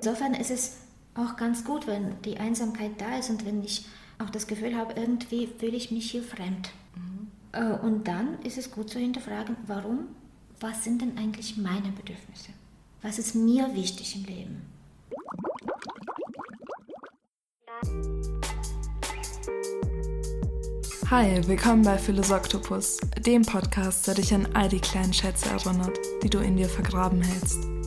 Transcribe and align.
Insofern 0.00 0.34
ist 0.34 0.50
es 0.50 0.76
auch 1.14 1.36
ganz 1.36 1.64
gut, 1.64 1.86
wenn 1.86 2.20
die 2.22 2.38
Einsamkeit 2.38 2.92
da 2.98 3.18
ist 3.18 3.30
und 3.30 3.44
wenn 3.44 3.62
ich 3.62 3.86
auch 4.18 4.30
das 4.30 4.46
Gefühl 4.46 4.76
habe, 4.76 4.94
irgendwie 4.94 5.46
fühle 5.46 5.76
ich 5.76 5.90
mich 5.90 6.10
hier 6.10 6.22
fremd. 6.22 6.70
Mhm. 6.94 7.74
Und 7.82 8.06
dann 8.06 8.40
ist 8.42 8.58
es 8.58 8.70
gut 8.70 8.90
zu 8.90 8.98
hinterfragen, 8.98 9.56
warum, 9.66 10.08
was 10.60 10.84
sind 10.84 11.02
denn 11.02 11.16
eigentlich 11.18 11.56
meine 11.56 11.90
Bedürfnisse? 11.90 12.50
Was 13.02 13.18
ist 13.18 13.34
mir 13.34 13.74
wichtig 13.74 14.16
im 14.16 14.24
Leben? 14.24 14.62
Hi, 21.10 21.40
willkommen 21.46 21.82
bei 21.82 21.96
Philosoktopus, 21.96 22.98
dem 23.24 23.42
Podcast, 23.42 24.06
der 24.06 24.14
dich 24.14 24.34
an 24.34 24.46
all 24.52 24.68
die 24.68 24.80
kleinen 24.80 25.14
Schätze 25.14 25.48
erinnert, 25.48 25.98
die 26.22 26.28
du 26.28 26.38
in 26.38 26.56
dir 26.56 26.68
vergraben 26.68 27.22
hältst. 27.22 27.77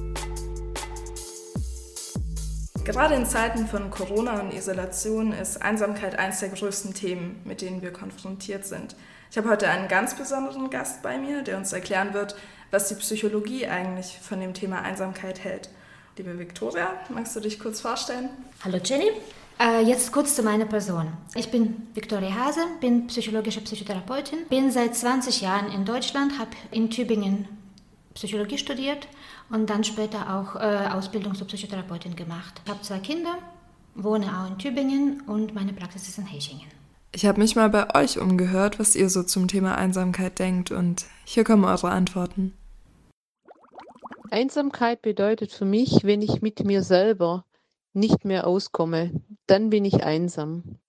Gerade 2.91 3.15
in 3.15 3.25
Zeiten 3.25 3.67
von 3.67 3.89
Corona 3.89 4.41
und 4.41 4.53
Isolation 4.53 5.31
ist 5.31 5.61
Einsamkeit 5.61 6.19
eines 6.19 6.41
der 6.41 6.49
größten 6.49 6.93
Themen, 6.93 7.39
mit 7.45 7.61
denen 7.61 7.81
wir 7.81 7.93
konfrontiert 7.93 8.65
sind. 8.65 8.97
Ich 9.31 9.37
habe 9.37 9.47
heute 9.47 9.69
einen 9.69 9.87
ganz 9.87 10.13
besonderen 10.13 10.69
Gast 10.69 11.01
bei 11.01 11.17
mir, 11.17 11.41
der 11.41 11.55
uns 11.55 11.71
erklären 11.71 12.13
wird, 12.13 12.35
was 12.69 12.89
die 12.89 12.95
Psychologie 12.95 13.65
eigentlich 13.65 14.19
von 14.21 14.41
dem 14.41 14.53
Thema 14.53 14.81
Einsamkeit 14.81 15.41
hält. 15.41 15.69
Liebe 16.17 16.37
Viktoria, 16.37 16.89
magst 17.07 17.33
du 17.33 17.39
dich 17.39 17.61
kurz 17.61 17.79
vorstellen? 17.79 18.27
Hallo 18.65 18.77
Jenny. 18.83 19.09
Äh, 19.57 19.83
jetzt 19.83 20.11
kurz 20.11 20.35
zu 20.35 20.43
meiner 20.43 20.65
Person. 20.65 21.13
Ich 21.33 21.49
bin 21.49 21.87
Viktoria 21.93 22.35
Hase, 22.35 22.59
bin 22.81 23.07
psychologische 23.07 23.61
Psychotherapeutin, 23.61 24.39
bin 24.49 24.69
seit 24.69 24.97
20 24.97 25.39
Jahren 25.39 25.71
in 25.71 25.85
Deutschland, 25.85 26.37
habe 26.39 26.51
in 26.71 26.89
Tübingen 26.89 27.47
Psychologie 28.15 28.57
studiert 28.57 29.07
und 29.51 29.69
dann 29.69 29.83
später 29.83 30.35
auch 30.35 30.55
äh, 30.55 30.87
Ausbildung 30.91 31.35
zur 31.35 31.47
Psychotherapeutin 31.47 32.15
gemacht. 32.15 32.61
Ich 32.65 32.71
habe 32.71 32.81
zwei 32.81 32.99
Kinder, 32.99 33.37
wohne 33.95 34.25
auch 34.25 34.49
in 34.49 34.57
Tübingen 34.57 35.21
und 35.27 35.53
meine 35.53 35.73
Praxis 35.73 36.07
ist 36.07 36.17
in 36.17 36.25
Hechingen. 36.25 36.67
Ich 37.13 37.25
habe 37.25 37.39
mich 37.39 37.55
mal 37.55 37.69
bei 37.69 37.93
euch 37.93 38.19
umgehört, 38.19 38.79
was 38.79 38.95
ihr 38.95 39.09
so 39.09 39.23
zum 39.23 39.49
Thema 39.49 39.77
Einsamkeit 39.77 40.39
denkt 40.39 40.71
und 40.71 41.05
hier 41.25 41.43
kommen 41.43 41.65
eure 41.65 41.89
Antworten. 41.89 42.53
Einsamkeit 44.29 45.01
bedeutet 45.01 45.51
für 45.51 45.65
mich, 45.65 46.05
wenn 46.05 46.21
ich 46.21 46.41
mit 46.41 46.63
mir 46.63 46.83
selber 46.83 47.43
nicht 47.93 48.23
mehr 48.23 48.47
auskomme, 48.47 49.11
dann 49.45 49.69
bin 49.69 49.83
ich 49.83 50.05
einsam. 50.05 50.79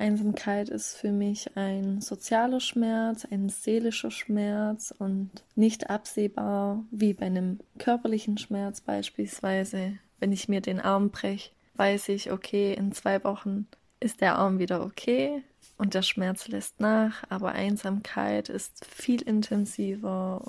Einsamkeit 0.00 0.68
ist 0.68 0.96
für 0.96 1.10
mich 1.10 1.56
ein 1.56 2.00
sozialer 2.00 2.60
Schmerz, 2.60 3.26
ein 3.28 3.48
seelischer 3.48 4.12
Schmerz 4.12 4.94
und 4.96 5.30
nicht 5.56 5.90
absehbar 5.90 6.84
wie 6.92 7.14
bei 7.14 7.26
einem 7.26 7.58
körperlichen 7.78 8.38
Schmerz 8.38 8.80
beispielsweise. 8.80 9.98
Wenn 10.20 10.30
ich 10.30 10.48
mir 10.48 10.60
den 10.60 10.80
Arm 10.80 11.10
breche, 11.10 11.50
weiß 11.74 12.10
ich, 12.10 12.30
okay, 12.30 12.74
in 12.74 12.92
zwei 12.92 13.22
Wochen 13.24 13.66
ist 13.98 14.20
der 14.20 14.36
Arm 14.36 14.60
wieder 14.60 14.84
okay 14.84 15.42
und 15.78 15.94
der 15.94 16.02
Schmerz 16.02 16.46
lässt 16.46 16.78
nach, 16.78 17.24
aber 17.28 17.52
Einsamkeit 17.52 18.48
ist 18.48 18.84
viel 18.84 19.22
intensiver. 19.22 20.44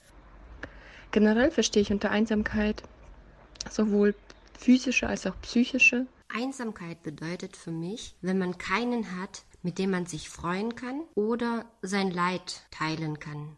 Generell 1.11 1.49
verstehe 1.49 1.81
ich 1.81 1.91
unter 1.91 2.11
Einsamkeit 2.11 2.83
sowohl 3.67 4.13
physische 4.59 5.07
als 5.07 5.25
auch 5.25 5.35
psychische 5.41 6.05
Einsamkeit 6.33 7.03
bedeutet 7.03 7.57
für 7.57 7.71
mich, 7.71 8.15
wenn 8.21 8.37
man 8.37 8.57
keinen 8.57 9.19
hat, 9.19 9.43
mit 9.63 9.77
dem 9.77 9.91
man 9.91 10.05
sich 10.05 10.29
freuen 10.29 10.75
kann 10.75 11.01
oder 11.15 11.65
sein 11.81 12.11
Leid 12.11 12.61
teilen 12.71 13.19
kann. 13.19 13.57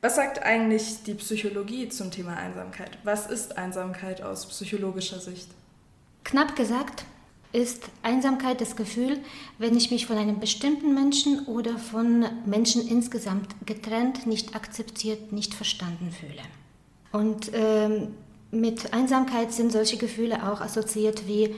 Was 0.00 0.16
sagt 0.16 0.42
eigentlich 0.42 1.04
die 1.04 1.14
Psychologie 1.14 1.88
zum 1.88 2.10
Thema 2.10 2.36
Einsamkeit? 2.36 2.98
Was 3.04 3.30
ist 3.30 3.56
Einsamkeit 3.56 4.20
aus 4.22 4.46
psychologischer 4.46 5.20
Sicht? 5.20 5.48
Knapp 6.24 6.56
gesagt 6.56 7.04
ist 7.52 7.84
Einsamkeit 8.02 8.60
das 8.60 8.74
Gefühl, 8.74 9.18
wenn 9.58 9.76
ich 9.76 9.90
mich 9.90 10.06
von 10.06 10.16
einem 10.16 10.40
bestimmten 10.40 10.94
Menschen 10.94 11.46
oder 11.46 11.78
von 11.78 12.24
Menschen 12.46 12.88
insgesamt 12.88 13.54
getrennt, 13.66 14.26
nicht 14.26 14.56
akzeptiert, 14.56 15.32
nicht 15.32 15.54
verstanden 15.54 16.10
fühle. 16.10 16.42
Und 17.12 17.50
ähm, 17.52 18.14
mit 18.52 18.92
Einsamkeit 18.92 19.50
sind 19.50 19.72
solche 19.72 19.96
Gefühle 19.96 20.46
auch 20.52 20.60
assoziiert 20.60 21.26
wie 21.26 21.56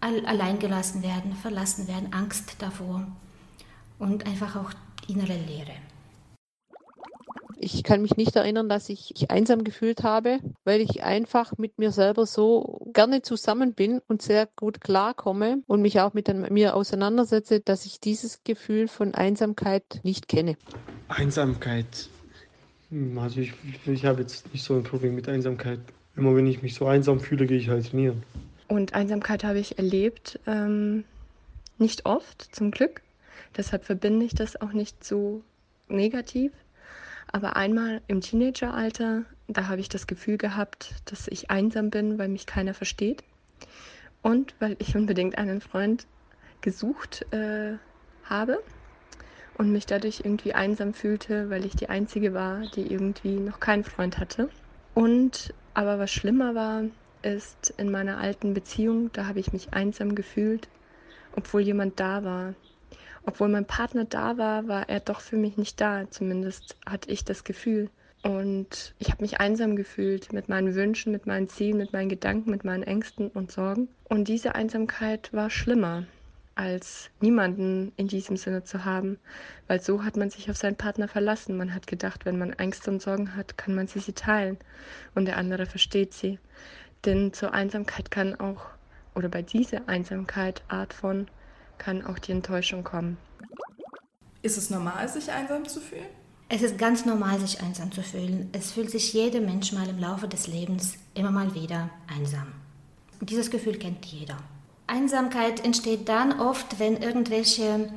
alleingelassen 0.00 1.02
werden, 1.02 1.32
verlassen 1.34 1.88
werden, 1.88 2.12
Angst 2.12 2.56
davor 2.60 3.06
und 3.98 4.24
einfach 4.26 4.54
auch 4.54 4.70
innere 5.08 5.34
Leere. 5.34 5.74
Ich 7.60 7.82
kann 7.82 8.02
mich 8.02 8.16
nicht 8.16 8.36
erinnern, 8.36 8.68
dass 8.68 8.88
ich 8.88 9.12
mich 9.14 9.32
einsam 9.32 9.64
gefühlt 9.64 10.04
habe, 10.04 10.38
weil 10.64 10.80
ich 10.80 11.02
einfach 11.02 11.58
mit 11.58 11.76
mir 11.76 11.90
selber 11.90 12.24
so 12.24 12.88
gerne 12.92 13.22
zusammen 13.22 13.74
bin 13.74 14.00
und 14.06 14.22
sehr 14.22 14.48
gut 14.54 14.80
klarkomme 14.80 15.64
und 15.66 15.82
mich 15.82 15.98
auch 15.98 16.14
mit 16.14 16.28
mir 16.50 16.76
auseinandersetze, 16.76 17.58
dass 17.58 17.84
ich 17.84 17.98
dieses 17.98 18.44
Gefühl 18.44 18.86
von 18.86 19.12
Einsamkeit 19.12 19.98
nicht 20.04 20.28
kenne. 20.28 20.56
Einsamkeit. 21.08 22.08
Hm, 22.90 23.18
also 23.18 23.40
ich, 23.40 23.54
ich 23.86 24.04
habe 24.04 24.20
jetzt 24.20 24.52
nicht 24.52 24.62
so 24.62 24.76
ein 24.76 24.84
Problem 24.84 25.16
mit 25.16 25.28
Einsamkeit. 25.28 25.80
Immer 26.18 26.34
wenn 26.34 26.48
ich 26.48 26.62
mich 26.62 26.74
so 26.74 26.86
einsam 26.86 27.20
fühle, 27.20 27.46
gehe 27.46 27.58
ich 27.58 27.68
halt 27.68 27.90
trainieren. 27.90 28.24
Und 28.66 28.92
Einsamkeit 28.92 29.44
habe 29.44 29.60
ich 29.60 29.78
erlebt, 29.78 30.40
ähm, 30.48 31.04
nicht 31.78 32.06
oft, 32.06 32.54
zum 32.54 32.72
Glück. 32.72 33.02
Deshalb 33.56 33.84
verbinde 33.84 34.26
ich 34.26 34.34
das 34.34 34.60
auch 34.60 34.72
nicht 34.72 35.04
so 35.04 35.42
negativ. 35.88 36.52
Aber 37.30 37.54
einmal 37.56 38.00
im 38.08 38.20
Teenageralter, 38.20 39.22
da 39.46 39.68
habe 39.68 39.80
ich 39.80 39.88
das 39.88 40.08
Gefühl 40.08 40.38
gehabt, 40.38 40.94
dass 41.04 41.28
ich 41.28 41.50
einsam 41.50 41.90
bin, 41.90 42.18
weil 42.18 42.28
mich 42.28 42.46
keiner 42.46 42.74
versteht. 42.74 43.22
Und 44.20 44.56
weil 44.58 44.76
ich 44.80 44.96
unbedingt 44.96 45.38
einen 45.38 45.60
Freund 45.60 46.06
gesucht 46.62 47.32
äh, 47.32 47.76
habe 48.24 48.58
und 49.56 49.70
mich 49.70 49.86
dadurch 49.86 50.22
irgendwie 50.24 50.52
einsam 50.52 50.94
fühlte, 50.94 51.48
weil 51.48 51.64
ich 51.64 51.76
die 51.76 51.88
Einzige 51.88 52.34
war, 52.34 52.62
die 52.74 52.92
irgendwie 52.92 53.36
noch 53.36 53.60
keinen 53.60 53.84
Freund 53.84 54.18
hatte. 54.18 54.48
Und 54.94 55.54
aber 55.78 56.00
was 56.00 56.10
schlimmer 56.10 56.56
war, 56.56 56.82
ist 57.22 57.72
in 57.76 57.92
meiner 57.92 58.18
alten 58.18 58.52
Beziehung, 58.52 59.12
da 59.12 59.28
habe 59.28 59.38
ich 59.38 59.52
mich 59.52 59.72
einsam 59.72 60.16
gefühlt, 60.16 60.66
obwohl 61.36 61.60
jemand 61.60 62.00
da 62.00 62.24
war. 62.24 62.54
Obwohl 63.24 63.48
mein 63.48 63.64
Partner 63.64 64.04
da 64.04 64.36
war, 64.38 64.66
war 64.66 64.88
er 64.88 64.98
doch 64.98 65.20
für 65.20 65.36
mich 65.36 65.56
nicht 65.56 65.80
da. 65.80 66.10
Zumindest 66.10 66.76
hatte 66.84 67.12
ich 67.12 67.24
das 67.24 67.44
Gefühl. 67.44 67.90
Und 68.24 68.92
ich 68.98 69.12
habe 69.12 69.22
mich 69.22 69.38
einsam 69.38 69.76
gefühlt 69.76 70.32
mit 70.32 70.48
meinen 70.48 70.74
Wünschen, 70.74 71.12
mit 71.12 71.26
meinen 71.26 71.48
Zielen, 71.48 71.78
mit 71.78 71.92
meinen 71.92 72.08
Gedanken, 72.08 72.50
mit 72.50 72.64
meinen 72.64 72.82
Ängsten 72.82 73.28
und 73.28 73.52
Sorgen. 73.52 73.86
Und 74.08 74.26
diese 74.26 74.56
Einsamkeit 74.56 75.32
war 75.32 75.48
schlimmer 75.48 76.06
als 76.58 77.08
niemanden 77.20 77.92
in 77.96 78.08
diesem 78.08 78.36
Sinne 78.36 78.64
zu 78.64 78.84
haben, 78.84 79.18
weil 79.68 79.80
so 79.80 80.02
hat 80.02 80.16
man 80.16 80.28
sich 80.28 80.50
auf 80.50 80.56
seinen 80.56 80.74
Partner 80.74 81.06
verlassen. 81.06 81.56
Man 81.56 81.72
hat 81.72 81.86
gedacht, 81.86 82.26
wenn 82.26 82.36
man 82.36 82.52
Ängste 82.52 82.90
und 82.90 83.00
Sorgen 83.00 83.36
hat, 83.36 83.56
kann 83.56 83.76
man 83.76 83.86
sie, 83.86 84.00
sie 84.00 84.12
teilen 84.12 84.58
und 85.14 85.26
der 85.26 85.36
andere 85.36 85.66
versteht 85.66 86.12
sie. 86.12 86.40
Denn 87.04 87.32
zur 87.32 87.54
Einsamkeit 87.54 88.10
kann 88.10 88.34
auch, 88.40 88.66
oder 89.14 89.28
bei 89.28 89.40
dieser 89.40 89.88
Einsamkeit 89.88 90.62
Art 90.66 90.92
von, 90.92 91.28
kann 91.78 92.04
auch 92.04 92.18
die 92.18 92.32
Enttäuschung 92.32 92.82
kommen. 92.82 93.18
Ist 94.42 94.58
es 94.58 94.68
normal, 94.68 95.08
sich 95.08 95.30
einsam 95.30 95.64
zu 95.64 95.80
fühlen? 95.80 96.06
Es 96.48 96.62
ist 96.62 96.76
ganz 96.76 97.04
normal, 97.04 97.38
sich 97.38 97.62
einsam 97.62 97.92
zu 97.92 98.02
fühlen. 98.02 98.50
Es 98.52 98.72
fühlt 98.72 98.90
sich 98.90 99.12
jeder 99.12 99.40
Mensch 99.40 99.70
mal 99.72 99.88
im 99.88 99.98
Laufe 99.98 100.26
des 100.26 100.48
Lebens 100.48 100.94
immer 101.14 101.30
mal 101.30 101.54
wieder 101.54 101.90
einsam. 102.08 102.52
Dieses 103.20 103.48
Gefühl 103.48 103.78
kennt 103.78 104.04
jeder. 104.06 104.38
Einsamkeit 104.88 105.64
entsteht 105.64 106.08
dann 106.08 106.40
oft, 106.40 106.78
wenn 106.78 106.96
irgendwelche 106.96 107.92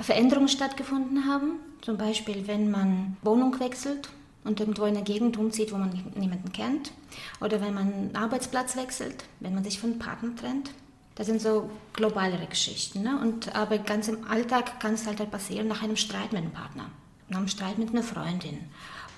Veränderungen 0.00 0.48
stattgefunden 0.48 1.26
haben. 1.26 1.58
Zum 1.80 1.96
Beispiel, 1.96 2.46
wenn 2.46 2.70
man 2.70 3.16
Wohnung 3.22 3.58
wechselt 3.60 4.08
und 4.44 4.60
irgendwo 4.60 4.84
in 4.84 4.96
eine 4.96 5.04
Gegend 5.04 5.36
umzieht, 5.36 5.72
wo 5.72 5.76
man 5.76 5.90
niemanden 6.14 6.52
kennt. 6.52 6.92
Oder 7.40 7.60
wenn 7.60 7.74
man 7.74 7.92
einen 7.92 8.16
Arbeitsplatz 8.16 8.76
wechselt, 8.76 9.24
wenn 9.40 9.54
man 9.54 9.64
sich 9.64 9.78
von 9.78 9.98
Partner 9.98 10.34
trennt. 10.36 10.70
Das 11.14 11.26
sind 11.26 11.40
so 11.40 11.70
globalere 11.92 12.46
Geschichten. 12.46 13.02
Ne? 13.02 13.18
Und, 13.20 13.54
aber 13.54 13.78
ganz 13.78 14.08
im 14.08 14.26
Alltag 14.28 14.80
kann 14.80 14.94
es 14.94 15.06
halt 15.06 15.30
passieren 15.30 15.68
nach 15.68 15.82
einem 15.82 15.96
Streit 15.96 16.32
mit 16.32 16.42
einem 16.42 16.52
Partner, 16.52 16.86
nach 17.28 17.38
einem 17.38 17.48
Streit 17.48 17.78
mit 17.78 17.90
einer 17.90 18.02
Freundin. 18.02 18.58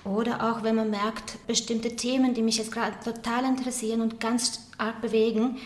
Oder 0.03 0.49
auch 0.49 0.63
wenn 0.63 0.75
man 0.75 0.89
merkt, 0.89 1.45
bestimmte 1.47 1.95
Themen, 1.95 2.33
die 2.33 2.41
mich 2.41 2.57
jetzt 2.57 2.71
gerade 2.71 2.95
total 3.03 3.43
interessieren 3.45 4.01
und 4.01 4.19
ganz 4.19 4.69
arg 4.77 5.01
bewegen, 5.01 5.57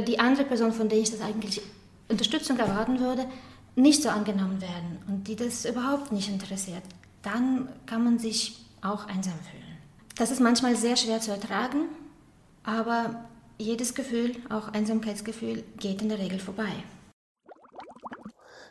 die 0.00 0.18
andere 0.18 0.44
Person, 0.44 0.72
von 0.72 0.88
der 0.88 0.98
ich 0.98 1.10
das 1.10 1.20
eigentlich 1.20 1.60
Unterstützung 2.08 2.58
erwarten 2.58 3.00
würde, 3.00 3.26
nicht 3.74 4.02
so 4.02 4.08
angenommen 4.08 4.60
werden 4.60 4.98
und 5.08 5.28
die 5.28 5.36
das 5.36 5.64
überhaupt 5.64 6.12
nicht 6.12 6.28
interessiert, 6.28 6.82
dann 7.22 7.68
kann 7.86 8.04
man 8.04 8.18
sich 8.18 8.66
auch 8.82 9.06
einsam 9.06 9.38
fühlen. 9.50 9.78
Das 10.16 10.30
ist 10.30 10.40
manchmal 10.40 10.76
sehr 10.76 10.96
schwer 10.96 11.20
zu 11.20 11.30
ertragen, 11.30 11.86
aber 12.64 13.24
jedes 13.58 13.94
Gefühl, 13.94 14.36
auch 14.50 14.68
Einsamkeitsgefühl, 14.68 15.64
geht 15.78 16.02
in 16.02 16.08
der 16.08 16.18
Regel 16.18 16.38
vorbei. 16.38 16.72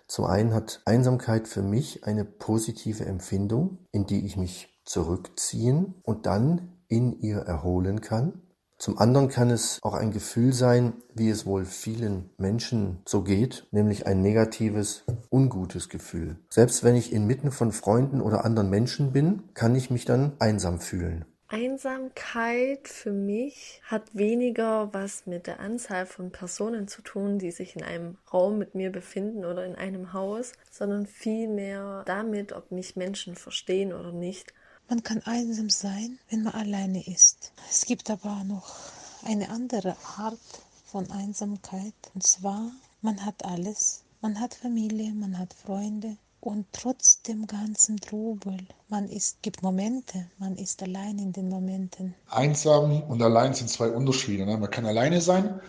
Zum 0.07 0.25
einen 0.25 0.53
hat 0.53 0.81
Einsamkeit 0.85 1.47
für 1.47 1.61
mich 1.61 2.03
eine 2.03 2.25
positive 2.25 3.05
Empfindung, 3.05 3.77
in 3.91 4.05
die 4.05 4.25
ich 4.25 4.35
mich 4.35 4.67
zurückziehen 4.83 5.95
und 6.03 6.25
dann 6.25 6.73
in 6.89 7.13
ihr 7.21 7.37
erholen 7.37 8.01
kann. 8.01 8.41
Zum 8.81 8.97
anderen 8.97 9.29
kann 9.29 9.51
es 9.51 9.77
auch 9.83 9.93
ein 9.93 10.09
Gefühl 10.09 10.53
sein, 10.53 10.93
wie 11.13 11.29
es 11.29 11.45
wohl 11.45 11.65
vielen 11.65 12.31
Menschen 12.39 13.03
so 13.05 13.21
geht, 13.21 13.67
nämlich 13.69 14.07
ein 14.07 14.23
negatives, 14.23 15.03
ungutes 15.29 15.87
Gefühl. 15.87 16.37
Selbst 16.49 16.83
wenn 16.83 16.95
ich 16.95 17.13
inmitten 17.13 17.51
von 17.51 17.73
Freunden 17.73 18.21
oder 18.21 18.43
anderen 18.43 18.71
Menschen 18.71 19.13
bin, 19.13 19.43
kann 19.53 19.75
ich 19.75 19.91
mich 19.91 20.05
dann 20.05 20.33
einsam 20.39 20.79
fühlen. 20.79 21.25
Einsamkeit 21.47 22.87
für 22.87 23.11
mich 23.11 23.83
hat 23.85 24.15
weniger 24.15 24.91
was 24.93 25.27
mit 25.27 25.45
der 25.45 25.59
Anzahl 25.59 26.07
von 26.07 26.31
Personen 26.31 26.87
zu 26.87 27.03
tun, 27.03 27.37
die 27.37 27.51
sich 27.51 27.75
in 27.75 27.83
einem 27.83 28.17
Raum 28.33 28.57
mit 28.57 28.73
mir 28.73 28.91
befinden 28.91 29.45
oder 29.45 29.63
in 29.63 29.75
einem 29.75 30.11
Haus, 30.13 30.53
sondern 30.71 31.05
vielmehr 31.05 32.01
damit, 32.07 32.51
ob 32.51 32.71
mich 32.71 32.95
Menschen 32.95 33.35
verstehen 33.35 33.93
oder 33.93 34.11
nicht. 34.11 34.55
Man 34.91 35.03
kann 35.03 35.21
einsam 35.23 35.69
sein, 35.69 36.19
wenn 36.29 36.43
man 36.43 36.53
alleine 36.53 37.07
ist. 37.07 37.53
Es 37.69 37.85
gibt 37.85 38.09
aber 38.09 38.43
noch 38.43 38.75
eine 39.23 39.49
andere 39.49 39.95
Art 40.17 40.37
von 40.85 41.09
Einsamkeit. 41.11 41.93
Und 42.13 42.27
zwar, 42.27 42.71
man 43.01 43.25
hat 43.25 43.45
alles. 43.45 44.01
Man 44.19 44.37
hat 44.37 44.53
Familie, 44.53 45.13
man 45.13 45.39
hat 45.39 45.53
Freunde. 45.53 46.17
Und 46.41 46.65
trotz 46.73 47.21
dem 47.21 47.47
ganzen 47.47 48.01
Trubel, 48.01 48.57
man 48.89 49.07
ist, 49.07 49.41
gibt 49.41 49.63
Momente, 49.63 50.29
man 50.39 50.57
ist 50.57 50.83
allein 50.83 51.19
in 51.19 51.31
den 51.31 51.47
Momenten. 51.47 52.13
Einsam 52.29 53.01
und 53.03 53.21
allein 53.21 53.53
sind 53.53 53.69
zwei 53.69 53.91
Unterschiede. 53.91 54.45
Ne? 54.45 54.57
Man 54.57 54.71
kann 54.71 54.85
alleine 54.85 55.21
sein, 55.21 55.61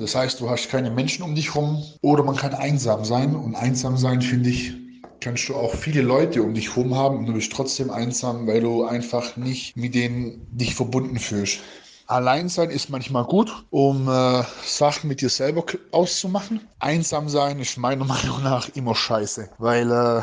das 0.00 0.16
heißt, 0.16 0.40
du 0.40 0.50
hast 0.50 0.68
keine 0.68 0.90
Menschen 0.90 1.22
um 1.22 1.36
dich 1.36 1.54
herum, 1.54 1.80
oder 2.00 2.24
man 2.24 2.34
kann 2.34 2.52
einsam 2.52 3.04
sein. 3.04 3.36
Und 3.36 3.54
einsam 3.54 3.96
sein, 3.96 4.20
finde 4.20 4.50
ich, 4.50 4.74
kannst 5.22 5.48
du 5.48 5.54
auch 5.54 5.74
viele 5.74 6.02
Leute 6.02 6.42
um 6.42 6.52
dich 6.52 6.74
herum 6.74 6.96
haben 6.96 7.18
und 7.18 7.26
du 7.26 7.32
bist 7.34 7.52
trotzdem 7.52 7.90
einsam, 7.90 8.46
weil 8.46 8.60
du 8.60 8.84
einfach 8.84 9.36
nicht 9.36 9.76
mit 9.76 9.94
denen 9.94 10.46
dich 10.50 10.74
verbunden 10.74 11.18
fühlst. 11.18 11.60
Allein 12.08 12.48
sein 12.48 12.70
ist 12.70 12.90
manchmal 12.90 13.24
gut, 13.24 13.64
um 13.70 14.08
äh, 14.08 14.42
Sachen 14.64 15.08
mit 15.08 15.20
dir 15.20 15.28
selber 15.28 15.64
auszumachen. 15.92 16.60
Einsam 16.80 17.28
sein 17.28 17.60
ist 17.60 17.78
meiner 17.78 18.04
Meinung 18.14 18.42
nach 18.42 18.68
immer 18.74 18.94
scheiße, 18.94 19.48
weil 19.58 19.90
äh, 19.90 20.22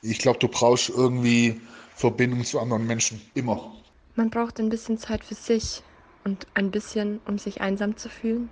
ich 0.00 0.18
glaube, 0.18 0.38
du 0.38 0.48
brauchst 0.48 0.88
irgendwie 0.88 1.60
Verbindung 1.94 2.44
zu 2.44 2.58
anderen 2.58 2.86
Menschen. 2.86 3.20
Immer. 3.34 3.72
Man 4.16 4.30
braucht 4.30 4.58
ein 4.58 4.70
bisschen 4.70 4.96
Zeit 4.98 5.22
für 5.24 5.34
sich 5.34 5.82
und 6.24 6.46
ein 6.54 6.70
bisschen, 6.70 7.20
um 7.26 7.38
sich 7.38 7.60
einsam 7.60 7.96
zu 7.98 8.08
fühlen, 8.08 8.48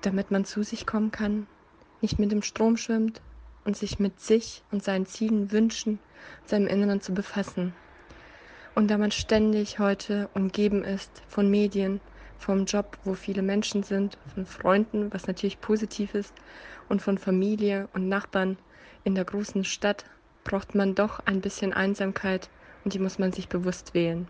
damit 0.00 0.30
man 0.32 0.44
zu 0.44 0.64
sich 0.64 0.86
kommen 0.86 1.12
kann, 1.12 1.46
nicht 2.00 2.18
mit 2.18 2.32
dem 2.32 2.42
Strom 2.42 2.76
schwimmt 2.76 3.22
und 3.64 3.76
sich 3.76 3.98
mit 3.98 4.20
sich 4.20 4.62
und 4.70 4.82
seinen 4.82 5.06
Zielen, 5.06 5.52
Wünschen, 5.52 5.98
seinem 6.44 6.66
Inneren 6.66 7.00
zu 7.00 7.14
befassen. 7.14 7.74
Und 8.74 8.90
da 8.90 8.98
man 8.98 9.10
ständig 9.10 9.78
heute 9.78 10.28
umgeben 10.34 10.82
ist 10.84 11.22
von 11.28 11.50
Medien, 11.50 12.00
vom 12.38 12.64
Job, 12.64 12.98
wo 13.04 13.14
viele 13.14 13.42
Menschen 13.42 13.82
sind, 13.82 14.18
von 14.34 14.46
Freunden, 14.46 15.12
was 15.12 15.26
natürlich 15.26 15.60
positiv 15.60 16.14
ist, 16.14 16.34
und 16.88 17.00
von 17.00 17.18
Familie 17.18 17.88
und 17.92 18.08
Nachbarn 18.08 18.58
in 19.04 19.14
der 19.14 19.24
großen 19.24 19.64
Stadt, 19.64 20.04
braucht 20.44 20.74
man 20.74 20.94
doch 20.94 21.20
ein 21.20 21.40
bisschen 21.40 21.72
Einsamkeit 21.72 22.48
und 22.84 22.94
die 22.94 22.98
muss 22.98 23.18
man 23.18 23.32
sich 23.32 23.48
bewusst 23.48 23.94
wählen. 23.94 24.26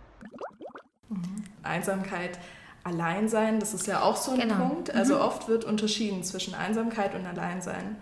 Mhm. 1.08 1.44
Einsamkeit, 1.62 2.38
Alleinsein, 2.85 3.61
das 3.61 3.75
ist 3.75 3.87
ja 3.87 4.02
auch 4.02 4.17
so 4.17 4.32
ein 4.32 4.40
genau. 4.40 4.69
Punkt. 4.69 4.94
Also 4.94 5.14
mhm. 5.14 5.20
oft 5.20 5.49
wird 5.49 5.64
unterschieden 5.64 6.23
zwischen 6.25 6.55
Einsamkeit 6.55 7.14
und 7.14 7.26
Alleinsein. 7.26 7.96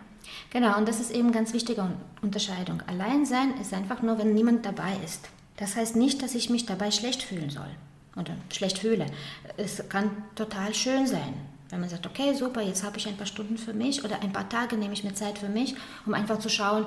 Genau, 0.50 0.77
und 0.77 0.88
das 0.88 1.00
ist 1.00 1.11
eben 1.11 1.32
ganz 1.32 1.53
wichtige 1.53 1.88
Unterscheidung. 2.23 2.82
Alleinsein 2.87 3.55
ist 3.61 3.73
einfach 3.73 4.03
nur, 4.03 4.19
wenn 4.19 4.35
niemand 4.35 4.67
dabei 4.67 4.93
ist. 5.05 5.29
Das 5.56 5.77
heißt 5.77 5.97
nicht, 5.97 6.23
dass 6.23 6.35
ich 6.35 6.50
mich 6.50 6.67
dabei 6.67 6.91
schlecht 6.91 7.23
fühlen 7.23 7.50
soll 7.50 7.69
oder 8.17 8.32
schlecht 8.53 8.79
fühle. 8.79 9.06
Es 9.56 9.88
kann 9.88 10.11
total 10.35 10.75
schön 10.75 11.06
sein, 11.06 11.35
wenn 11.69 11.81
man 11.81 11.88
sagt, 11.88 12.06
okay, 12.06 12.35
super, 12.35 12.62
jetzt 12.62 12.82
habe 12.82 12.99
ich 12.99 13.06
ein 13.06 13.17
paar 13.17 13.27
Stunden 13.27 13.59
für 13.59 13.75
mich 13.75 14.05
oder 14.05 14.21
ein 14.23 14.32
paar 14.32 14.49
Tage 14.49 14.77
nehme 14.77 14.94
ich 14.94 15.05
mir 15.05 15.15
Zeit 15.15 15.38
für 15.38 15.49
mich, 15.49 15.75
um 16.06 16.15
einfach 16.15 16.38
zu 16.38 16.49
schauen, 16.49 16.87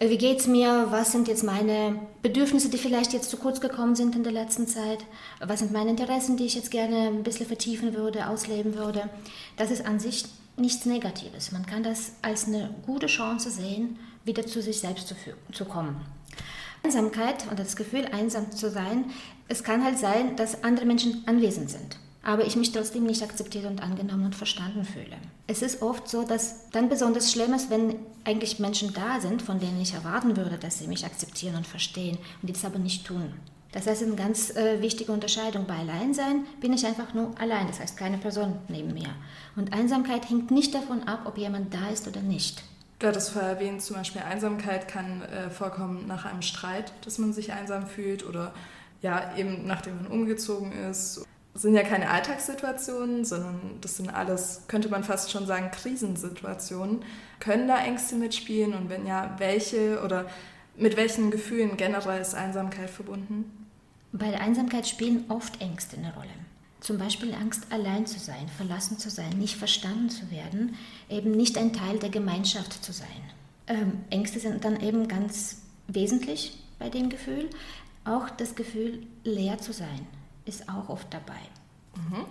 äh, 0.00 0.08
wie 0.08 0.18
geht 0.18 0.40
es 0.40 0.46
mir, 0.46 0.88
was 0.90 1.12
sind 1.12 1.28
jetzt 1.28 1.44
meine 1.44 2.00
Bedürfnisse, 2.22 2.70
die 2.70 2.78
vielleicht 2.78 3.12
jetzt 3.12 3.30
zu 3.30 3.36
kurz 3.36 3.60
gekommen 3.60 3.94
sind 3.94 4.16
in 4.16 4.24
der 4.24 4.32
letzten 4.32 4.66
Zeit, 4.66 5.04
was 5.38 5.60
sind 5.60 5.72
meine 5.72 5.90
Interessen, 5.90 6.36
die 6.36 6.46
ich 6.46 6.54
jetzt 6.54 6.70
gerne 6.70 7.08
ein 7.08 7.22
bisschen 7.22 7.46
vertiefen 7.46 7.94
würde, 7.94 8.26
ausleben 8.26 8.74
würde. 8.74 9.08
Das 9.56 9.70
ist 9.70 9.86
an 9.86 10.00
sich 10.00 10.24
nichts 10.60 10.86
Negatives. 10.86 11.52
Man 11.52 11.66
kann 11.66 11.82
das 11.82 12.12
als 12.22 12.46
eine 12.46 12.74
gute 12.86 13.06
Chance 13.06 13.50
sehen, 13.50 13.98
wieder 14.24 14.46
zu 14.46 14.62
sich 14.62 14.80
selbst 14.80 15.08
zu, 15.08 15.14
zu 15.52 15.64
kommen. 15.64 16.00
Einsamkeit 16.82 17.46
und 17.50 17.58
das 17.58 17.76
Gefühl, 17.76 18.06
einsam 18.06 18.50
zu 18.52 18.70
sein, 18.70 19.06
es 19.48 19.64
kann 19.64 19.84
halt 19.84 19.98
sein, 19.98 20.36
dass 20.36 20.62
andere 20.64 20.86
Menschen 20.86 21.22
anwesend 21.26 21.70
sind, 21.70 21.98
aber 22.22 22.46
ich 22.46 22.56
mich 22.56 22.72
trotzdem 22.72 23.04
nicht 23.04 23.22
akzeptiert 23.22 23.66
und 23.66 23.82
angenommen 23.82 24.26
und 24.26 24.34
verstanden 24.34 24.84
fühle. 24.84 25.16
Es 25.46 25.62
ist 25.62 25.82
oft 25.82 26.08
so, 26.08 26.22
dass 26.22 26.70
dann 26.70 26.88
besonders 26.88 27.32
schlimm 27.32 27.52
ist, 27.52 27.70
wenn 27.70 27.96
eigentlich 28.24 28.58
Menschen 28.58 28.94
da 28.94 29.20
sind, 29.20 29.42
von 29.42 29.58
denen 29.58 29.80
ich 29.80 29.94
erwarten 29.94 30.36
würde, 30.36 30.56
dass 30.56 30.78
sie 30.78 30.86
mich 30.86 31.04
akzeptieren 31.04 31.56
und 31.56 31.66
verstehen 31.66 32.16
und 32.40 32.48
die 32.48 32.52
das 32.52 32.64
aber 32.64 32.78
nicht 32.78 33.06
tun. 33.06 33.34
Das 33.72 33.86
heißt, 33.86 34.02
eine 34.02 34.16
ganz 34.16 34.50
äh, 34.56 34.80
wichtige 34.82 35.12
Unterscheidung. 35.12 35.66
Bei 35.66 35.76
Alleinsein 35.76 36.44
bin 36.60 36.72
ich 36.72 36.84
einfach 36.86 37.14
nur 37.14 37.32
allein, 37.38 37.68
das 37.68 37.80
heißt 37.80 37.96
keine 37.96 38.18
Person 38.18 38.58
neben 38.68 38.92
mir. 38.94 39.10
Und 39.56 39.72
Einsamkeit 39.72 40.28
hängt 40.28 40.50
nicht 40.50 40.74
davon 40.74 41.04
ab, 41.04 41.20
ob 41.24 41.38
jemand 41.38 41.72
da 41.72 41.88
ist 41.88 42.08
oder 42.08 42.20
nicht. 42.20 42.64
Du 42.98 43.06
hattest 43.06 43.30
vorher 43.30 43.52
erwähnt, 43.52 43.80
zum 43.80 43.96
Beispiel 43.96 44.22
Einsamkeit 44.22 44.88
kann 44.88 45.22
äh, 45.22 45.50
vorkommen 45.50 46.06
nach 46.06 46.26
einem 46.26 46.42
Streit, 46.42 46.92
dass 47.04 47.18
man 47.18 47.32
sich 47.32 47.52
einsam 47.52 47.86
fühlt 47.86 48.26
oder 48.26 48.52
ja, 49.00 49.34
eben 49.36 49.66
nachdem 49.66 50.02
man 50.02 50.06
umgezogen 50.08 50.72
ist. 50.72 51.24
Das 51.54 51.62
sind 51.62 51.74
ja 51.74 51.82
keine 51.82 52.10
Alltagssituationen, 52.10 53.24
sondern 53.24 53.78
das 53.80 53.96
sind 53.96 54.10
alles, 54.10 54.64
könnte 54.68 54.88
man 54.88 55.02
fast 55.02 55.30
schon 55.30 55.46
sagen, 55.46 55.70
Krisensituationen. 55.70 57.02
Können 57.40 57.68
da 57.68 57.78
Ängste 57.82 58.16
mitspielen 58.16 58.74
und 58.74 58.90
wenn 58.90 59.06
ja, 59.06 59.34
welche 59.38 60.02
oder 60.02 60.26
mit 60.76 60.96
welchen 60.96 61.30
Gefühlen 61.30 61.76
generell 61.76 62.20
ist 62.20 62.34
Einsamkeit 62.34 62.90
verbunden? 62.90 63.66
Bei 64.12 64.30
der 64.30 64.40
Einsamkeit 64.40 64.86
spielen 64.88 65.24
oft 65.28 65.60
Ängste 65.60 65.96
eine 65.96 66.14
Rolle. 66.14 66.28
Zum 66.80 66.98
Beispiel 66.98 67.34
Angst, 67.34 67.66
allein 67.70 68.06
zu 68.06 68.18
sein, 68.18 68.48
verlassen 68.56 68.98
zu 68.98 69.10
sein, 69.10 69.30
nicht 69.38 69.56
verstanden 69.56 70.08
zu 70.08 70.30
werden, 70.30 70.76
eben 71.08 71.32
nicht 71.32 71.58
ein 71.58 71.72
Teil 71.72 71.98
der 71.98 72.08
Gemeinschaft 72.08 72.82
zu 72.82 72.92
sein. 72.92 73.08
Ähm, 73.66 74.00
Ängste 74.08 74.40
sind 74.40 74.64
dann 74.64 74.80
eben 74.80 75.06
ganz 75.06 75.62
wesentlich 75.88 76.58
bei 76.78 76.88
dem 76.88 77.10
Gefühl. 77.10 77.50
Auch 78.04 78.30
das 78.30 78.54
Gefühl, 78.54 79.06
leer 79.24 79.58
zu 79.58 79.72
sein, 79.72 80.06
ist 80.46 80.68
auch 80.68 80.88
oft 80.88 81.12
dabei. 81.12 81.40
Mhm. 81.94 82.24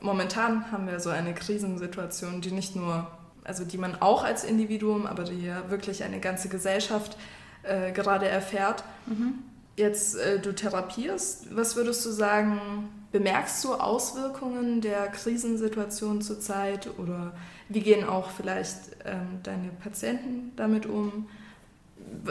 Momentan 0.00 0.70
haben 0.72 0.86
wir 0.86 1.00
so 1.00 1.10
eine 1.10 1.32
Krisensituation, 1.32 2.40
die 2.40 2.50
nicht 2.50 2.76
nur, 2.76 3.10
also 3.44 3.64
die 3.64 3.78
man 3.78 4.02
auch 4.02 4.24
als 4.24 4.44
Individuum, 4.44 5.06
aber 5.06 5.24
die 5.24 5.40
ja 5.46 5.70
wirklich 5.70 6.02
eine 6.02 6.20
ganze 6.20 6.48
Gesellschaft 6.48 7.16
äh, 7.64 7.92
gerade 7.92 8.28
erfährt. 8.28 8.84
Mhm. 9.06 9.40
Jetzt 9.76 10.16
äh, 10.16 10.38
du 10.38 10.52
therapierst, 10.52 11.54
was 11.54 11.76
würdest 11.76 12.04
du 12.06 12.10
sagen, 12.10 12.88
Bemerkst 13.14 13.62
du 13.62 13.74
Auswirkungen 13.74 14.80
der 14.80 15.06
Krisensituation 15.06 16.20
zurzeit 16.20 16.90
oder 16.98 17.32
wie 17.68 17.78
gehen 17.78 18.02
auch 18.02 18.28
vielleicht 18.30 18.74
ähm, 19.04 19.38
deine 19.44 19.68
Patienten 19.68 20.50
damit 20.56 20.84
um? 20.84 21.28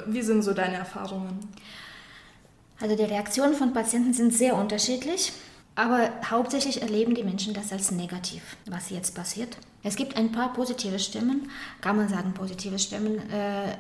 Wie 0.08 0.22
sind 0.22 0.42
so 0.42 0.54
deine 0.54 0.76
Erfahrungen? 0.76 1.40
Also 2.82 2.98
die 2.98 3.04
Reaktionen 3.04 3.54
von 3.54 3.72
Patienten 3.72 4.14
sind 4.14 4.34
sehr 4.34 4.58
unterschiedlich, 4.58 5.32
aber 5.76 6.10
hauptsächlich 6.30 6.82
erleben 6.82 7.16
die 7.16 7.24
Menschen 7.24 7.54
das 7.54 7.72
als 7.72 7.92
negativ, 7.92 8.58
was 8.70 8.90
jetzt 8.90 9.16
passiert. 9.16 9.56
Es 9.84 9.96
gibt 9.96 10.18
ein 10.18 10.34
paar 10.34 10.52
positive 10.52 11.00
Stimmen, 11.00 11.50
kann 11.80 11.96
man 11.96 12.10
sagen, 12.10 12.34
positive 12.34 12.78
Stimmen 12.78 13.20
äh, 13.32 13.72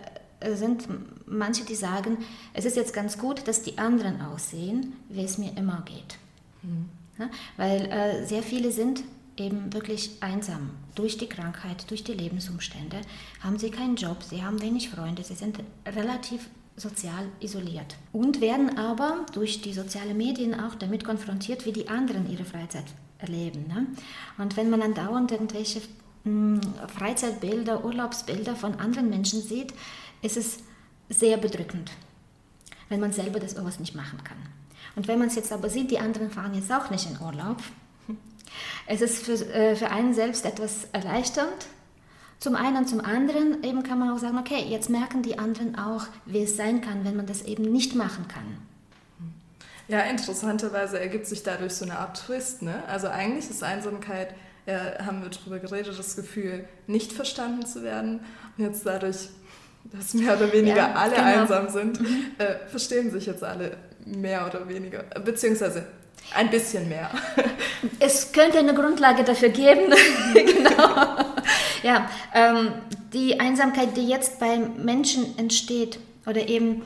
sind 0.56 0.88
manche, 1.26 1.64
die 1.66 1.76
sagen, 1.76 2.18
es 2.54 2.66
ist 2.66 2.76
jetzt 2.76 2.94
ganz 2.94 3.18
gut, 3.18 3.48
dass 3.48 3.62
die 3.62 3.78
anderen 3.78 4.22
aussehen, 4.22 4.94
wie 5.10 5.24
es 5.24 5.38
mir 5.38 5.56
immer 5.58 5.84
geht. 5.86 6.18
Mhm. 6.62 6.90
Ja, 7.20 7.30
weil 7.58 7.86
äh, 7.92 8.26
sehr 8.26 8.42
viele 8.42 8.72
sind 8.72 9.04
eben 9.38 9.74
wirklich 9.74 10.12
einsam. 10.22 10.72
Durch 10.96 11.18
die 11.18 11.28
Krankheit, 11.28 11.90
durch 11.90 12.04
die 12.04 12.14
Lebensumstände 12.14 13.02
haben 13.42 13.58
sie 13.58 13.72
keinen 13.72 13.96
Job, 13.96 14.24
sie 14.24 14.44
haben 14.44 14.62
wenig 14.62 14.90
Freunde, 14.90 15.24
sie 15.24 15.36
sind 15.36 15.60
relativ 15.86 16.50
sozial 16.76 17.26
isoliert 17.40 17.96
und 18.12 18.42
werden 18.42 18.78
aber 18.78 19.26
durch 19.34 19.62
die 19.62 19.74
sozialen 19.74 20.18
Medien 20.18 20.60
auch 20.60 20.76
damit 20.76 21.04
konfrontiert, 21.04 21.66
wie 21.66 21.72
die 21.72 21.88
anderen 21.88 22.30
ihre 22.32 22.46
Freizeit 22.46 22.86
erleben. 23.20 23.66
Ne? 23.68 23.88
Und 24.38 24.58
wenn 24.58 24.70
man 24.70 24.80
dann 24.80 24.94
dauernd 24.96 25.32
irgendwelche 25.32 25.82
hm, 26.24 26.62
Freizeitbilder, 26.96 27.86
Urlaubsbilder 27.86 28.56
von 28.56 28.76
anderen 28.76 29.10
Menschen 29.10 29.42
sieht, 29.42 29.74
ist 30.24 30.38
es 30.38 30.58
sehr 31.10 31.38
bedrückend, 31.38 31.92
wenn 32.90 33.00
man 33.00 33.12
selber 33.12 33.40
das 33.40 33.52
sowas 33.52 33.80
nicht 33.80 33.94
machen 33.94 34.24
kann. 34.24 34.38
Und 34.96 35.08
wenn 35.08 35.20
man 35.20 35.28
es 35.28 35.36
jetzt 35.36 35.52
aber 35.52 35.70
sieht, 35.70 35.92
die 35.92 36.00
anderen 36.00 36.32
fahren 36.32 36.54
jetzt 36.56 36.72
auch 36.72 36.90
nicht 36.90 37.08
in 37.10 37.20
Urlaub, 37.22 37.58
es 38.88 39.02
ist 39.02 39.24
für, 39.24 39.34
äh, 39.34 39.76
für 39.76 39.90
einen 39.90 40.14
selbst 40.14 40.46
etwas 40.46 40.88
erleichternd. 40.92 41.68
Zum 42.40 42.56
einen 42.56 42.78
und 42.78 42.90
zum 42.90 43.00
anderen 43.00 43.64
eben 43.64 43.84
kann 43.84 44.00
man 44.00 44.12
auch 44.12 44.18
sagen, 44.18 44.38
okay, 44.38 44.66
jetzt 44.68 44.90
merken 44.90 45.22
die 45.22 45.40
anderen 45.40 45.78
auch, 45.78 46.08
wie 46.26 46.44
es 46.44 46.58
sein 46.58 46.82
kann, 46.82 47.06
wenn 47.06 47.16
man 47.16 47.26
das 47.26 47.44
eben 47.44 47.64
nicht 47.64 47.96
machen 47.96 48.28
kann. 48.28 48.58
Ja, 49.88 50.02
interessanterweise 50.02 51.00
ergibt 51.00 51.26
sich 51.26 51.44
dadurch 51.44 51.74
so 51.74 51.86
eine 51.86 52.00
Art 52.00 52.26
Twist. 52.26 52.62
Ne? 52.62 52.84
Also 52.88 53.08
eigentlich 53.08 53.50
ist 53.50 53.64
Einsamkeit, 53.64 54.34
ja, 54.66 55.06
haben 55.06 55.22
wir 55.22 55.30
darüber 55.30 55.60
geredet, 55.60 55.98
das 55.98 56.16
Gefühl, 56.16 56.68
nicht 56.88 57.12
verstanden 57.12 57.66
zu 57.66 57.84
werden. 57.84 58.22
Und 58.58 58.64
jetzt 58.64 58.86
dadurch, 58.86 59.30
dass 59.86 60.14
mehr 60.14 60.36
oder 60.36 60.52
weniger 60.52 60.78
ja, 60.78 60.94
alle 60.94 61.16
genau. 61.16 61.42
einsam 61.42 61.70
sind, 61.70 62.02
mhm. 62.02 62.32
äh, 62.38 62.68
verstehen 62.68 63.12
sich 63.12 63.26
jetzt 63.26 63.44
alle 63.44 63.78
mehr 64.06 64.46
oder 64.46 64.68
weniger. 64.68 65.04
Beziehungsweise 65.24 65.86
ein 66.34 66.50
bisschen 66.50 66.88
mehr. 66.90 67.10
Es 68.00 68.32
könnte 68.32 68.60
eine 68.60 68.74
Grundlage 68.74 69.26
dafür 69.26 69.50
geben. 69.50 69.94
genau. 70.34 71.18
Ja, 71.84 72.10
ähm, 72.34 72.70
die 73.12 73.40
Einsamkeit, 73.40 73.98
die 73.98 74.08
jetzt 74.08 74.40
bei 74.40 74.58
Menschen 74.58 75.38
entsteht, 75.38 76.00
oder 76.26 76.48
eben 76.48 76.82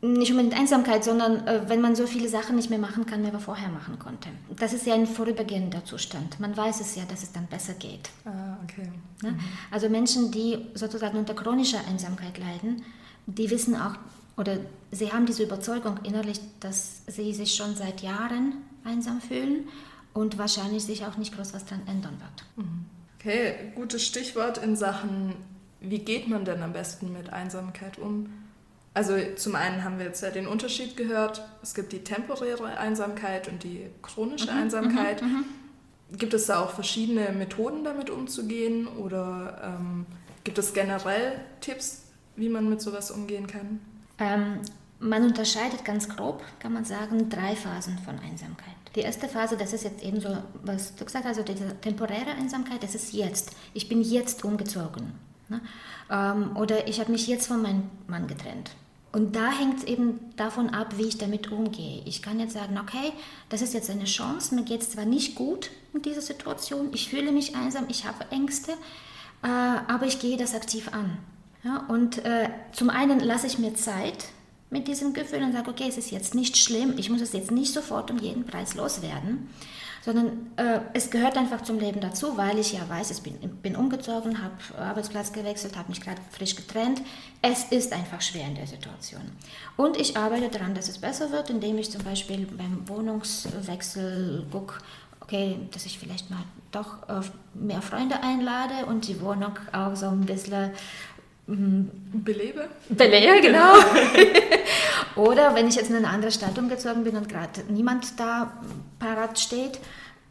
nicht 0.00 0.30
unbedingt 0.30 0.56
Einsamkeit, 0.56 1.02
sondern 1.02 1.46
äh, 1.46 1.68
wenn 1.68 1.80
man 1.80 1.96
so 1.96 2.06
viele 2.06 2.28
Sachen 2.28 2.54
nicht 2.54 2.70
mehr 2.70 2.78
machen 2.78 3.04
kann, 3.04 3.24
wie 3.26 3.32
man 3.32 3.40
vorher 3.40 3.68
machen 3.68 3.98
konnte. 3.98 4.28
Das 4.56 4.72
ist 4.72 4.86
ja 4.86 4.94
ein 4.94 5.06
vorübergehender 5.06 5.84
Zustand. 5.84 6.38
Man 6.38 6.56
weiß 6.56 6.80
es 6.80 6.94
ja, 6.94 7.04
dass 7.04 7.24
es 7.24 7.32
dann 7.32 7.46
besser 7.46 7.74
geht. 7.74 8.10
Ah, 8.24 8.56
okay. 8.62 8.88
Ne? 9.22 9.32
Mhm. 9.32 9.40
Also 9.72 9.88
Menschen, 9.88 10.30
die 10.30 10.58
sozusagen 10.74 11.18
unter 11.18 11.34
chronischer 11.34 11.80
Einsamkeit 11.88 12.38
leiden, 12.38 12.84
die 13.26 13.50
wissen 13.50 13.74
auch, 13.74 13.96
oder 14.36 14.58
sie 14.92 15.12
haben 15.12 15.26
diese 15.26 15.42
Überzeugung 15.42 15.98
innerlich, 16.04 16.38
dass 16.60 17.02
sie 17.08 17.34
sich 17.34 17.56
schon 17.56 17.74
seit 17.74 18.00
Jahren 18.00 18.54
einsam 18.84 19.20
fühlen 19.20 19.66
und 20.14 20.38
wahrscheinlich 20.38 20.84
sich 20.84 21.06
auch 21.06 21.16
nicht 21.16 21.34
groß 21.34 21.54
was 21.54 21.64
daran 21.64 21.86
ändern 21.88 22.16
wird. 22.20 22.66
Mhm. 22.66 22.84
Okay, 23.18 23.72
gutes 23.74 24.06
Stichwort 24.06 24.58
in 24.58 24.76
Sachen, 24.76 25.34
wie 25.80 25.98
geht 25.98 26.28
man 26.28 26.44
denn 26.44 26.62
am 26.62 26.72
besten 26.72 27.12
mit 27.12 27.32
Einsamkeit 27.32 27.98
um? 27.98 28.28
Also 28.98 29.14
zum 29.36 29.54
einen 29.54 29.84
haben 29.84 29.98
wir 29.98 30.06
jetzt 30.06 30.24
ja 30.24 30.30
den 30.30 30.48
Unterschied 30.48 30.96
gehört, 30.96 31.40
es 31.62 31.72
gibt 31.72 31.92
die 31.92 32.02
temporäre 32.02 32.78
Einsamkeit 32.78 33.46
und 33.46 33.62
die 33.62 33.86
chronische 34.02 34.50
mhm, 34.50 34.58
Einsamkeit. 34.58 35.22
Mhm, 35.22 35.28
mhm. 36.10 36.18
gibt 36.18 36.34
es 36.34 36.46
da 36.46 36.58
auch 36.64 36.72
verschiedene 36.72 37.30
Methoden 37.30 37.84
damit 37.84 38.10
umzugehen 38.10 38.88
oder 38.88 39.76
ähm, 39.78 40.04
gibt 40.42 40.58
es 40.58 40.74
generell 40.74 41.40
Tipps, 41.60 42.06
wie 42.34 42.48
man 42.48 42.68
mit 42.68 42.80
sowas 42.80 43.12
umgehen 43.12 43.46
kann? 43.46 43.78
Ähm, 44.18 44.62
man 44.98 45.22
unterscheidet 45.22 45.84
ganz 45.84 46.08
grob, 46.08 46.42
kann 46.58 46.72
man 46.72 46.84
sagen, 46.84 47.28
drei 47.28 47.54
Phasen 47.54 47.98
von 47.98 48.18
Einsamkeit. 48.18 48.74
Die 48.96 49.02
erste 49.02 49.28
Phase, 49.28 49.56
das 49.56 49.72
ist 49.72 49.84
jetzt 49.84 50.02
eben 50.02 50.20
so, 50.20 50.36
was 50.64 50.96
du 50.96 51.04
gesagt 51.04 51.24
hast, 51.24 51.38
also 51.38 51.52
diese 51.52 51.80
temporäre 51.80 52.32
Einsamkeit, 52.36 52.82
das 52.82 52.96
ist 52.96 53.12
jetzt. 53.12 53.52
Ich 53.74 53.88
bin 53.88 54.02
jetzt 54.02 54.44
umgezogen. 54.44 55.12
Ne? 55.48 55.60
Ähm, 56.10 56.56
oder 56.56 56.88
ich 56.88 56.98
habe 56.98 57.12
mich 57.12 57.28
jetzt 57.28 57.46
von 57.46 57.62
meinem 57.62 57.84
Mann 58.08 58.26
getrennt. 58.26 58.72
Und 59.10 59.36
da 59.36 59.50
hängt 59.50 59.78
es 59.78 59.84
eben 59.84 60.20
davon 60.36 60.70
ab, 60.70 60.94
wie 60.98 61.06
ich 61.06 61.16
damit 61.16 61.50
umgehe. 61.50 62.02
Ich 62.04 62.20
kann 62.20 62.38
jetzt 62.38 62.52
sagen, 62.52 62.78
okay, 62.78 63.12
das 63.48 63.62
ist 63.62 63.72
jetzt 63.72 63.88
eine 63.88 64.04
Chance, 64.04 64.54
mir 64.54 64.64
geht 64.64 64.82
es 64.82 64.90
zwar 64.90 65.06
nicht 65.06 65.34
gut 65.34 65.70
in 65.94 66.02
dieser 66.02 66.20
Situation, 66.20 66.90
ich 66.92 67.08
fühle 67.08 67.32
mich 67.32 67.56
einsam, 67.56 67.86
ich 67.88 68.04
habe 68.04 68.26
Ängste, 68.30 68.72
äh, 69.42 69.46
aber 69.46 70.06
ich 70.06 70.20
gehe 70.20 70.36
das 70.36 70.54
aktiv 70.54 70.90
an. 70.92 71.16
Ja, 71.64 71.86
und 71.88 72.24
äh, 72.24 72.50
zum 72.72 72.90
einen 72.90 73.20
lasse 73.20 73.46
ich 73.46 73.58
mir 73.58 73.74
Zeit 73.74 74.26
mit 74.70 74.86
diesem 74.86 75.14
Gefühl 75.14 75.42
und 75.42 75.52
sage, 75.52 75.70
okay, 75.70 75.86
es 75.88 75.96
ist 75.96 76.10
jetzt 76.10 76.34
nicht 76.34 76.56
schlimm, 76.56 76.94
ich 76.98 77.08
muss 77.08 77.22
es 77.22 77.32
jetzt 77.32 77.50
nicht 77.50 77.72
sofort 77.72 78.10
um 78.10 78.18
jeden 78.18 78.44
Preis 78.44 78.74
loswerden, 78.74 79.48
sondern 80.08 80.46
äh, 80.56 80.80
es 80.94 81.10
gehört 81.10 81.36
einfach 81.36 81.60
zum 81.60 81.78
Leben 81.78 82.00
dazu, 82.00 82.38
weil 82.38 82.58
ich 82.58 82.72
ja 82.72 82.88
weiß, 82.88 83.10
ich 83.10 83.20
bin, 83.20 83.34
bin 83.60 83.76
umgezogen, 83.76 84.42
habe 84.42 84.54
Arbeitsplatz 84.82 85.34
gewechselt, 85.34 85.76
habe 85.76 85.90
mich 85.90 86.00
gerade 86.00 86.18
frisch 86.30 86.56
getrennt. 86.56 87.02
Es 87.42 87.64
ist 87.64 87.92
einfach 87.92 88.22
schwer 88.22 88.46
in 88.46 88.54
der 88.54 88.66
Situation. 88.66 89.20
Und 89.76 90.00
ich 90.00 90.16
arbeite 90.16 90.48
daran, 90.48 90.74
dass 90.74 90.88
es 90.88 90.96
besser 90.96 91.30
wird, 91.30 91.50
indem 91.50 91.76
ich 91.76 91.90
zum 91.90 92.02
Beispiel 92.04 92.46
beim 92.46 92.88
Wohnungswechsel 92.88 94.46
gucke, 94.50 94.76
okay, 95.20 95.58
dass 95.72 95.84
ich 95.84 95.98
vielleicht 95.98 96.30
mal 96.30 96.42
doch 96.72 96.96
mehr 97.52 97.82
Freunde 97.82 98.22
einlade 98.22 98.86
und 98.86 99.08
die 99.08 99.20
Wohnung 99.20 99.58
auch 99.72 99.94
so 99.94 100.06
ein 100.06 100.22
bisschen. 100.22 100.70
Belebe? 101.48 102.68
Belebe, 102.90 103.40
genau. 103.42 103.74
Oder 105.16 105.54
wenn 105.54 105.66
ich 105.66 105.76
jetzt 105.76 105.88
in 105.88 105.96
eine 105.96 106.08
andere 106.08 106.30
Stadt 106.30 106.58
umgezogen 106.58 107.04
bin 107.04 107.16
und 107.16 107.28
gerade 107.28 107.62
niemand 107.68 108.20
da 108.20 108.52
parat 108.98 109.38
steht, 109.38 109.80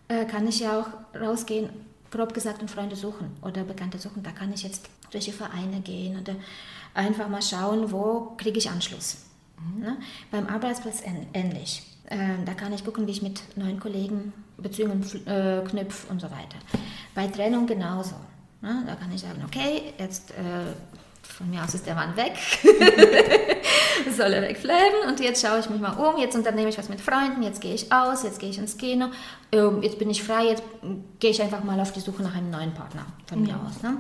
äh, 0.07 0.25
kann 0.25 0.47
ich 0.47 0.59
ja 0.59 0.79
auch 0.79 1.19
rausgehen, 1.19 1.69
grob 2.12 2.33
gesagt, 2.33 2.62
und 2.62 2.69
Freunde 2.69 2.95
suchen 2.95 3.31
oder 3.41 3.63
Bekannte 3.63 3.97
suchen. 3.97 4.21
Da 4.21 4.31
kann 4.31 4.53
ich 4.53 4.62
jetzt 4.62 4.89
durch 5.12 5.25
die 5.25 5.31
Vereine 5.31 5.81
gehen 5.81 6.19
oder 6.19 6.36
einfach 6.93 7.27
mal 7.27 7.41
schauen, 7.41 7.91
wo 7.91 8.36
kriege 8.38 8.59
ich 8.59 8.69
Anschluss. 8.69 9.25
Mhm. 9.59 9.81
Ne? 9.81 9.97
Beim 10.29 10.47
Arbeitsplatz 10.47 11.01
ähnlich. 11.33 11.81
Äh, 12.09 12.17
da 12.45 12.53
kann 12.53 12.71
ich 12.74 12.86
gucken, 12.86 13.07
wie 13.07 13.12
ich 13.12 13.24
mit 13.24 13.41
neuen 13.57 13.79
Kollegen 13.79 14.33
Beziehungen 14.57 15.03
äh, 15.25 15.62
knüpfe 15.67 16.12
und 16.12 16.21
so 16.21 16.27
weiter. 16.27 16.57
Bei 17.15 17.27
Trennung 17.27 17.65
genauso. 17.65 18.15
Ne? 18.62 18.83
Da 18.86 18.95
kann 18.95 19.12
ich 19.13 19.21
sagen, 19.21 19.43
okay, 19.45 19.93
jetzt 19.97 20.31
äh, 20.31 20.74
von 21.27 21.50
mir 21.50 21.63
aus 21.63 21.74
ist 21.74 21.86
der 21.86 21.96
Mann 21.96 22.15
weg, 22.15 22.34
soll 24.15 24.34
er 24.34 24.41
wegbleiben 24.41 25.07
und 25.07 25.19
jetzt 25.19 25.46
schaue 25.46 25.60
ich 25.60 25.69
mich 25.69 25.79
mal 25.79 25.93
um, 25.93 26.19
jetzt 26.19 26.36
unternehme 26.36 26.69
ich 26.69 26.77
was 26.77 26.89
mit 26.89 27.01
Freunden, 27.01 27.43
jetzt 27.43 27.62
gehe 27.62 27.74
ich 27.74 27.91
aus, 27.91 28.24
jetzt 28.24 28.39
gehe 28.39 28.50
ich 28.50 28.57
ins 28.57 28.77
Kino, 28.77 29.07
ähm, 29.51 29.84
jetzt 29.84 30.00
bin 30.00 30.10
ich 30.10 30.24
frei, 30.24 30.46
jetzt 30.46 30.63
gehe 31.19 31.31
ich 31.31 31.41
einfach 31.41 31.63
mal 31.63 31.79
auf 31.79 31.91
die 31.91 32.00
Suche 32.00 32.24
nach 32.24 32.36
einem 32.36 32.50
neuen 32.50 32.74
Partner 32.74 33.05
von 33.27 33.41
mhm. 33.41 33.48
mir 33.48 33.55
aus. 33.55 33.84
Ne? 33.84 33.98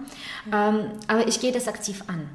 Ähm, 0.51 0.91
aber 1.07 1.27
ich 1.27 1.39
gehe 1.39 1.51
das 1.51 1.67
aktiv 1.67 2.03
an. 2.07 2.29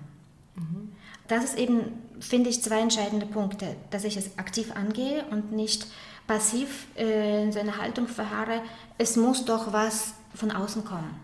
Mhm. 0.54 0.92
Das 1.28 1.44
ist 1.44 1.58
eben, 1.58 1.92
finde 2.20 2.50
ich, 2.50 2.62
zwei 2.62 2.80
entscheidende 2.80 3.26
Punkte, 3.26 3.76
dass 3.90 4.04
ich 4.04 4.16
es 4.16 4.38
aktiv 4.38 4.72
angehe 4.74 5.24
und 5.30 5.52
nicht 5.52 5.86
passiv 6.26 6.86
äh, 6.96 7.42
in 7.42 7.52
so 7.52 7.60
einer 7.60 7.78
Haltung 7.78 8.06
verharre, 8.06 8.62
es 8.98 9.16
muss 9.16 9.44
doch 9.44 9.72
was 9.72 10.14
von 10.34 10.50
außen 10.50 10.84
kommen. 10.84 11.14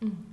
Mhm. 0.00 0.24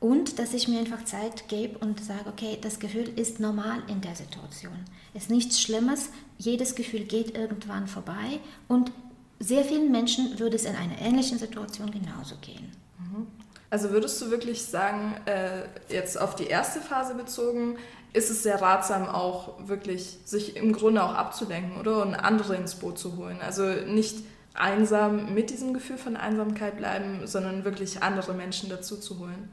Und 0.00 0.38
dass 0.38 0.54
ich 0.54 0.68
mir 0.68 0.78
einfach 0.78 1.04
Zeit 1.04 1.48
gebe 1.48 1.78
und 1.78 2.04
sage, 2.04 2.26
okay, 2.26 2.56
das 2.60 2.78
Gefühl 2.78 3.08
ist 3.18 3.40
normal 3.40 3.82
in 3.88 4.00
der 4.00 4.14
Situation. 4.14 4.84
Es 5.12 5.24
ist 5.24 5.30
nichts 5.30 5.60
Schlimmes, 5.60 6.10
jedes 6.36 6.76
Gefühl 6.76 7.00
geht 7.00 7.36
irgendwann 7.36 7.88
vorbei 7.88 8.38
und 8.68 8.92
sehr 9.40 9.64
vielen 9.64 9.90
Menschen 9.90 10.38
würde 10.38 10.56
es 10.56 10.64
in 10.64 10.76
einer 10.76 11.00
ähnlichen 11.00 11.38
Situation 11.38 11.90
genauso 11.90 12.36
gehen. 12.40 12.70
Mhm. 12.98 13.26
Also 13.70 13.90
würdest 13.90 14.20
du 14.22 14.30
wirklich 14.30 14.64
sagen, 14.64 15.16
äh, 15.26 15.64
jetzt 15.92 16.20
auf 16.20 16.36
die 16.36 16.46
erste 16.46 16.80
Phase 16.80 17.14
bezogen, 17.14 17.76
ist 18.12 18.30
es 18.30 18.42
sehr 18.44 18.62
ratsam, 18.62 19.08
auch 19.08 19.68
wirklich 19.68 20.18
sich 20.24 20.56
im 20.56 20.72
Grunde 20.72 21.02
auch 21.02 21.14
abzulenken 21.14 21.78
oder 21.78 22.02
und 22.02 22.14
andere 22.14 22.56
ins 22.56 22.76
Boot 22.76 22.98
zu 22.98 23.16
holen. 23.16 23.38
Also 23.40 23.64
nicht 23.64 24.16
einsam 24.54 25.34
mit 25.34 25.50
diesem 25.50 25.74
Gefühl 25.74 25.98
von 25.98 26.16
Einsamkeit 26.16 26.76
bleiben, 26.76 27.26
sondern 27.26 27.64
wirklich 27.64 28.02
andere 28.02 28.32
Menschen 28.32 28.68
dazu 28.70 28.96
zu 28.96 29.18
holen 29.18 29.50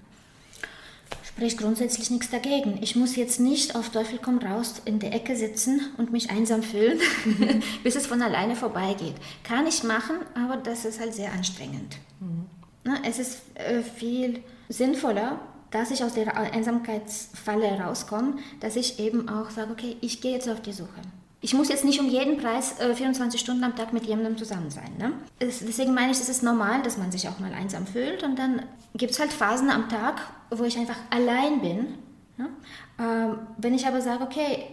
spricht 1.36 1.58
grundsätzlich 1.58 2.10
nichts 2.12 2.30
dagegen. 2.30 2.80
Ich 2.82 2.96
muss 2.96 3.18
jetzt 3.18 3.42
nicht 3.42 3.75
auf 3.75 3.89
Teufel 3.89 4.20
komm 4.22 4.38
raus 4.38 4.82
in 4.86 5.00
der 5.00 5.13
Ecke 5.13 5.36
sitzen 5.36 5.82
und 5.98 6.13
mich 6.13 6.30
einsam 6.30 6.63
fühlen, 6.63 6.98
mhm. 7.25 7.62
bis 7.84 7.98
es 7.98 8.08
von 8.08 8.22
alleine 8.22 8.56
vorbeigeht. 8.56 9.15
Kann 9.44 9.68
ich 9.68 9.84
machen, 9.84 10.15
aber 10.34 10.56
das 10.56 10.86
ist 10.86 11.01
halt 11.01 11.13
sehr 11.13 11.34
anstrengend. 11.34 11.98
Mhm. 12.22 12.46
Na, 12.86 13.00
es 13.06 13.20
ist 13.20 13.42
äh, 13.56 13.82
viel 13.82 14.44
sinnvoller, 14.70 15.42
dass 15.72 15.92
ich 15.92 16.06
aus 16.06 16.13
der 16.13 16.38
Einsamkeitsfalle 16.38 17.82
rauskomme, 17.82 18.38
dass 18.62 18.77
ich 18.77 19.00
eben 19.00 19.27
auch 19.27 19.50
sage, 19.50 19.72
okay, 19.74 19.98
ich 20.00 20.22
gehe 20.22 20.32
jetzt 20.32 20.48
auf 20.48 20.62
die 20.62 20.72
Suche. 20.72 21.01
Ich 21.46 21.54
muss 21.54 21.70
jetzt 21.70 21.86
nicht 21.86 22.00
um 22.00 22.10
jeden 22.10 22.38
Preis 22.38 22.80
äh, 22.80 22.96
24 22.96 23.40
Stunden 23.40 23.64
am 23.64 23.75
Tag 23.75 23.94
mit 23.94 24.08
jemandem 24.08 24.36
zusammen 24.36 24.72
sein. 24.72 24.92
Ne? 24.98 25.14
Es, 25.38 25.60
deswegen 25.60 25.94
meine 25.94 26.12
ich, 26.12 26.20
es 26.20 26.28
ist 26.28 26.42
normal, 26.42 26.82
dass 26.82 26.98
man 26.98 27.12
sich 27.12 27.30
auch 27.30 27.38
mal 27.38 27.54
einsam 27.54 27.86
fühlt. 27.86 28.24
Und 28.24 28.40
dann 28.40 28.64
gibt 28.96 29.12
es 29.12 29.20
halt 29.20 29.32
Phasen 29.32 29.70
am 29.70 29.88
Tag, 29.88 30.24
wo 30.50 30.64
ich 30.64 30.75
einfach 30.75 30.98
allein 31.12 31.62
bin. 31.62 32.00
Ne? 32.38 32.50
Ähm, 32.98 33.38
wenn 33.60 33.75
ich 33.75 33.86
aber 33.86 34.02
sage, 34.02 34.24
okay, 34.24 34.70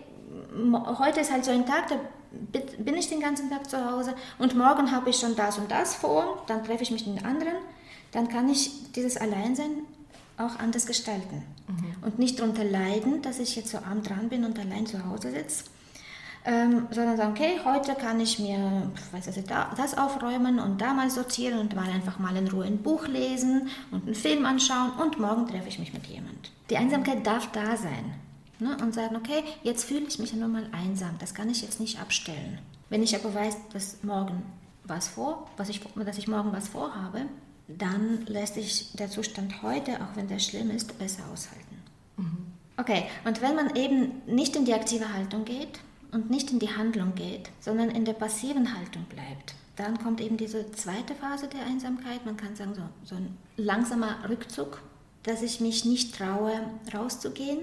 heute 0.99 1.21
ist 1.21 1.31
halt 1.31 1.45
so 1.45 1.51
ein 1.51 1.67
Tag, 1.67 1.89
da 1.89 1.97
bin 2.79 2.97
ich 2.97 3.11
den 3.11 3.21
ganzen 3.21 3.51
Tag 3.51 3.69
zu 3.69 3.91
Hause 3.91 4.15
und 4.39 4.55
morgen 4.57 4.93
habe 4.93 5.11
ich 5.11 5.17
schon 5.17 5.37
das 5.37 5.59
und 5.59 5.71
das 5.71 5.95
vor, 5.95 6.43
dann 6.47 6.65
treffe 6.65 6.85
ich 6.85 6.91
mich 6.91 7.07
mit 7.07 7.19
den 7.19 7.27
anderen, 7.27 7.57
dann 8.13 8.31
kann 8.31 8.49
ich 8.49 8.91
dieses 8.93 9.19
Alleinsein 9.19 9.83
auch 10.39 10.59
anders 10.59 10.87
gestalten. 10.87 11.43
Mhm. 11.69 12.07
Und 12.07 12.19
nicht 12.19 12.41
darunter 12.41 12.65
leiden, 12.65 13.21
dass 13.21 13.41
ich 13.41 13.57
jetzt 13.57 13.69
so 13.69 13.77
arm 13.77 14.03
dran 14.03 14.31
bin 14.31 14.47
und 14.47 14.59
allein 14.59 14.87
zu 14.87 15.05
Hause 15.05 15.33
sitze, 15.33 15.65
ähm, 16.45 16.89
sondern 16.91 17.17
sagen, 17.17 17.33
okay, 17.33 17.61
heute 17.65 17.95
kann 17.95 18.19
ich 18.21 18.39
mir 18.39 18.91
weiß 19.13 19.29
ich, 19.29 19.45
das 19.45 19.97
aufräumen 19.97 20.59
und 20.59 20.81
da 20.81 20.93
mal 20.93 21.11
sortieren 21.11 21.59
und 21.59 21.77
mal 21.77 21.89
einfach 21.89 22.19
mal 22.19 22.37
in 22.37 22.49
Ruhe 22.49 22.65
ein 22.65 22.79
Buch 22.79 23.07
lesen 23.07 23.69
und 23.91 24.07
einen 24.07 24.15
Film 24.15 24.45
anschauen 24.45 24.93
und 25.01 25.19
morgen 25.21 25.47
treffe 25.47 25.69
ich 25.69 25.79
mich 25.79 25.93
mit 25.93 26.07
jemand. 26.07 26.51
Die 26.71 26.77
Einsamkeit 26.77 27.25
darf 27.27 27.51
da 27.53 27.77
sein 27.77 28.15
ne? 28.59 28.77
und 28.83 28.95
sagen, 28.95 29.17
okay, 29.17 29.45
jetzt 29.63 29.85
fühle 29.85 30.07
ich 30.09 30.19
mich 30.19 30.33
ja 30.33 30.39
nur 30.39 30.49
mal 30.49 30.67
einsam, 30.73 31.17
das 31.19 31.35
kann 31.35 31.49
ich 31.49 31.63
jetzt 31.63 31.81
nicht 31.81 32.01
abstellen. 32.01 32.59
Wenn 32.89 33.03
ich 33.03 33.15
aber 33.15 33.33
weiß, 33.33 33.57
dass 33.73 34.03
morgen 34.03 34.43
was 34.85 35.09
vor, 35.09 35.49
was 35.57 35.69
ich, 35.69 35.81
dass 35.95 36.19
ich 36.19 36.29
morgen 36.29 36.53
was 36.53 36.69
vorhabe, 36.69 37.27
dann 37.69 38.27
lässt 38.27 38.55
sich 38.55 38.93
der 38.95 39.09
Zustand 39.09 39.63
heute, 39.63 39.93
auch 39.95 40.17
wenn 40.17 40.29
der 40.29 40.39
schlimm 40.39 40.71
ist, 40.71 40.99
besser 40.99 41.23
aushalten. 41.33 41.77
Mhm. 42.17 42.47
Okay, 42.77 43.05
und 43.25 43.41
wenn 43.43 43.55
man 43.55 43.77
eben 43.77 44.23
nicht 44.27 44.57
in 44.57 44.65
die 44.65 44.75
aktive 44.75 45.13
Haltung 45.13 45.45
geht, 45.45 45.81
und 46.13 46.31
nicht 46.31 46.51
in 46.51 46.59
die 46.59 46.77
Handlung 46.77 47.15
geht, 47.15 47.51
sondern 47.61 47.91
in 47.91 48.05
der 48.05 48.13
passiven 48.13 48.77
Haltung 48.77 49.05
bleibt, 49.05 49.55
dann 49.77 49.99
kommt 49.99 50.21
eben 50.21 50.37
diese 50.37 50.71
zweite 50.73 51.15
Phase 51.15 51.49
der 51.49 51.65
Einsamkeit, 51.67 52.25
man 52.25 52.37
kann 52.37 52.55
sagen 52.55 52.75
so, 52.75 52.83
so 53.05 53.17
ein 53.17 53.37
langsamer 53.57 54.29
Rückzug, 54.29 54.83
dass 55.23 55.43
ich 55.43 55.61
mich 55.61 55.85
nicht 55.85 56.15
traue, 56.15 56.53
rauszugehen, 56.93 57.61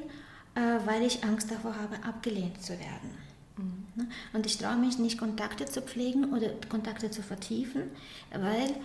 äh, 0.55 0.79
weil 0.85 1.03
ich 1.03 1.23
Angst 1.23 1.51
davor 1.51 1.75
habe, 1.75 2.03
abgelehnt 2.03 2.61
zu 2.63 2.73
werden. 2.73 3.11
Mhm. 3.57 4.07
Und 4.33 4.45
ich 4.45 4.57
traue 4.57 4.77
mich 4.77 4.97
nicht, 4.97 5.19
Kontakte 5.19 5.65
zu 5.65 5.81
pflegen 5.81 6.33
oder 6.33 6.49
Kontakte 6.69 7.11
zu 7.11 7.21
vertiefen, 7.21 7.83
weil 8.31 8.75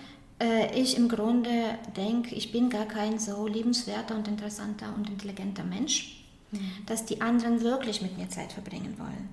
äh, 0.40 0.78
ich 0.78 0.97
im 0.97 1.09
Grunde 1.09 1.78
denke, 1.97 2.35
ich 2.35 2.52
bin 2.52 2.68
gar 2.68 2.87
kein 2.87 3.18
so 3.18 3.47
liebenswerter 3.47 4.14
und 4.14 4.28
interessanter 4.28 4.92
und 4.94 5.09
intelligenter 5.09 5.64
Mensch, 5.64 6.25
mhm. 6.50 6.71
dass 6.87 7.06
die 7.06 7.21
anderen 7.21 7.62
wirklich 7.62 8.02
mit 8.02 8.18
mir 8.18 8.28
Zeit 8.28 8.52
verbringen 8.52 8.97
wollen. 8.99 9.28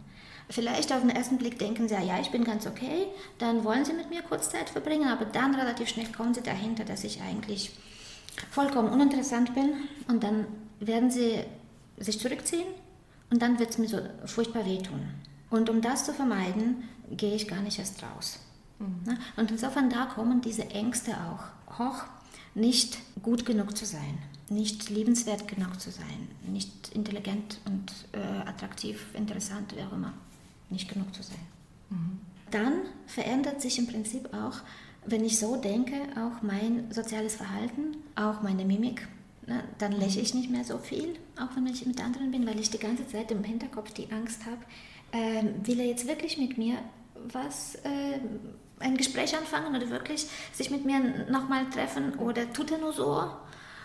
Vielleicht 0.51 0.91
auf 0.91 0.99
den 0.99 1.09
ersten 1.09 1.37
Blick 1.37 1.57
denken 1.59 1.87
sie, 1.87 1.95
ja, 1.95 2.19
ich 2.19 2.29
bin 2.29 2.43
ganz 2.43 2.67
okay, 2.67 3.07
dann 3.37 3.63
wollen 3.63 3.85
sie 3.85 3.93
mit 3.93 4.09
mir 4.09 4.21
kurz 4.21 4.49
Zeit 4.49 4.69
verbringen, 4.69 5.07
aber 5.07 5.23
dann 5.23 5.55
relativ 5.55 5.87
schnell 5.87 6.11
kommen 6.11 6.33
sie 6.33 6.41
dahinter, 6.41 6.83
dass 6.83 7.05
ich 7.05 7.21
eigentlich 7.21 7.71
vollkommen 8.49 8.89
uninteressant 8.89 9.53
bin 9.53 9.73
und 10.07 10.23
dann 10.23 10.45
werden 10.79 11.09
sie 11.09 11.39
sich 11.97 12.19
zurückziehen 12.19 12.67
und 13.29 13.41
dann 13.41 13.59
wird 13.59 13.69
es 13.69 13.77
mir 13.77 13.87
so 13.87 13.99
furchtbar 14.25 14.65
wehtun. 14.65 15.01
Und 15.49 15.69
um 15.69 15.81
das 15.81 16.05
zu 16.05 16.13
vermeiden, 16.13 16.83
gehe 17.09 17.35
ich 17.35 17.47
gar 17.47 17.61
nicht 17.61 17.79
erst 17.79 18.03
raus. 18.03 18.39
Mhm. 18.79 19.17
Und 19.37 19.51
insofern 19.51 19.89
da 19.89 20.05
kommen 20.05 20.41
diese 20.41 20.69
Ängste 20.69 21.11
auch 21.11 21.79
hoch, 21.79 22.03
nicht 22.55 22.97
gut 23.21 23.45
genug 23.45 23.77
zu 23.77 23.85
sein, 23.85 24.17
nicht 24.49 24.89
liebenswert 24.89 25.47
genug 25.47 25.79
zu 25.79 25.91
sein, 25.91 26.27
nicht 26.45 26.89
intelligent 26.93 27.59
und 27.65 27.93
äh, 28.11 28.49
attraktiv, 28.49 29.05
interessant, 29.13 29.73
wie 29.75 29.81
auch 29.83 29.93
immer, 29.93 30.13
nicht 30.71 30.89
genug 30.89 31.13
zu 31.13 31.23
sein. 31.23 31.39
Mhm. 31.89 32.19
Dann 32.51 32.73
verändert 33.07 33.61
sich 33.61 33.79
im 33.79 33.87
Prinzip 33.87 34.33
auch, 34.33 34.59
wenn 35.05 35.23
ich 35.23 35.39
so 35.39 35.55
denke, 35.55 35.95
auch 36.15 36.41
mein 36.41 36.91
soziales 36.91 37.35
Verhalten, 37.35 37.97
auch 38.15 38.41
meine 38.41 38.65
Mimik. 38.65 39.07
Ne? 39.47 39.63
Dann 39.79 39.93
lächle 39.93 40.21
ich 40.21 40.33
nicht 40.33 40.51
mehr 40.51 40.63
so 40.63 40.77
viel, 40.77 41.15
auch 41.37 41.55
wenn 41.55 41.65
ich 41.67 41.85
mit 41.85 42.03
anderen 42.03 42.31
bin, 42.31 42.45
weil 42.45 42.59
ich 42.59 42.69
die 42.69 42.77
ganze 42.77 43.07
Zeit 43.07 43.31
im 43.31 43.43
Hinterkopf 43.43 43.91
die 43.93 44.11
Angst 44.11 44.41
habe, 44.45 44.61
äh, 45.11 45.43
will 45.65 45.79
er 45.79 45.87
jetzt 45.87 46.07
wirklich 46.07 46.37
mit 46.37 46.57
mir 46.57 46.77
was 47.33 47.75
äh, 47.83 48.19
ein 48.79 48.97
Gespräch 48.97 49.35
anfangen 49.37 49.75
oder 49.75 49.89
wirklich 49.89 50.27
sich 50.53 50.71
mit 50.71 50.85
mir 50.85 50.99
nochmal 51.29 51.69
treffen 51.69 52.15
oder 52.15 52.51
tut 52.51 52.71
er 52.71 52.77
nur 52.79 52.93
so? 52.93 53.31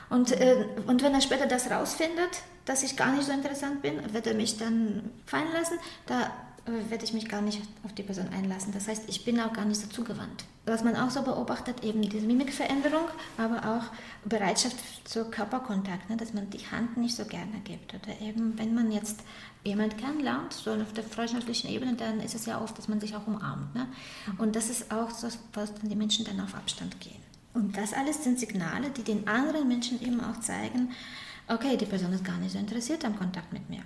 Und, 0.08 0.32
äh, 0.32 0.66
und 0.86 1.02
wenn 1.02 1.14
er 1.14 1.20
später 1.20 1.46
das 1.46 1.70
rausfindet, 1.70 2.42
dass 2.64 2.82
ich 2.82 2.96
gar 2.96 3.12
nicht 3.12 3.24
so 3.24 3.32
interessant 3.32 3.82
bin, 3.82 4.12
wird 4.12 4.26
er 4.26 4.34
mich 4.34 4.56
dann 4.58 5.10
fallen 5.24 5.52
lassen. 5.52 5.78
Da 6.06 6.30
äh, 6.66 6.90
werde 6.90 7.04
ich 7.04 7.12
mich 7.12 7.28
gar 7.28 7.42
nicht 7.42 7.62
auf 7.84 7.92
die 7.92 8.02
Person 8.02 8.28
einlassen. 8.28 8.72
Das 8.72 8.88
heißt, 8.88 9.04
ich 9.08 9.24
bin 9.24 9.40
auch 9.40 9.52
gar 9.52 9.64
nicht 9.64 9.80
so 9.80 9.86
zugewandt. 9.88 10.44
Was 10.64 10.82
man 10.82 10.96
auch 10.96 11.10
so 11.10 11.22
beobachtet, 11.22 11.84
eben 11.84 12.02
diese 12.02 12.26
Mimikveränderung, 12.26 13.06
aber 13.38 13.76
auch 13.76 14.28
Bereitschaft 14.28 14.76
zu 15.04 15.26
Körperkontakt, 15.26 16.10
ne, 16.10 16.16
dass 16.16 16.34
man 16.34 16.50
die 16.50 16.66
Hand 16.66 16.96
nicht 16.96 17.14
so 17.14 17.24
gerne 17.24 17.60
gibt. 17.62 17.94
Oder 17.94 18.20
eben, 18.20 18.58
wenn 18.58 18.74
man 18.74 18.90
jetzt 18.90 19.20
jemand 19.64 19.96
kennenlernt, 19.96 20.52
so 20.52 20.72
auf 20.72 20.92
der 20.92 21.04
freundschaftlichen 21.04 21.70
Ebene, 21.70 21.94
dann 21.94 22.20
ist 22.20 22.34
es 22.34 22.46
ja 22.46 22.60
oft, 22.60 22.76
dass 22.76 22.88
man 22.88 23.00
sich 23.00 23.14
auch 23.14 23.26
umarmt. 23.26 23.74
Ne? 23.74 23.86
Und 24.38 24.56
das 24.56 24.68
ist 24.68 24.90
auch 24.92 25.10
so, 25.10 25.28
was 25.52 25.74
dann 25.74 25.88
die 25.88 25.96
Menschen 25.96 26.24
dann 26.24 26.40
auf 26.40 26.54
Abstand 26.54 27.00
gehen. 27.00 27.22
Und 27.54 27.76
das 27.76 27.92
alles 27.92 28.24
sind 28.24 28.40
Signale, 28.40 28.90
die 28.90 29.02
den 29.02 29.28
anderen 29.28 29.68
Menschen 29.68 30.02
eben 30.02 30.20
auch 30.20 30.40
zeigen, 30.40 30.90
okay, 31.48 31.76
die 31.76 31.86
Person 31.86 32.12
ist 32.12 32.24
gar 32.24 32.38
nicht 32.38 32.52
so 32.52 32.58
interessiert 32.58 33.04
am 33.04 33.16
Kontakt 33.16 33.52
mit 33.52 33.70
mir. 33.70 33.82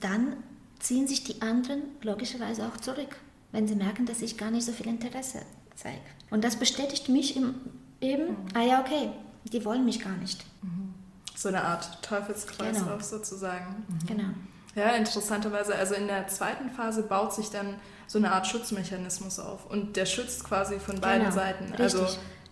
Dann 0.00 0.36
ziehen 0.82 1.06
sich 1.06 1.24
die 1.24 1.40
anderen 1.40 1.82
logischerweise 2.02 2.66
auch 2.66 2.76
zurück, 2.76 3.16
wenn 3.52 3.68
sie 3.68 3.76
merken, 3.76 4.04
dass 4.04 4.20
ich 4.20 4.36
gar 4.36 4.50
nicht 4.50 4.66
so 4.66 4.72
viel 4.72 4.88
Interesse 4.88 5.42
zeige. 5.76 6.00
Und 6.30 6.44
das 6.44 6.56
bestätigt 6.56 7.08
mich 7.08 7.36
im, 7.36 7.54
eben, 8.00 8.30
mhm. 8.30 8.36
ah 8.54 8.62
ja, 8.62 8.80
okay, 8.80 9.10
die 9.44 9.64
wollen 9.64 9.84
mich 9.84 10.00
gar 10.00 10.16
nicht. 10.16 10.44
Mhm. 10.62 10.94
So 11.36 11.48
eine 11.48 11.62
Art 11.62 12.02
Teufelskreis 12.02 12.78
genau. 12.78 12.96
auch 12.96 13.00
sozusagen. 13.00 13.84
Mhm. 13.88 14.06
Genau. 14.06 14.28
Ja, 14.74 14.90
interessanterweise, 14.90 15.74
also 15.74 15.94
in 15.94 16.06
der 16.06 16.26
zweiten 16.28 16.70
Phase 16.70 17.02
baut 17.02 17.34
sich 17.34 17.50
dann 17.50 17.74
so 18.06 18.18
eine 18.18 18.32
Art 18.32 18.46
Schutzmechanismus 18.46 19.38
auf 19.38 19.70
und 19.70 19.96
der 19.96 20.06
schützt 20.06 20.44
quasi 20.44 20.78
von 20.78 21.00
beiden 21.00 21.24
genau. 21.24 21.34
Seiten. 21.34 21.64
Richtig. 21.64 21.80
Also 21.80 22.06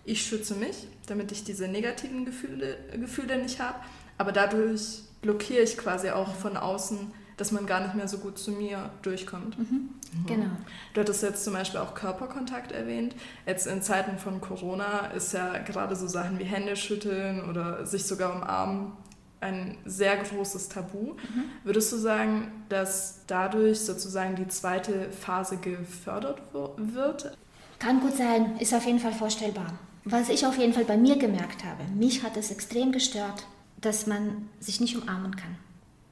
ich 0.05 0.25
schütze 0.25 0.55
mich, 0.55 0.87
damit 1.07 1.31
ich 1.31 1.43
diese 1.43 1.67
negativen 1.67 2.25
Gefühle, 2.25 2.77
Gefühle 2.93 3.41
nicht 3.41 3.59
habe, 3.59 3.79
aber 4.17 4.31
dadurch 4.31 5.01
blockiere 5.21 5.61
ich 5.61 5.77
quasi 5.77 6.11
auch 6.11 6.33
von 6.35 6.57
außen 6.57 7.11
dass 7.41 7.51
man 7.51 7.65
gar 7.65 7.81
nicht 7.81 7.95
mehr 7.95 8.07
so 8.07 8.19
gut 8.19 8.37
zu 8.37 8.51
mir 8.51 8.91
durchkommt. 9.01 9.57
Mhm. 9.57 9.65
Mhm. 9.65 10.25
Genau. 10.27 10.51
Du 10.93 11.01
hattest 11.01 11.23
jetzt 11.23 11.43
zum 11.43 11.53
Beispiel 11.53 11.79
auch 11.79 11.95
Körperkontakt 11.95 12.71
erwähnt. 12.71 13.15
Jetzt 13.47 13.65
in 13.65 13.81
Zeiten 13.81 14.19
von 14.19 14.39
Corona 14.41 15.07
ist 15.07 15.33
ja 15.33 15.57
gerade 15.57 15.95
so 15.95 16.07
Sachen 16.07 16.37
wie 16.37 16.43
Hände 16.43 16.75
schütteln 16.75 17.49
oder 17.49 17.83
sich 17.87 18.05
sogar 18.05 18.35
umarmen 18.35 18.91
ein 19.39 19.75
sehr 19.85 20.17
großes 20.17 20.69
Tabu. 20.69 21.13
Mhm. 21.13 21.45
Würdest 21.63 21.91
du 21.91 21.97
sagen, 21.97 22.51
dass 22.69 23.21
dadurch 23.25 23.79
sozusagen 23.79 24.35
die 24.35 24.47
zweite 24.47 25.09
Phase 25.09 25.57
gefördert 25.57 26.43
wird? 26.53 27.35
Kann 27.79 28.01
gut 28.01 28.17
sein, 28.17 28.55
ist 28.59 28.71
auf 28.75 28.85
jeden 28.85 28.99
Fall 28.99 29.13
vorstellbar. 29.13 29.73
Was 30.03 30.29
ich 30.29 30.45
auf 30.45 30.59
jeden 30.59 30.73
Fall 30.73 30.85
bei 30.85 30.97
mir 30.97 31.17
gemerkt 31.17 31.65
habe, 31.65 31.85
mich 31.95 32.21
hat 32.21 32.37
es 32.37 32.51
extrem 32.51 32.91
gestört, 32.91 33.47
dass 33.77 34.05
man 34.05 34.47
sich 34.59 34.79
nicht 34.79 34.95
umarmen 34.95 35.35
kann. 35.35 35.57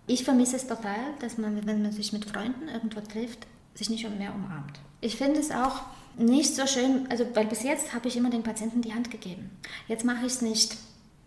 Ich 0.10 0.24
vermisse 0.24 0.56
es 0.56 0.66
total, 0.66 1.14
dass 1.20 1.38
man, 1.38 1.68
wenn 1.68 1.84
man 1.84 1.92
sich 1.92 2.12
mit 2.14 2.26
Freunden 2.26 2.68
irgendwo 2.68 3.00
trifft, 3.00 3.46
sich 3.76 3.92
nicht 3.92 4.10
mehr 4.18 4.34
umarmt. 4.34 4.80
Ich 5.02 5.18
finde 5.18 5.40
es 5.40 5.52
auch 5.52 5.82
nicht 6.18 6.56
so 6.56 6.66
schön, 6.66 7.06
also 7.12 7.28
weil 7.36 7.46
bis 7.46 7.62
jetzt 7.62 7.94
habe 7.94 8.08
ich 8.08 8.18
immer 8.18 8.32
den 8.32 8.42
Patienten 8.42 8.82
die 8.82 8.96
Hand 8.96 9.12
gegeben. 9.12 9.52
Jetzt 9.88 10.06
mache 10.06 10.26
ich 10.26 10.34
es 10.34 10.42
nicht. 10.42 10.78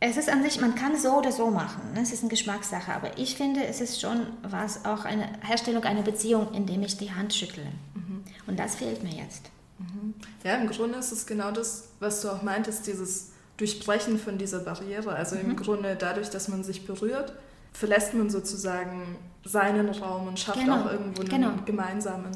Es 0.01 0.17
ist 0.17 0.29
an 0.29 0.43
sich, 0.43 0.61
man 0.61 0.75
kann 0.75 0.99
so 0.99 1.13
oder 1.13 1.31
so 1.31 1.49
machen, 1.49 1.93
ne? 1.95 2.01
es 2.03 2.13
ist 2.13 2.23
eine 2.23 2.31
Geschmackssache, 2.31 2.93
aber 2.93 3.17
ich 3.19 3.37
finde, 3.37 3.65
es 3.65 3.81
ist 3.81 4.01
schon 4.01 4.27
was, 4.43 4.85
auch 4.85 5.05
eine 5.05 5.29
Herstellung 5.43 5.85
einer 5.85 6.03
Beziehung, 6.03 6.53
indem 6.53 6.83
ich 6.83 6.97
die 6.97 7.13
Hand 7.13 7.33
schüttle. 7.33 7.67
Mhm. 7.95 8.25
Und 8.49 8.59
das 8.59 8.75
fehlt 8.75 9.05
mir 9.05 9.15
jetzt. 9.15 9.53
Mhm. 9.79 10.15
Ja, 10.43 10.57
im 10.57 10.69
Grunde 10.69 10.99
ist 10.99 11.13
es 11.13 11.25
genau 11.25 11.53
das, 11.53 11.91
was 12.01 12.21
du 12.21 12.31
auch 12.31 12.43
meintest, 12.43 12.89
dieses 12.89 13.31
Durchbrechen 13.59 14.19
von 14.19 14.39
dieser 14.39 14.59
Barriere. 14.59 15.15
Also 15.15 15.37
mhm. 15.37 15.51
im 15.51 15.57
Grunde 15.57 15.95
dadurch, 15.97 16.31
dass 16.31 16.49
man 16.49 16.65
sich 16.65 16.85
berührt, 16.85 17.33
verlässt 17.73 18.15
man 18.15 18.31
sozusagen 18.31 19.17
seinen 19.45 19.89
Raum 19.89 20.29
und 20.29 20.39
schafft 20.39 20.61
genau. 20.61 20.77
auch 20.77 20.93
irgendwo 20.93 21.23
einen 21.23 21.31
genau. 21.31 21.51
gemeinsamen. 21.65 22.31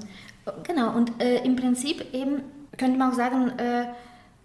Genau, 0.65 0.95
und 0.95 1.21
äh, 1.21 1.45
im 1.45 1.57
Prinzip 1.57 2.15
eben 2.15 2.43
könnte 2.77 2.99
man 2.99 3.13
auch 3.13 3.17
sagen, 3.17 3.59
äh, 3.59 3.87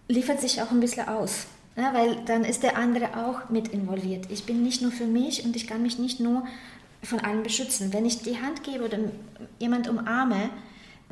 liefert 0.08 0.42
sich 0.42 0.62
auch 0.62 0.72
ein 0.72 0.80
bisschen 0.80 1.08
aus. 1.08 1.48
Ja, 1.76 1.94
weil 1.94 2.18
dann 2.26 2.44
ist 2.44 2.64
der 2.64 2.78
andere 2.78 3.16
auch 3.16 3.50
mit 3.50 3.70
involviert. 3.70 4.30
Ich 4.30 4.46
bin 4.46 4.62
nicht 4.62 4.82
nur 4.82 4.92
für 4.92 5.06
mich 5.06 5.46
und 5.46 5.56
ich 5.56 5.68
kann 5.68 5.82
mich 5.82 6.00
nicht 6.00 6.20
nur 6.20 6.44
von 7.02 7.20
allem 7.20 7.44
beschützen. 7.44 7.94
Wenn 7.94 8.06
ich 8.06 8.22
die 8.22 8.42
Hand 8.42 8.64
gebe 8.64 8.84
oder 8.84 8.98
jemand 9.58 9.88
umarme, 9.88 10.50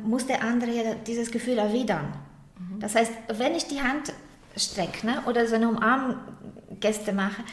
muss 0.04 0.28
der 0.28 0.44
andere 0.44 0.72
ja 0.72 0.96
dieses 0.96 1.32
Gefühl 1.32 1.58
erwidern. 1.58 2.14
Mhm. 2.58 2.80
Das 2.80 2.96
heißt, 2.96 3.12
wenn 3.38 3.56
ich 3.56 3.68
die 3.68 3.82
Hand 3.82 4.14
strecke 4.56 5.06
ne, 5.06 5.24
oder 5.26 5.48
so 5.48 5.56
eine 5.56 5.70
Umarmgäste 5.70 7.14
mache, 7.14 7.44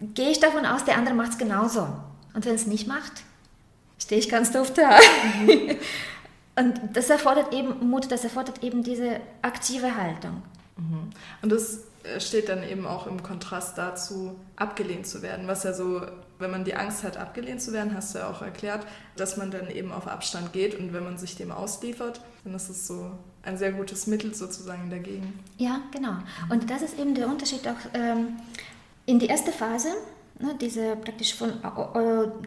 gehe 0.00 0.30
ich 0.30 0.40
davon 0.40 0.66
aus, 0.66 0.84
der 0.84 0.96
andere 0.96 1.14
macht 1.14 1.32
es 1.32 1.38
genauso. 1.38 1.88
Und 2.34 2.44
wenn 2.44 2.54
es 2.54 2.66
nicht 2.66 2.86
macht, 2.86 3.24
stehe 3.98 4.20
ich 4.20 4.28
ganz 4.28 4.52
doof 4.52 4.72
da. 4.72 4.98
Mhm. 5.46 5.76
Und 6.56 6.80
das 6.92 7.08
erfordert 7.08 7.52
eben 7.54 7.88
Mut, 7.88 8.10
das 8.10 8.24
erfordert 8.24 8.64
eben 8.64 8.82
diese 8.82 9.20
aktive 9.42 9.94
Haltung. 9.96 10.42
Mhm. 10.76 11.10
Und 11.42 11.52
das 11.52 11.84
äh, 12.02 12.20
steht 12.20 12.48
dann 12.48 12.62
eben 12.62 12.86
auch 12.86 13.06
im 13.06 13.22
Kontrast 13.22 13.78
dazu, 13.78 14.36
abgelehnt 14.56 15.06
zu 15.06 15.22
werden, 15.22 15.46
was 15.46 15.64
ja 15.64 15.72
so, 15.72 16.02
wenn 16.38 16.50
man 16.50 16.64
die 16.64 16.74
Angst 16.74 17.04
hat, 17.04 17.16
abgelehnt 17.16 17.60
zu 17.60 17.72
werden, 17.72 17.94
hast 17.94 18.14
du 18.14 18.18
ja 18.18 18.28
auch 18.28 18.42
erklärt, 18.42 18.86
dass 19.16 19.36
man 19.36 19.50
dann 19.50 19.70
eben 19.70 19.92
auf 19.92 20.06
Abstand 20.06 20.52
geht 20.52 20.78
und 20.78 20.92
wenn 20.92 21.04
man 21.04 21.16
sich 21.18 21.36
dem 21.36 21.52
ausliefert, 21.52 22.20
dann 22.44 22.54
ist 22.54 22.68
es 22.68 22.86
so 22.86 23.10
ein 23.42 23.56
sehr 23.56 23.72
gutes 23.72 24.06
Mittel 24.06 24.34
sozusagen 24.34 24.90
dagegen. 24.90 25.38
Ja, 25.58 25.80
genau. 25.92 26.16
Und 26.50 26.70
das 26.70 26.82
ist 26.82 26.98
eben 26.98 27.14
der 27.14 27.28
Unterschied 27.28 27.66
auch 27.66 27.94
ähm, 27.94 28.36
in 29.08 29.18
die 29.18 29.26
erste 29.26 29.52
Phase, 29.52 29.88
ne, 30.38 30.54
diese 30.60 30.94
praktisch 30.96 31.34
von, 31.34 31.52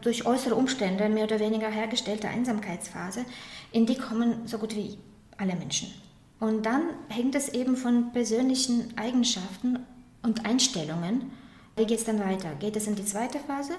durch 0.01 0.27
äußere 0.27 0.53
Umstände 0.53 1.09
mehr 1.09 1.23
oder 1.23 1.39
weniger 1.39 1.69
hergestellte 1.69 2.27
Einsamkeitsphase, 2.27 3.25
in 3.71 3.87
die 3.87 3.95
kommen 3.95 4.45
so 4.45 4.59
gut 4.59 4.75
wie 4.75 4.99
alle 5.37 5.55
Menschen. 5.55 5.91
Und 6.39 6.67
dann 6.67 6.83
hängt 7.09 7.33
es 7.33 7.49
eben 7.49 7.75
von 7.75 8.11
persönlichen 8.13 8.95
Eigenschaften 8.95 9.79
und 10.21 10.45
Einstellungen. 10.45 11.31
Wie 11.75 11.85
geht 11.85 11.97
es 11.97 12.05
dann 12.05 12.19
weiter? 12.19 12.53
Geht 12.59 12.75
es 12.75 12.85
in 12.85 12.93
die 12.95 13.05
zweite 13.05 13.39
Phase 13.39 13.73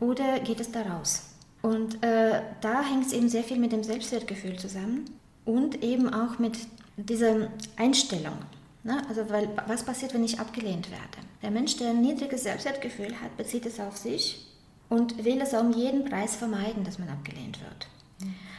oder 0.00 0.40
geht 0.40 0.58
es 0.58 0.72
da 0.72 0.82
raus? 0.82 1.22
Und 1.62 2.02
äh, 2.02 2.42
da 2.60 2.82
hängt 2.82 3.06
es 3.06 3.12
eben 3.12 3.28
sehr 3.28 3.44
viel 3.44 3.58
mit 3.58 3.70
dem 3.70 3.84
Selbstwertgefühl 3.84 4.58
zusammen 4.58 5.04
und 5.44 5.84
eben 5.84 6.12
auch 6.12 6.40
mit 6.40 6.58
dieser 6.96 7.50
Einstellung. 7.76 8.38
Ne? 8.84 9.02
Also, 9.08 9.28
weil, 9.30 9.48
was 9.66 9.82
passiert, 9.82 10.14
wenn 10.14 10.24
ich 10.24 10.38
abgelehnt 10.38 10.90
werde? 10.90 11.26
Der 11.42 11.50
Mensch, 11.50 11.76
der 11.76 11.90
ein 11.90 12.02
niedriges 12.02 12.42
Selbstwertgefühl 12.42 13.20
hat, 13.20 13.36
bezieht 13.36 13.66
es 13.66 13.80
auf 13.80 13.96
sich 13.96 14.46
und 14.88 15.24
will 15.24 15.40
es 15.40 15.54
um 15.54 15.72
jeden 15.72 16.04
Preis 16.04 16.36
vermeiden, 16.36 16.84
dass 16.84 16.98
man 16.98 17.08
abgelehnt 17.08 17.58
wird. 17.60 17.88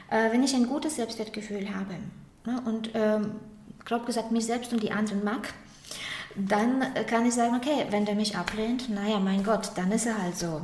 Äh, 0.10 0.32
wenn 0.32 0.44
ich 0.44 0.54
ein 0.56 0.68
gutes 0.68 0.96
Selbstwertgefühl 0.96 1.74
habe 1.74 1.96
ne, 2.46 2.62
und 2.66 2.90
ähm, 2.94 3.32
grob 3.86 4.06
gesagt 4.06 4.32
mich 4.32 4.46
selbst 4.46 4.74
und 4.74 4.82
die 4.84 4.92
anderen 4.92 5.24
mag, 5.24 5.54
dann 6.36 6.84
kann 7.08 7.26
ich 7.26 7.34
sagen, 7.34 7.56
okay, 7.56 7.86
wenn 7.92 8.06
der 8.06 8.16
mich 8.16 8.36
ablehnt, 8.36 8.90
naja, 8.90 9.20
mein 9.20 9.44
Gott, 9.44 9.72
dann 9.76 9.92
ist 9.92 10.06
er 10.06 10.22
halt 10.22 10.38
so. 10.38 10.62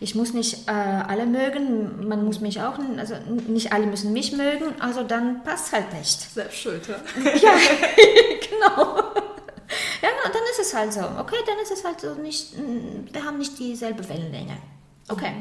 Ich 0.00 0.14
muss 0.14 0.34
nicht 0.34 0.68
äh, 0.68 0.72
alle 0.72 1.24
mögen, 1.24 2.06
man 2.06 2.24
muss 2.24 2.40
mich 2.40 2.60
auch, 2.60 2.78
also 2.96 3.14
nicht 3.46 3.72
alle 3.72 3.86
müssen 3.86 4.12
mich 4.12 4.32
mögen, 4.32 4.74
also 4.80 5.02
dann 5.02 5.42
passt 5.44 5.72
halt 5.72 5.92
nicht. 5.94 6.20
Selbst 6.34 6.58
schuld, 6.58 6.86
ja. 6.88 6.96
ja, 7.34 7.52
genau. 8.74 8.96
Ja, 10.02 10.08
dann 10.24 10.42
ist 10.50 10.60
es 10.60 10.74
halt 10.74 10.92
so. 10.92 11.00
Okay, 11.00 11.36
dann 11.46 11.58
ist 11.62 11.72
es 11.72 11.84
halt 11.84 12.00
so 12.00 12.14
nicht, 12.14 12.54
wir 13.12 13.24
haben 13.24 13.38
nicht 13.38 13.58
dieselbe 13.58 14.08
Wellenlänge. 14.08 14.56
Okay. 15.08 15.32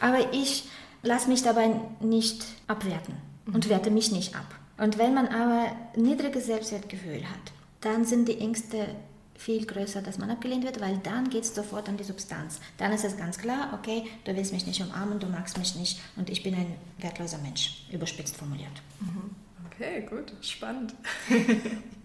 Aber 0.00 0.32
ich 0.32 0.68
lasse 1.02 1.28
mich 1.28 1.42
dabei 1.42 1.70
nicht 2.00 2.44
abwerten 2.66 3.14
und 3.52 3.68
werte 3.68 3.90
mich 3.90 4.12
nicht 4.12 4.36
ab. 4.36 4.54
Und 4.78 4.98
wenn 4.98 5.14
man 5.14 5.28
aber 5.28 5.76
niedriges 5.96 6.46
Selbstwertgefühl 6.46 7.22
hat, 7.22 7.52
dann 7.80 8.04
sind 8.04 8.28
die 8.28 8.38
Ängste 8.38 8.88
viel 9.36 9.66
größer, 9.66 10.02
dass 10.02 10.18
man 10.18 10.30
abgelehnt 10.30 10.64
wird, 10.64 10.80
weil 10.80 10.98
dann 10.98 11.28
geht 11.28 11.42
es 11.44 11.54
sofort 11.54 11.88
an 11.88 11.96
die 11.96 12.04
Substanz. 12.04 12.60
Dann 12.78 12.92
ist 12.92 13.04
es 13.04 13.16
ganz 13.16 13.38
klar, 13.38 13.70
okay, 13.74 14.04
du 14.24 14.34
willst 14.36 14.52
mich 14.52 14.66
nicht 14.66 14.80
umarmen, 14.80 15.18
du 15.18 15.26
magst 15.26 15.58
mich 15.58 15.74
nicht 15.74 16.00
und 16.16 16.30
ich 16.30 16.42
bin 16.42 16.54
ein 16.54 16.76
wertloser 16.98 17.38
Mensch, 17.38 17.86
überspitzt 17.90 18.36
formuliert. 18.36 18.70
Mhm. 19.00 19.34
Okay, 19.66 20.06
gut, 20.08 20.32
spannend. 20.42 20.94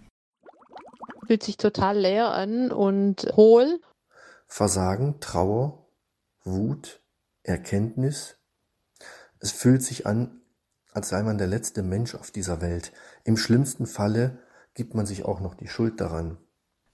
Fühlt 1.27 1.43
sich 1.43 1.57
total 1.57 1.97
leer 1.97 2.31
an 2.31 2.71
und 2.71 3.27
hohl. 3.35 3.81
Versagen, 4.45 5.19
Trauer, 5.19 5.85
Wut, 6.43 7.01
Erkenntnis. 7.43 8.37
Es 9.39 9.51
fühlt 9.51 9.83
sich 9.83 10.05
an, 10.05 10.41
als 10.93 11.09
sei 11.09 11.21
man 11.23 11.37
der 11.37 11.47
letzte 11.47 11.83
Mensch 11.83 12.15
auf 12.15 12.31
dieser 12.31 12.61
Welt. 12.61 12.93
Im 13.25 13.35
schlimmsten 13.35 13.87
Falle 13.87 14.39
gibt 14.73 14.93
man 14.93 15.05
sich 15.05 15.25
auch 15.25 15.41
noch 15.41 15.55
die 15.55 15.67
Schuld 15.67 15.99
daran. 15.99 16.37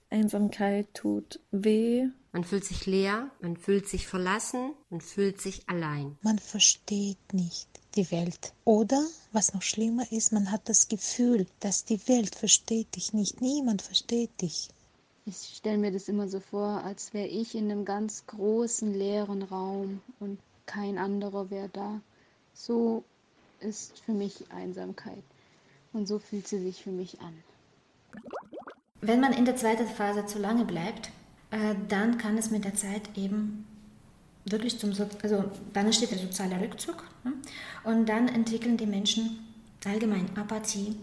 Einsamkeit 0.09 0.93
tut 0.93 1.39
weh. 1.51 2.07
Man 2.31 2.43
fühlt 2.43 2.65
sich 2.65 2.87
leer, 2.87 3.29
man 3.39 3.55
fühlt 3.55 3.87
sich 3.87 4.07
verlassen, 4.07 4.73
man 4.89 5.01
fühlt 5.01 5.39
sich 5.39 5.69
allein. 5.69 6.17
Man 6.21 6.39
versteht 6.39 7.33
nicht 7.33 7.72
die 7.95 8.09
Welt. 8.11 8.53
Oder, 8.65 9.05
was 9.31 9.53
noch 9.53 9.61
schlimmer 9.61 10.11
ist, 10.11 10.31
man 10.31 10.51
hat 10.51 10.69
das 10.69 10.87
Gefühl, 10.87 11.47
dass 11.59 11.85
die 11.85 12.07
Welt 12.07 12.35
versteht 12.35 12.95
dich 12.95 13.13
nicht. 13.13 13.41
Niemand 13.41 13.81
versteht 13.81 14.41
dich. 14.41 14.69
Ich 15.25 15.55
stelle 15.57 15.77
mir 15.77 15.91
das 15.91 16.09
immer 16.09 16.27
so 16.27 16.39
vor, 16.39 16.83
als 16.83 17.13
wäre 17.13 17.27
ich 17.27 17.55
in 17.55 17.71
einem 17.71 17.85
ganz 17.85 18.25
großen 18.27 18.93
leeren 18.93 19.41
Raum 19.41 20.01
und 20.19 20.37
kein 20.65 20.97
anderer 20.97 21.49
wäre 21.49 21.69
da. 21.69 22.01
So 22.53 23.03
ist 23.59 23.99
für 23.99 24.11
mich 24.11 24.51
Einsamkeit. 24.51 25.23
Und 25.93 26.07
so 26.07 26.19
fühlt 26.19 26.47
sie 26.47 26.59
sich 26.59 26.83
für 26.83 26.91
mich 26.91 27.21
an. 27.21 27.33
Wenn 28.99 29.19
man 29.19 29.33
in 29.33 29.45
der 29.45 29.55
zweiten 29.55 29.87
Phase 29.87 30.25
zu 30.25 30.39
lange 30.39 30.65
bleibt, 30.65 31.09
äh, 31.51 31.75
dann 31.87 32.17
kann 32.17 32.37
es 32.37 32.51
mit 32.51 32.65
der 32.65 32.75
Zeit 32.75 33.17
eben 33.17 33.65
wirklich 34.45 34.77
zum, 34.79 34.93
so 34.93 35.07
also 35.21 35.45
dann 35.73 35.85
entsteht 35.85 36.11
der 36.11 36.17
soziale 36.17 36.59
Rückzug 36.59 37.03
ne? 37.23 37.33
und 37.83 38.07
dann 38.07 38.27
entwickeln 38.27 38.77
die 38.77 38.85
Menschen 38.85 39.39
allgemein 39.85 40.35
Apathie, 40.37 40.95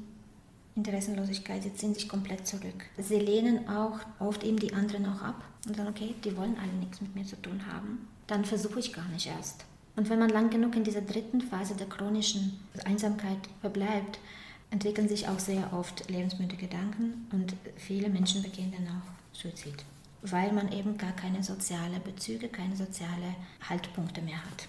Interessenlosigkeit, 0.77 1.63
sie 1.63 1.75
ziehen 1.75 1.95
sich 1.95 2.09
komplett 2.09 2.47
zurück. 2.47 2.87
Sie 2.97 3.19
lehnen 3.19 3.69
auch 3.69 3.99
oft 4.19 4.45
eben 4.45 4.59
die 4.59 4.73
anderen 4.73 5.07
auch 5.07 5.21
ab 5.21 5.45
und 5.67 5.77
sagen, 5.77 5.89
okay, 5.89 6.15
die 6.25 6.37
wollen 6.37 6.57
alle 6.61 6.73
nichts 6.73 7.01
mit 7.01 7.15
mir 7.15 7.25
zu 7.25 7.37
tun 7.37 7.61
haben, 7.71 8.09
dann 8.27 8.45
versuche 8.45 8.81
ich 8.81 8.93
gar 8.93 9.09
nicht 9.09 9.27
erst. 9.27 9.65
Und 9.97 10.09
wenn 10.09 10.19
man 10.19 10.31
lang 10.31 10.51
genug 10.51 10.77
in 10.77 10.85
dieser 10.85 11.03
dritten 11.03 11.41
Phase 11.41 11.75
der 11.75 11.89
chronischen 11.89 12.61
Einsamkeit 12.85 13.39
verbleibt, 13.61 14.19
entwickeln 14.71 15.09
sich 15.09 15.29
auch 15.29 15.39
sehr 15.39 15.73
oft 15.73 16.09
lebensmüde 16.09 16.57
Gedanken 16.57 17.27
und 17.33 17.55
viele 17.77 18.09
Menschen 18.09 18.43
begehen 18.43 18.73
dann 18.73 18.87
auch 18.87 19.37
Suizid, 19.37 19.85
weil 20.23 20.53
man 20.53 20.73
eben 20.73 20.99
gar 20.99 21.13
keine 21.13 21.43
sozialen 21.43 22.03
Bezüge, 22.03 22.49
keine 22.49 22.77
sozialen 22.77 23.37
Haltpunkte 23.69 24.23
mehr 24.23 24.37
hat. 24.37 24.69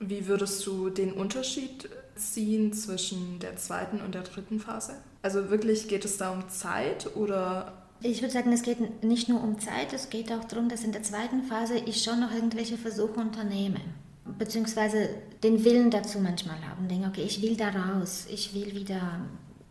Wie 0.00 0.26
würdest 0.26 0.64
du 0.66 0.90
den 0.90 1.12
Unterschied 1.12 1.88
ziehen 2.14 2.72
zwischen 2.72 3.38
der 3.40 3.56
zweiten 3.56 4.00
und 4.00 4.14
der 4.14 4.22
dritten 4.22 4.60
Phase? 4.60 4.94
Also 5.22 5.50
wirklich 5.50 5.88
geht 5.88 6.04
es 6.04 6.16
da 6.16 6.30
um 6.30 6.48
Zeit 6.48 7.16
oder 7.16 7.72
ich 8.00 8.20
würde 8.20 8.32
sagen, 8.32 8.52
es 8.52 8.62
geht 8.62 9.02
nicht 9.02 9.28
nur 9.28 9.42
um 9.42 9.58
Zeit, 9.58 9.92
es 9.92 10.08
geht 10.08 10.30
auch 10.30 10.44
darum, 10.44 10.68
dass 10.68 10.84
in 10.84 10.92
der 10.92 11.02
zweiten 11.02 11.42
Phase 11.42 11.78
ich 11.78 12.04
schon 12.04 12.20
noch 12.20 12.32
irgendwelche 12.32 12.78
Versuche 12.78 13.18
unternehme 13.18 13.80
beziehungsweise 14.36 15.08
den 15.42 15.64
Willen 15.64 15.90
dazu 15.90 16.18
manchmal 16.18 16.58
haben. 16.68 16.88
Denke, 16.88 17.08
okay, 17.08 17.22
ich 17.22 17.40
will 17.40 17.56
da 17.56 17.70
raus, 17.70 18.26
ich 18.30 18.54
will 18.54 18.74
wieder, 18.74 19.20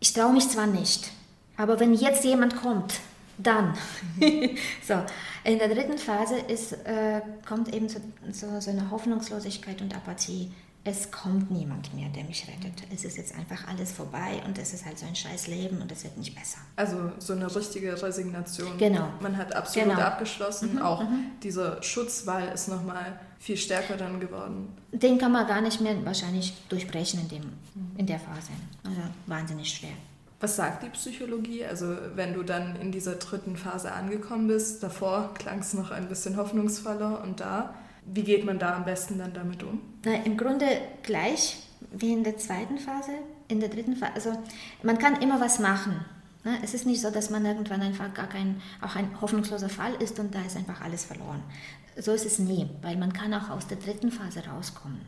ich 0.00 0.12
traue 0.12 0.32
mich 0.32 0.48
zwar 0.48 0.66
nicht, 0.66 1.10
aber 1.56 1.78
wenn 1.80 1.94
jetzt 1.94 2.24
jemand 2.24 2.56
kommt, 2.56 2.94
dann. 3.38 3.74
so, 4.86 4.94
in 5.44 5.58
der 5.58 5.68
dritten 5.68 5.98
Phase 5.98 6.36
ist, 6.38 6.72
äh, 6.72 7.20
kommt 7.46 7.74
eben 7.74 7.88
so, 7.88 8.00
so, 8.32 8.60
so 8.60 8.70
eine 8.70 8.90
Hoffnungslosigkeit 8.90 9.80
und 9.80 9.94
Apathie 9.94 10.50
es 10.88 11.10
kommt 11.10 11.50
niemand 11.50 11.92
mehr, 11.94 12.08
der 12.08 12.24
mich 12.24 12.46
rettet. 12.48 12.84
Es 12.94 13.04
ist 13.04 13.18
jetzt 13.18 13.34
einfach 13.34 13.68
alles 13.68 13.92
vorbei 13.92 14.40
und 14.46 14.58
es 14.58 14.72
ist 14.72 14.86
halt 14.86 14.98
so 14.98 15.06
ein 15.06 15.14
scheiß 15.14 15.48
Leben 15.48 15.82
und 15.82 15.92
es 15.92 16.04
wird 16.04 16.16
nicht 16.16 16.34
besser. 16.34 16.58
Also 16.76 17.12
so 17.18 17.34
eine 17.34 17.54
richtige 17.54 18.00
Resignation. 18.00 18.78
Genau. 18.78 19.08
Man 19.20 19.36
hat 19.36 19.54
absolut 19.54 19.90
genau. 19.90 20.00
abgeschlossen. 20.00 20.74
Mhm, 20.74 20.82
Auch 20.82 21.02
mhm. 21.02 21.32
dieser 21.42 21.82
Schutzwall 21.82 22.48
ist 22.48 22.68
nochmal 22.68 23.20
viel 23.38 23.56
stärker 23.56 23.96
dann 23.96 24.18
geworden. 24.18 24.76
Den 24.92 25.18
kann 25.18 25.32
man 25.32 25.46
gar 25.46 25.60
nicht 25.60 25.80
mehr 25.80 25.94
wahrscheinlich 26.06 26.54
durchbrechen 26.68 27.20
in, 27.20 27.28
dem, 27.28 27.52
in 27.96 28.06
der 28.06 28.18
Phase. 28.18 28.52
Also 28.84 29.00
wahnsinnig 29.26 29.68
schwer. 29.68 29.92
Was 30.40 30.56
sagt 30.56 30.84
die 30.84 30.90
Psychologie? 30.90 31.64
Also 31.64 31.96
wenn 32.14 32.32
du 32.32 32.42
dann 32.42 32.76
in 32.76 32.92
dieser 32.92 33.16
dritten 33.16 33.56
Phase 33.56 33.92
angekommen 33.92 34.46
bist, 34.46 34.82
davor 34.82 35.34
klang 35.34 35.58
es 35.60 35.74
noch 35.74 35.90
ein 35.90 36.08
bisschen 36.08 36.36
hoffnungsvoller 36.36 37.22
und 37.22 37.40
da 37.40 37.74
wie 38.10 38.22
geht 38.22 38.44
man 38.44 38.58
da 38.58 38.76
am 38.76 38.84
besten 38.84 39.18
dann 39.18 39.34
damit 39.34 39.62
um? 39.62 39.80
Na, 40.04 40.14
Im 40.24 40.36
Grunde 40.36 40.66
gleich 41.02 41.62
wie 41.92 42.12
in 42.12 42.24
der 42.24 42.36
zweiten 42.38 42.78
Phase, 42.78 43.12
in 43.48 43.60
der 43.60 43.68
dritten 43.68 43.96
Phase. 43.96 44.12
Also 44.14 44.32
man 44.82 44.98
kann 44.98 45.20
immer 45.20 45.40
was 45.40 45.58
machen. 45.58 46.04
Ne? 46.44 46.58
Es 46.62 46.74
ist 46.74 46.86
nicht 46.86 47.00
so, 47.00 47.10
dass 47.10 47.30
man 47.30 47.44
irgendwann 47.44 47.82
einfach 47.82 48.12
gar 48.14 48.28
kein, 48.28 48.60
auch 48.80 48.96
ein 48.96 49.20
hoffnungsloser 49.20 49.68
Fall 49.68 49.94
ist 50.00 50.18
und 50.18 50.34
da 50.34 50.42
ist 50.42 50.56
einfach 50.56 50.80
alles 50.80 51.04
verloren. 51.04 51.42
So 51.96 52.12
ist 52.12 52.26
es 52.26 52.38
nie, 52.38 52.68
weil 52.82 52.96
man 52.96 53.12
kann 53.12 53.34
auch 53.34 53.50
aus 53.50 53.66
der 53.66 53.76
dritten 53.76 54.10
Phase 54.10 54.42
rauskommen. 54.46 55.00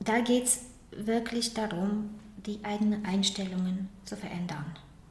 Da 0.00 0.20
geht 0.20 0.44
es 0.44 0.60
wirklich 0.92 1.54
darum, 1.54 2.10
die 2.46 2.64
eigenen 2.64 3.04
Einstellungen 3.04 3.88
zu 4.04 4.16
verändern. 4.16 4.64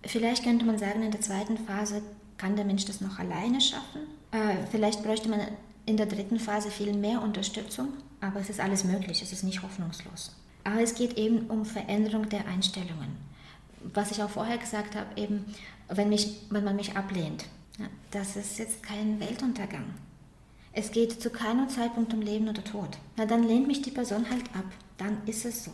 Vielleicht 0.05 0.43
könnte 0.43 0.65
man 0.65 0.77
sagen, 0.77 1.01
in 1.01 1.11
der 1.11 1.21
zweiten 1.21 1.57
Phase 1.57 2.01
kann 2.37 2.55
der 2.55 2.65
Mensch 2.65 2.85
das 2.85 3.01
noch 3.01 3.19
alleine 3.19 3.61
schaffen. 3.61 4.01
Äh, 4.31 4.65
vielleicht 4.71 5.03
bräuchte 5.03 5.29
man 5.29 5.39
in 5.85 5.97
der 5.97 6.05
dritten 6.05 6.39
Phase 6.39 6.71
viel 6.71 6.93
mehr 6.93 7.21
Unterstützung, 7.21 7.89
aber 8.21 8.39
es 8.39 8.49
ist 8.49 8.59
alles 8.59 8.83
möglich, 8.83 9.21
es 9.21 9.31
ist 9.31 9.43
nicht 9.43 9.61
hoffnungslos. 9.61 10.35
Aber 10.63 10.81
es 10.81 10.95
geht 10.95 11.17
eben 11.17 11.47
um 11.47 11.65
Veränderung 11.65 12.29
der 12.29 12.47
Einstellungen. 12.47 13.17
Was 13.93 14.11
ich 14.11 14.23
auch 14.23 14.29
vorher 14.29 14.57
gesagt 14.57 14.95
habe, 14.95 15.19
eben, 15.19 15.45
wenn, 15.89 16.09
mich, 16.09 16.41
wenn 16.49 16.63
man 16.63 16.75
mich 16.75 16.95
ablehnt, 16.95 17.45
das 18.11 18.35
ist 18.35 18.59
jetzt 18.59 18.83
kein 18.83 19.19
Weltuntergang. 19.19 19.85
Es 20.71 20.91
geht 20.91 21.21
zu 21.21 21.29
keinem 21.29 21.69
Zeitpunkt 21.69 22.13
um 22.13 22.21
Leben 22.21 22.47
oder 22.47 22.63
Tod. 22.63 22.97
Na, 23.17 23.25
dann 23.25 23.43
lehnt 23.43 23.67
mich 23.67 23.81
die 23.81 23.91
Person 23.91 24.29
halt 24.29 24.45
ab. 24.55 24.65
Dann 24.97 25.17
ist 25.27 25.45
es 25.45 25.65
so. 25.65 25.71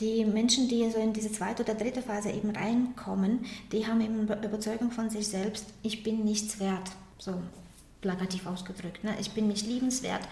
Die 0.00 0.24
Menschen, 0.24 0.68
die 0.68 0.90
so 0.90 0.98
in 0.98 1.12
diese 1.12 1.30
zweite 1.30 1.62
oder 1.62 1.74
dritte 1.74 2.00
Phase 2.00 2.30
eben 2.30 2.50
reinkommen, 2.50 3.44
die 3.70 3.86
haben 3.86 4.00
eben 4.00 4.22
Überzeugung 4.22 4.90
von 4.90 5.10
sich 5.10 5.28
selbst, 5.28 5.66
ich 5.82 6.02
bin 6.02 6.24
nichts 6.24 6.58
wert. 6.58 6.90
So, 7.18 7.34
plakativ 8.00 8.46
ausgedrückt. 8.46 9.04
Ne? 9.04 9.14
Ich 9.20 9.32
bin 9.32 9.48
nicht 9.48 9.66
liebenswert, 9.66 10.22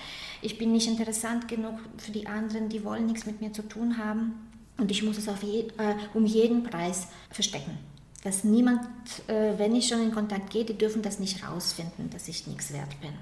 ich 0.40 0.58
bin 0.58 0.72
nicht 0.72 0.88
interessant 0.88 1.48
genug 1.48 1.78
für 1.98 2.12
die 2.12 2.26
anderen, 2.26 2.68
die 2.68 2.84
wollen 2.84 3.06
nichts 3.06 3.26
mit 3.26 3.40
mir 3.40 3.52
zu 3.52 3.62
tun 3.62 3.98
haben 3.98 4.34
und 4.78 4.90
ich 4.90 5.02
muss 5.02 5.18
es 5.18 5.28
auf 5.28 5.42
je, 5.42 5.68
äh, 5.78 5.94
um 6.14 6.24
jeden 6.24 6.62
Preis 6.62 7.08
verstecken. 7.30 7.78
Dass 8.24 8.44
niemand, 8.44 8.80
äh, 9.28 9.58
wenn 9.58 9.76
ich 9.76 9.88
schon 9.88 10.02
in 10.02 10.12
Kontakt 10.12 10.50
gehe, 10.50 10.64
die 10.64 10.76
dürfen 10.78 11.02
das 11.02 11.18
nicht 11.18 11.46
rausfinden, 11.46 12.10
dass 12.10 12.28
ich 12.28 12.46
nichts 12.46 12.72
wert 12.72 13.00
bin. 13.00 13.12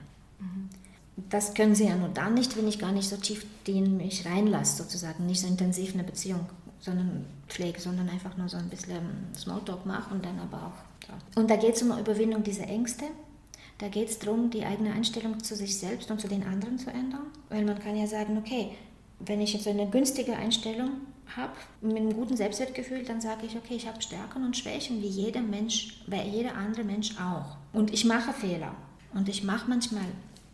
Das 1.31 1.55
können 1.55 1.75
sie 1.75 1.87
ja 1.87 1.97
nur 1.97 2.11
dann 2.11 2.35
nicht, 2.35 2.57
wenn 2.57 2.69
ich 2.69 2.79
gar 2.79 2.93
nicht 2.93 3.09
so 3.09 3.17
tief 3.17 3.47
in 3.67 3.97
mich 3.97 4.27
reinlasse, 4.27 4.83
sozusagen, 4.83 5.27
nicht 5.27 5.41
so 5.41 5.47
intensiv 5.47 5.95
eine 5.95 6.05
Beziehung 6.05 6.47
sondern 6.79 7.25
pflege, 7.49 7.81
sondern 7.81 8.09
einfach 8.09 8.37
nur 8.37 8.49
so 8.49 8.59
ein 8.59 8.69
bisschen 8.69 9.01
Smalltalk 9.35 9.87
mache 9.87 10.15
und 10.15 10.25
dann 10.25 10.39
aber 10.39 10.67
auch. 10.67 11.07
So. 11.07 11.41
Und 11.41 11.51
da 11.51 11.57
geht 11.57 11.75
es 11.75 11.83
um 11.83 11.99
Überwindung 11.99 12.45
dieser 12.45 12.69
Ängste 12.69 13.07
da 13.79 13.89
geht 13.89 14.09
es 14.09 14.19
darum, 14.19 14.51
die 14.51 14.65
eigene 14.65 14.93
Einstellung 14.93 15.43
zu 15.43 15.55
sich 15.55 15.79
selbst 15.79 16.11
und 16.11 16.21
zu 16.21 16.29
den 16.29 16.45
anderen 16.45 16.79
zu 16.79 16.91
ändern. 16.91 17.27
Weil 17.51 17.65
man 17.65 17.79
kann 17.79 17.97
ja 17.97 18.07
sagen, 18.07 18.39
okay, 18.39 18.71
wenn 19.21 19.41
ich 19.41 19.53
jetzt 19.53 19.69
eine 19.69 19.87
günstige 19.89 20.35
Einstellung 20.35 20.93
habe, 21.37 21.53
mit 21.83 21.97
einem 21.97 22.15
guten 22.15 22.37
Selbstwertgefühl, 22.37 23.03
dann 23.03 23.21
sage 23.21 23.47
ich, 23.47 23.57
okay, 23.57 23.75
ich 23.75 23.87
habe 23.87 24.01
Stärken 24.01 24.45
und 24.45 24.57
Schwächen, 24.57 25.03
wie 25.03 25.09
jeder 25.09 25.43
Mensch, 25.43 26.03
wie 26.07 26.21
jeder 26.23 26.55
andere 26.57 26.85
Mensch 26.85 27.17
auch. 27.19 27.57
Und 27.73 27.93
ich 27.93 28.05
mache 28.05 28.33
Fehler. 28.33 28.75
Und 29.13 29.29
ich 29.29 29.45
mache 29.45 29.69
manchmal 29.69 30.05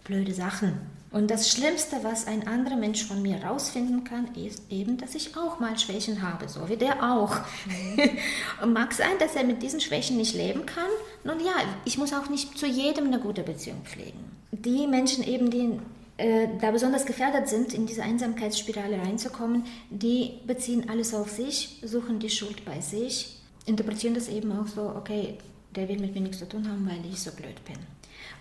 blöde 0.05 0.35
Sachen. 0.35 0.75
Und 1.11 1.31
das 1.31 1.51
Schlimmste, 1.51 1.97
was 2.03 2.27
ein 2.27 2.49
anderer 2.49 2.77
Mensch 2.77 3.05
von 3.05 3.21
mir 3.21 3.45
rausfinden 3.45 4.03
kann, 4.03 4.35
ist 4.35 4.63
eben, 4.71 4.97
dass 4.97 5.15
ich 5.15 5.37
auch 5.37 5.61
mal 5.61 5.79
Schwächen 5.79 6.23
habe, 6.23 6.49
so 6.49 6.69
wie 6.71 6.77
der 6.77 7.03
auch. 7.03 7.37
Mhm. 7.67 8.11
Und 8.63 8.73
mag 8.73 8.95
sein, 8.95 9.19
dass 9.19 9.37
er 9.37 9.45
mit 9.45 9.63
diesen 9.63 9.81
Schwächen 9.81 10.17
nicht 10.17 10.35
leben 10.35 10.65
kann. 10.65 10.89
Nun 11.23 11.39
ja, 11.41 11.53
ich 11.85 11.99
muss 11.99 12.15
auch 12.15 12.31
nicht 12.31 12.59
zu 12.59 12.67
jedem 12.67 13.09
eine 13.09 13.21
gute 13.21 13.43
Beziehung 13.43 13.83
pflegen. 13.85 14.19
Die 14.53 14.87
Menschen 14.87 15.23
eben, 15.23 15.51
die 15.51 15.79
äh, 16.17 16.49
da 16.61 16.71
besonders 16.71 17.05
gefährdet 17.05 17.49
sind, 17.49 17.75
in 17.75 17.85
diese 17.85 18.03
Einsamkeitsspirale 18.03 18.99
reinzukommen, 18.99 19.65
die 19.91 20.41
beziehen 20.47 20.89
alles 20.89 21.13
auf 21.13 21.31
sich, 21.31 21.81
suchen 21.85 22.21
die 22.21 22.31
Schuld 22.31 22.65
bei 22.65 22.81
sich, 22.81 23.39
interpretieren 23.67 24.15
das 24.15 24.29
eben 24.29 24.51
auch 24.53 24.67
so, 24.67 24.83
okay, 24.97 25.37
der 25.77 25.89
will 25.89 25.99
mit 25.99 26.15
mir 26.15 26.21
nichts 26.21 26.39
zu 26.39 26.49
tun 26.49 26.69
haben, 26.69 26.87
weil 26.87 27.05
ich 27.11 27.21
so 27.21 27.33
blöd 27.33 27.63
bin. 27.65 27.77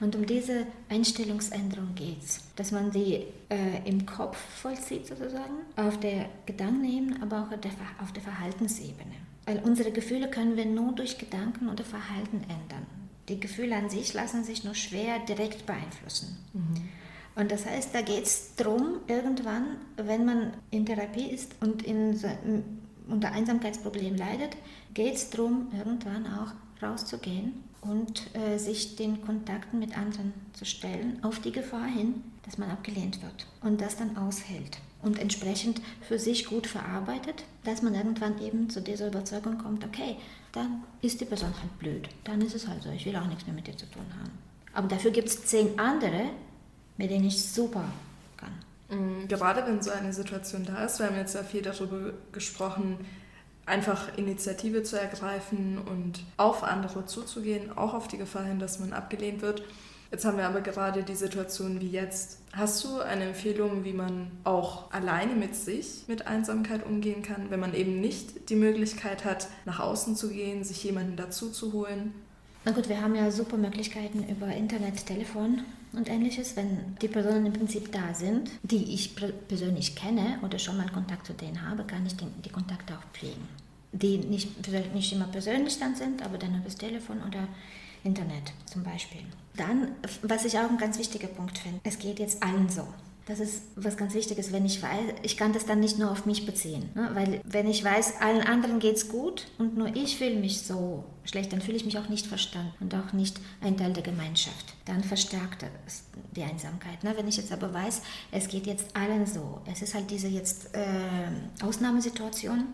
Und 0.02 0.16
um 0.16 0.26
diese 0.26 0.66
Einstellungsänderung 0.90 1.94
geht 1.94 2.24
es, 2.24 2.42
dass 2.56 2.72
man 2.72 2.92
sie 2.92 3.24
äh, 3.50 3.88
im 3.88 4.04
Kopf 4.08 4.36
vollzieht 4.36 5.06
sozusagen, 5.06 5.54
auf 5.76 6.00
der 6.00 6.28
Gedankenebene, 6.48 7.22
aber 7.22 7.44
auch 7.44 7.52
auf 7.52 7.62
der, 7.62 7.72
auf 8.02 8.12
der 8.12 8.24
Verhaltensebene. 8.24 9.14
Weil 9.46 9.60
unsere 9.60 9.92
Gefühle 9.92 10.28
können 10.30 10.58
wir 10.58 10.66
nur 10.66 10.94
durch 10.94 11.20
Gedanken 11.20 11.70
oder 11.70 11.84
Verhalten 11.84 12.42
ändern. 12.42 12.88
Die 13.30 13.40
Gefühle 13.40 13.76
an 13.76 13.92
sich 13.92 14.14
lassen 14.16 14.44
sich 14.44 14.64
nur 14.64 14.74
schwer 14.74 15.20
direkt 15.20 15.68
beeinflussen. 15.68 16.36
Mhm. 16.54 16.90
Und 17.36 17.52
das 17.52 17.68
heißt, 17.68 17.94
da 17.94 18.02
geht 18.02 18.24
es 18.24 18.56
darum, 18.56 19.02
irgendwann, 19.08 19.78
wenn 19.98 20.26
man 20.26 20.54
in 20.72 20.86
Therapie 20.86 21.30
ist 21.30 21.56
und 21.62 21.84
in, 21.84 22.20
unter 23.08 23.32
Einsamkeitsproblemen 23.32 24.18
leidet, 24.18 24.58
geht 24.96 25.14
es 25.14 25.30
darum, 25.30 25.68
irgendwann 25.78 26.26
auch 26.26 26.54
rauszugehen 26.82 27.71
und 27.82 28.36
äh, 28.36 28.58
sich 28.58 28.96
den 28.96 29.22
Kontakten 29.22 29.80
mit 29.80 29.98
anderen 29.98 30.34
zu 30.54 30.66
stellen, 30.66 31.20
auf 31.24 31.40
die 31.40 31.52
Gefahr 31.52 31.88
hin, 31.88 32.24
dass 32.46 32.58
man 32.58 32.70
abgelehnt 32.70 33.22
wird 33.22 33.48
und 33.62 33.82
das 33.82 33.98
dann 33.98 34.18
aushält 34.18 34.80
und 35.02 35.20
entsprechend 35.20 35.82
für 36.02 36.20
sich 36.20 36.46
gut 36.46 36.68
verarbeitet, 36.68 37.44
dass 37.64 37.82
man 37.82 37.96
irgendwann 37.96 38.40
eben 38.42 38.70
zu 38.70 38.82
dieser 38.82 39.08
Überzeugung 39.08 39.58
kommt, 39.58 39.84
okay, 39.84 40.18
dann 40.52 40.84
ist 41.02 41.22
die 41.22 41.26
Person 41.26 41.54
halt 41.60 41.80
blöd, 41.80 42.10
dann 42.24 42.42
ist 42.42 42.56
es 42.56 42.68
halt 42.68 42.84
so, 42.84 42.90
ich 42.90 43.06
will 43.06 43.16
auch 43.16 43.28
nichts 43.28 43.46
mehr 43.46 43.56
mit 43.56 43.68
dir 43.68 43.78
zu 43.78 43.90
tun 43.90 44.06
haben. 44.20 44.32
Aber 44.74 44.88
dafür 44.88 45.12
gibt 45.12 45.30
es 45.30 45.46
zehn 45.46 45.78
andere, 45.80 46.30
mit 46.98 47.10
denen 47.10 47.26
ich 47.26 47.42
super 47.44 47.86
kann. 48.38 48.54
Mm, 48.90 49.28
gerade 49.28 49.66
wenn 49.66 49.82
so 49.82 49.92
eine 49.92 50.14
Situation 50.14 50.66
da 50.66 50.86
ist, 50.86 51.00
wir 51.00 51.08
haben 51.08 51.16
jetzt 51.16 51.36
ja 51.36 51.44
viel 51.44 51.62
darüber 51.62 52.14
gesprochen, 52.32 52.98
einfach 53.66 54.18
Initiative 54.18 54.84
zu 54.84 55.00
ergreifen 55.00 55.78
und 55.78 56.22
auf 56.38 56.64
andere 56.64 57.06
zuzugehen, 57.06 57.76
auch 57.78 57.94
auf 57.94 58.08
die 58.08 58.18
Gefahr 58.18 58.44
hin, 58.44 58.60
dass 58.60 58.80
man 58.80 58.94
abgelehnt 58.94 59.42
wird. 59.42 59.64
Jetzt 60.12 60.26
haben 60.26 60.38
wir 60.38 60.46
aber 60.46 60.60
gerade 60.60 61.04
die 61.04 61.16
Situation 61.16 61.80
wie 61.80 61.90
jetzt. 61.90 62.40
Hast 62.52 62.84
du 62.84 63.00
eine 63.00 63.26
Empfehlung, 63.26 63.86
wie 63.86 63.94
man 63.94 64.30
auch 64.44 64.92
alleine 64.92 65.36
mit 65.36 65.56
sich 65.56 66.04
mit 66.08 66.28
Einsamkeit 66.28 66.86
umgehen 66.86 67.24
kann, 67.24 67.50
wenn 67.50 67.62
man 67.62 67.74
eben 67.74 68.02
nicht 68.02 68.50
die 68.50 68.58
Möglichkeit 68.58 69.24
hat, 69.24 69.48
nach 69.66 69.80
außen 69.80 70.18
zu 70.18 70.30
gehen, 70.30 70.66
sich 70.66 70.84
jemanden 70.84 71.16
dazu 71.16 71.50
zu 71.50 71.72
holen? 71.72 72.14
Na 72.66 72.74
gut, 72.74 72.90
wir 72.90 73.02
haben 73.02 73.16
ja 73.16 73.32
super 73.32 73.56
Möglichkeiten 73.56 74.28
über 74.28 74.48
Internet, 74.48 75.06
Telefon 75.06 75.64
und 75.94 76.10
ähnliches, 76.10 76.56
wenn 76.56 76.96
die 77.02 77.08
Personen 77.08 77.46
im 77.46 77.54
Prinzip 77.54 77.92
da 77.92 78.14
sind, 78.14 78.50
die 78.64 78.94
ich 78.94 79.16
persönlich 79.48 79.96
kenne 79.96 80.40
oder 80.42 80.58
schon 80.58 80.78
mal 80.78 80.90
Kontakt 80.90 81.26
zu 81.26 81.34
denen 81.34 81.68
habe, 81.68 81.84
kann 81.84 82.06
ich 82.06 82.16
die 82.16 82.50
Kontakte 82.50 82.94
auch 82.94 83.18
pflegen. 83.18 83.48
Die 83.92 84.18
nicht, 84.18 84.68
nicht 84.94 85.14
immer 85.14 85.28
persönlich 85.28 85.78
dann 85.80 85.96
sind, 85.96 86.22
aber 86.24 86.38
dann 86.38 86.56
über 86.56 86.66
das 86.66 86.76
Telefon 86.76 87.18
oder 87.28 87.48
Internet 88.04 88.54
zum 88.66 88.84
Beispiel. 88.84 89.22
Dann, 89.58 89.90
was 90.22 90.46
ich 90.46 90.58
auch 90.58 90.70
ein 90.70 90.78
ganz 90.78 90.98
wichtiger 90.98 91.28
Punkt 91.28 91.58
finde, 91.58 91.82
es 91.84 92.00
geht 92.00 92.20
jetzt 92.20 92.42
allen 92.42 92.70
so. 92.70 92.88
Das 93.32 93.40
ist 93.40 93.62
was 93.78 93.96
ganz 93.96 94.14
Wichtiges, 94.14 94.52
wenn 94.52 94.66
ich 94.66 94.84
weiß, 94.84 95.14
ich 95.24 95.38
kann 95.38 95.54
das 95.54 95.66
dann 95.66 95.80
nicht 95.80 95.98
nur 95.98 96.12
auf 96.12 96.26
mich 96.26 96.46
beziehen. 96.46 96.90
Ne? 96.96 97.12
Weil 97.14 97.40
wenn 97.46 97.66
ich 97.66 97.82
weiß, 97.82 98.16
allen 98.20 98.42
anderen 98.42 98.80
geht 98.80 98.98
es 98.98 99.08
gut 99.08 99.48
und 99.58 99.78
nur 99.78 99.96
ich 99.96 100.18
fühle 100.18 100.36
mich 100.36 100.64
so 100.64 101.06
schlecht, 101.24 101.54
dann 101.54 101.62
fühle 101.62 101.78
ich 101.78 101.86
mich 101.86 101.98
auch 101.98 102.10
nicht 102.10 102.28
verstanden 102.28 102.74
und 102.82 102.94
auch 102.94 103.14
nicht 103.14 103.40
ein 103.62 103.78
Teil 103.78 103.94
der 103.94 104.04
Gemeinschaft. 104.04 104.74
Dann 104.84 105.02
verstärkt 105.02 105.64
es 105.88 106.04
die 106.36 106.44
Einsamkeit. 106.44 107.06
Ne? 107.06 107.14
Wenn 107.16 107.30
ich 107.30 107.38
jetzt 107.38 107.54
aber 107.54 107.74
weiß, 107.74 108.02
es 108.34 108.50
geht 108.50 108.68
jetzt 108.68 108.94
allen 108.98 109.26
so, 109.26 109.62
es 109.72 109.82
ist 109.82 109.96
halt 109.96 110.12
diese 110.12 110.28
jetzt 110.28 110.76
äh, 110.76 111.64
Ausnahmesituation 111.64 112.66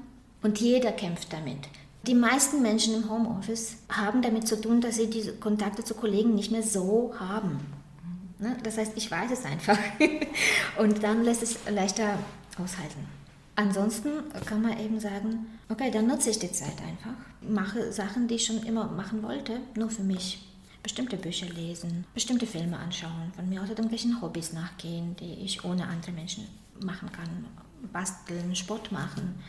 und 0.42 0.60
jeder 0.60 0.92
kämpft 0.92 1.32
damit. 1.34 1.70
Die 2.08 2.16
meisten 2.16 2.64
Menschen 2.64 2.96
im 2.96 3.12
Homeoffice 3.12 3.76
haben 3.90 4.24
damit 4.24 4.48
zu 4.48 4.60
tun, 4.60 4.82
dass 4.82 4.96
sie 4.96 5.08
diese 5.08 5.34
Kontakte 5.34 5.84
zu 5.84 5.94
Kollegen 5.94 6.34
nicht 6.34 6.52
mehr 6.52 6.64
so 6.64 7.14
haben. 7.20 7.60
Ne? 8.40 8.56
Das 8.64 8.78
heißt, 8.78 8.94
ich 8.96 9.10
weiß 9.10 9.32
es 9.32 9.46
einfach. 9.46 9.78
Und 10.78 11.04
dann 11.04 11.24
lässt 11.24 11.44
es 11.44 11.58
leichter 11.70 12.18
aushalten. 12.58 13.08
Ansonsten 13.56 14.10
kann 14.46 14.62
man 14.62 14.80
eben 14.80 15.00
sagen, 15.00 15.48
okay, 15.68 15.90
dann 15.90 16.06
nutze 16.06 16.30
ich 16.30 16.38
die 16.38 16.52
Zeit 16.52 16.80
einfach, 16.80 17.18
mache 17.42 17.92
Sachen, 17.92 18.28
die 18.28 18.36
ich 18.36 18.46
schon 18.46 18.62
immer 18.64 18.86
machen 18.86 19.24
wollte, 19.24 19.60
nur 19.76 19.90
für 19.90 20.04
mich. 20.04 20.44
Bestimmte 20.84 21.18
Bücher 21.18 21.48
lesen, 21.48 22.06
bestimmte 22.14 22.46
Filme 22.46 22.78
anschauen, 22.78 23.34
von 23.36 23.50
mir 23.50 23.62
aus 23.62 23.70
irgendwelchen 23.70 24.22
Hobbys 24.22 24.54
nachgehen, 24.54 25.16
die 25.18 25.34
ich 25.44 25.66
ohne 25.66 25.88
andere 25.88 26.12
Menschen 26.12 26.48
machen 26.80 27.12
kann. 27.12 27.46
Basteln, 27.92 28.56
Sport 28.56 28.92
machen, 28.92 29.40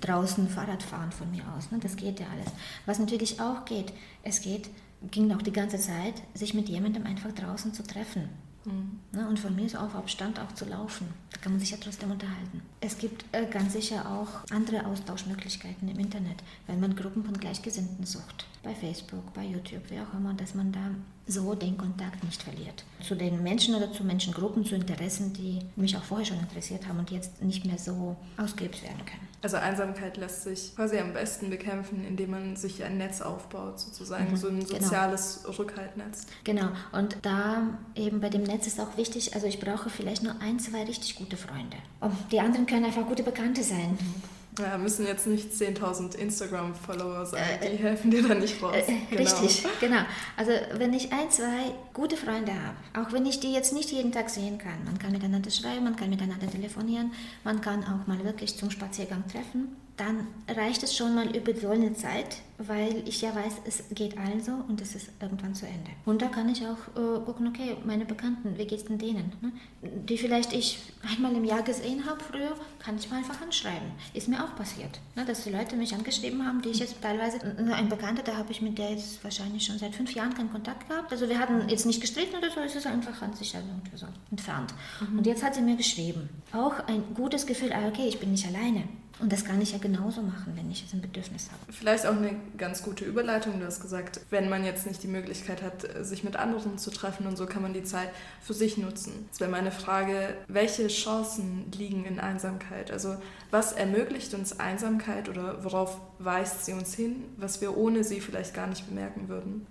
draußen 0.00 0.48
Fahrrad 0.48 0.82
fahren 0.82 1.12
von 1.12 1.30
mir 1.30 1.42
aus. 1.56 1.70
Ne? 1.70 1.78
Das 1.80 1.96
geht 1.96 2.20
ja 2.20 2.26
alles. 2.32 2.52
Was 2.86 2.98
natürlich 2.98 3.40
auch 3.40 3.64
geht, 3.64 3.92
es 4.22 4.40
geht 4.40 4.70
ging 5.10 5.32
auch 5.32 5.42
die 5.42 5.52
ganze 5.52 5.78
Zeit, 5.78 6.14
sich 6.34 6.54
mit 6.54 6.68
jemandem 6.68 7.06
einfach 7.06 7.32
draußen 7.32 7.72
zu 7.72 7.82
treffen. 7.82 8.28
Mhm. 8.64 9.00
Ne, 9.12 9.28
und 9.28 9.38
von 9.38 9.54
mir 9.54 9.68
so 9.68 9.78
auf 9.78 9.94
Abstand 9.94 10.40
auch 10.40 10.52
zu 10.52 10.64
laufen. 10.64 11.06
Da 11.30 11.38
kann 11.38 11.52
man 11.52 11.60
sich 11.60 11.70
ja 11.70 11.76
trotzdem 11.80 12.10
unterhalten. 12.10 12.62
Es 12.80 12.96
gibt 12.96 13.24
äh, 13.32 13.46
ganz 13.46 13.74
sicher 13.74 14.10
auch 14.10 14.50
andere 14.50 14.86
Austauschmöglichkeiten 14.86 15.88
im 15.88 15.98
Internet, 15.98 16.42
wenn 16.66 16.80
man 16.80 16.96
Gruppen 16.96 17.24
von 17.24 17.38
Gleichgesinnten 17.38 18.06
sucht. 18.06 18.46
Bei 18.64 18.74
Facebook, 18.74 19.32
bei 19.34 19.44
YouTube, 19.44 19.82
wie 19.90 20.00
auch 20.00 20.18
immer, 20.18 20.32
dass 20.32 20.54
man 20.54 20.72
da 20.72 20.90
so 21.26 21.54
den 21.54 21.76
Kontakt 21.76 22.24
nicht 22.24 22.42
verliert. 22.42 22.84
Zu 23.00 23.14
den 23.14 23.42
Menschen 23.42 23.74
oder 23.74 23.92
zu 23.92 24.04
Menschengruppen, 24.04 24.64
zu 24.64 24.74
Interessen, 24.74 25.34
die 25.34 25.60
mich 25.76 25.94
auch 25.96 26.02
vorher 26.02 26.26
schon 26.26 26.40
interessiert 26.40 26.86
haben 26.88 26.98
und 26.98 27.10
jetzt 27.10 27.42
nicht 27.42 27.64
mehr 27.66 27.78
so 27.78 28.16
ausgeübt 28.38 28.82
werden 28.82 29.04
können. 29.04 29.28
Also 29.42 29.58
Einsamkeit 29.58 30.16
lässt 30.16 30.44
sich 30.44 30.74
quasi 30.74 30.98
am 30.98 31.12
besten 31.12 31.50
bekämpfen, 31.50 32.02
indem 32.06 32.30
man 32.30 32.56
sich 32.56 32.82
ein 32.82 32.96
Netz 32.96 33.20
aufbaut, 33.20 33.78
sozusagen, 33.78 34.30
mhm, 34.30 34.36
so 34.36 34.48
ein 34.48 34.60
genau. 34.60 34.80
soziales 34.80 35.42
genau. 35.42 35.56
Rückhaltnetz. 35.56 36.26
Genau, 36.44 36.68
und 36.92 37.18
da 37.20 37.78
eben 37.94 38.20
bei 38.20 38.30
dem 38.30 38.44
Netz 38.44 38.66
ist 38.66 38.80
auch 38.80 38.96
wichtig, 38.96 39.34
also 39.34 39.46
ich 39.46 39.60
brauche 39.60 39.90
vielleicht 39.90 40.22
nur 40.22 40.40
ein, 40.40 40.58
zwei 40.58 40.84
richtig 40.84 41.16
gute 41.16 41.36
Freunde. 41.36 41.76
Und 42.00 42.14
die 42.32 42.40
anderen 42.40 42.64
können 42.64 42.86
einfach 42.86 43.06
gute 43.06 43.22
Bekannte 43.22 43.62
sein. 43.62 43.90
Mhm. 43.90 44.22
Ja, 44.58 44.78
müssen 44.78 45.06
jetzt 45.06 45.26
nicht 45.26 45.50
10.000 45.50 46.16
Instagram-Follower 46.16 47.26
sein, 47.26 47.42
äh, 47.60 47.70
die 47.70 47.76
helfen 47.76 48.10
dir 48.10 48.26
da 48.26 48.34
nicht 48.34 48.62
raus. 48.62 48.76
Äh, 48.76 48.92
genau. 49.10 49.22
Richtig, 49.22 49.66
genau. 49.80 50.02
Also 50.36 50.52
wenn 50.74 50.92
ich 50.92 51.12
ein, 51.12 51.30
zwei 51.30 51.72
gute 51.92 52.16
Freunde 52.16 52.52
habe, 52.52 53.06
auch 53.06 53.12
wenn 53.12 53.26
ich 53.26 53.40
die 53.40 53.52
jetzt 53.52 53.72
nicht 53.72 53.90
jeden 53.90 54.12
Tag 54.12 54.30
sehen 54.30 54.58
kann, 54.58 54.84
man 54.84 54.98
kann 54.98 55.10
miteinander 55.10 55.50
schreiben, 55.50 55.84
man 55.84 55.96
kann 55.96 56.08
miteinander 56.10 56.48
telefonieren, 56.48 57.12
man 57.42 57.60
kann 57.60 57.82
auch 57.82 58.06
mal 58.06 58.22
wirklich 58.24 58.56
zum 58.56 58.70
Spaziergang 58.70 59.24
treffen, 59.26 59.76
dann 59.96 60.26
reicht 60.48 60.82
es 60.82 60.96
schon 60.96 61.14
mal 61.14 61.34
über 61.36 61.54
so 61.54 61.68
eine 61.68 61.94
Zeit, 61.94 62.38
weil 62.58 63.06
ich 63.06 63.22
ja 63.22 63.34
weiß, 63.34 63.54
es 63.64 63.84
geht 63.94 64.18
allen 64.18 64.42
so 64.42 64.52
und 64.68 64.80
es 64.80 64.96
ist 64.96 65.08
irgendwann 65.20 65.54
zu 65.54 65.66
Ende. 65.66 65.90
Und 66.04 66.20
da 66.20 66.26
kann 66.26 66.48
ich 66.48 66.62
auch 66.66 66.88
äh, 66.96 67.20
gucken, 67.24 67.46
okay, 67.46 67.76
meine 67.84 68.04
Bekannten, 68.04 68.58
wie 68.58 68.64
geht 68.64 68.80
es 68.80 68.84
denn 68.86 68.98
denen? 68.98 69.32
Ne? 69.40 69.52
Die 69.82 70.18
vielleicht 70.18 70.52
ich 70.52 70.80
einmal 71.08 71.34
im 71.36 71.44
Jahr 71.44 71.62
gesehen 71.62 72.04
habe 72.06 72.18
früher, 72.24 72.56
kann 72.80 72.96
ich 72.96 73.08
mal 73.08 73.18
einfach 73.18 73.40
anschreiben. 73.40 73.92
Ist 74.14 74.28
mir 74.28 74.42
auch 74.42 74.56
passiert, 74.56 75.00
ne? 75.14 75.24
dass 75.24 75.44
die 75.44 75.50
Leute 75.50 75.76
mich 75.76 75.94
angeschrieben 75.94 76.44
haben, 76.44 76.60
die 76.60 76.70
ich 76.70 76.80
jetzt 76.80 77.00
teilweise, 77.00 77.40
ein 77.42 77.88
Bekannter, 77.88 78.22
da 78.24 78.36
habe 78.36 78.50
ich 78.50 78.62
mit 78.62 78.78
der 78.78 78.90
jetzt 78.90 79.22
wahrscheinlich 79.22 79.64
schon 79.64 79.78
seit 79.78 79.94
fünf 79.94 80.12
Jahren 80.12 80.34
keinen 80.34 80.50
Kontakt 80.50 80.88
gehabt. 80.88 81.12
Also 81.12 81.28
wir 81.28 81.38
hatten 81.38 81.68
jetzt 81.68 81.86
nicht 81.86 82.00
gestritten 82.00 82.36
oder 82.36 82.50
so, 82.50 82.60
es 82.60 82.74
ist 82.74 82.86
einfach 82.86 83.22
an 83.22 83.32
sich 83.34 83.54
also 83.54 83.68
irgendwie 83.68 83.96
so 83.96 84.06
entfernt. 84.32 84.74
Mhm. 85.00 85.18
Und 85.18 85.26
jetzt 85.26 85.44
hat 85.44 85.54
sie 85.54 85.62
mir 85.62 85.76
geschrieben. 85.76 86.28
Auch 86.52 86.80
ein 86.88 87.14
gutes 87.14 87.46
Gefühl, 87.46 87.72
ah, 87.72 87.86
okay, 87.86 88.08
ich 88.08 88.18
bin 88.18 88.32
nicht 88.32 88.46
alleine. 88.46 88.84
Und 89.20 89.32
das 89.32 89.44
kann 89.44 89.60
ich 89.62 89.72
ja 89.72 89.78
genauso 89.78 90.22
machen, 90.22 90.54
wenn 90.56 90.70
ich 90.70 90.82
jetzt 90.82 90.92
ein 90.92 91.00
Bedürfnis 91.00 91.48
habe. 91.50 91.72
Vielleicht 91.72 92.04
auch 92.06 92.16
eine 92.16 92.34
ganz 92.58 92.82
gute 92.82 93.04
Überleitung. 93.04 93.60
Du 93.60 93.66
hast 93.66 93.80
gesagt, 93.80 94.20
wenn 94.30 94.48
man 94.48 94.64
jetzt 94.64 94.86
nicht 94.86 95.02
die 95.02 95.08
Möglichkeit 95.08 95.62
hat, 95.62 95.86
sich 96.04 96.24
mit 96.24 96.36
anderen 96.36 96.78
zu 96.78 96.90
treffen 96.90 97.26
und 97.26 97.36
so 97.36 97.46
kann 97.46 97.62
man 97.62 97.72
die 97.72 97.84
Zeit 97.84 98.10
für 98.42 98.54
sich 98.54 98.76
nutzen. 98.76 99.26
Das 99.30 99.40
wäre 99.40 99.50
meine 99.50 99.70
Frage, 99.70 100.36
welche 100.48 100.88
Chancen 100.88 101.70
liegen 101.76 102.04
in 102.04 102.18
Einsamkeit? 102.18 102.90
Also 102.90 103.16
was 103.50 103.72
ermöglicht 103.72 104.34
uns 104.34 104.58
Einsamkeit 104.58 105.28
oder 105.28 105.62
worauf 105.62 106.00
weist 106.18 106.64
sie 106.64 106.72
uns 106.72 106.94
hin, 106.94 107.24
was 107.36 107.60
wir 107.60 107.76
ohne 107.76 108.02
sie 108.02 108.20
vielleicht 108.20 108.52
gar 108.52 108.66
nicht 108.66 108.88
bemerken 108.88 109.28
würden? 109.28 109.66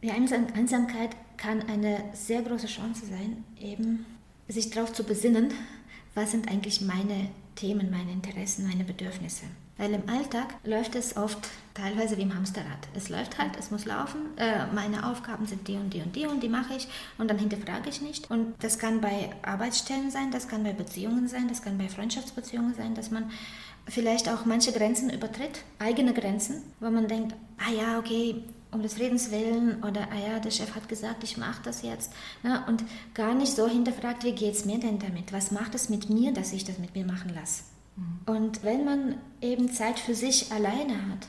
Ja, 0.00 0.14
Einsamkeit 0.14 1.10
kann 1.36 1.62
eine 1.68 2.02
sehr 2.14 2.40
große 2.40 2.66
Chance 2.66 3.02
sein, 3.06 3.44
eben 3.60 4.06
sich 4.48 4.70
darauf 4.70 4.94
zu 4.94 5.04
besinnen, 5.04 5.52
was 6.14 6.30
sind 6.30 6.48
eigentlich 6.48 6.80
meine 6.80 7.28
Themen, 7.54 7.90
meine 7.90 8.12
Interessen, 8.12 8.66
meine 8.68 8.84
Bedürfnisse. 8.84 9.44
Weil 9.76 9.94
im 9.94 10.08
Alltag 10.10 10.54
läuft 10.64 10.94
es 10.94 11.16
oft 11.16 11.38
teilweise 11.72 12.18
wie 12.18 12.22
im 12.22 12.34
Hamsterrad. 12.34 12.88
Es 12.94 13.08
läuft 13.08 13.38
halt, 13.38 13.56
es 13.58 13.70
muss 13.70 13.86
laufen. 13.86 14.36
Äh, 14.36 14.66
meine 14.74 15.08
Aufgaben 15.10 15.46
sind 15.46 15.66
die 15.68 15.76
und 15.76 15.94
die 15.94 16.02
und 16.02 16.14
die 16.14 16.26
und 16.26 16.42
die 16.42 16.50
mache 16.50 16.74
ich 16.74 16.86
und 17.16 17.30
dann 17.30 17.38
hinterfrage 17.38 17.88
ich 17.88 18.02
nicht. 18.02 18.30
Und 18.30 18.54
das 18.62 18.78
kann 18.78 19.00
bei 19.00 19.30
Arbeitsstellen 19.40 20.10
sein, 20.10 20.30
das 20.30 20.48
kann 20.48 20.64
bei 20.64 20.74
Beziehungen 20.74 21.28
sein, 21.28 21.48
das 21.48 21.62
kann 21.62 21.78
bei 21.78 21.88
Freundschaftsbeziehungen 21.88 22.74
sein, 22.74 22.94
dass 22.94 23.10
man 23.10 23.30
vielleicht 23.88 24.28
auch 24.28 24.44
manche 24.44 24.72
Grenzen 24.72 25.08
übertritt, 25.08 25.62
eigene 25.78 26.12
Grenzen, 26.12 26.62
wo 26.80 26.90
man 26.90 27.08
denkt, 27.08 27.34
ah 27.56 27.72
ja, 27.72 27.98
okay, 27.98 28.44
um 28.72 28.82
des 28.82 28.94
Friedens 28.94 29.30
willen 29.30 29.82
oder 29.82 30.08
ah 30.12 30.32
ja, 30.32 30.38
der 30.38 30.50
Chef 30.50 30.74
hat 30.74 30.88
gesagt, 30.88 31.24
ich 31.24 31.36
mache 31.36 31.62
das 31.64 31.82
jetzt. 31.82 32.12
Ne? 32.42 32.62
Und 32.68 32.84
gar 33.14 33.34
nicht 33.34 33.52
so 33.52 33.68
hinterfragt, 33.68 34.24
wie 34.24 34.32
geht 34.32 34.54
es 34.54 34.64
mir 34.64 34.78
denn 34.78 34.98
damit? 34.98 35.32
Was 35.32 35.50
macht 35.50 35.74
es 35.74 35.88
mit 35.88 36.08
mir, 36.10 36.32
dass 36.32 36.52
ich 36.52 36.64
das 36.64 36.78
mit 36.78 36.94
mir 36.94 37.04
machen 37.04 37.32
lasse? 37.34 37.64
Und 38.26 38.62
wenn 38.62 38.84
man 38.84 39.16
eben 39.40 39.70
Zeit 39.70 39.98
für 39.98 40.14
sich 40.14 40.52
alleine 40.52 40.94
hat, 41.08 41.26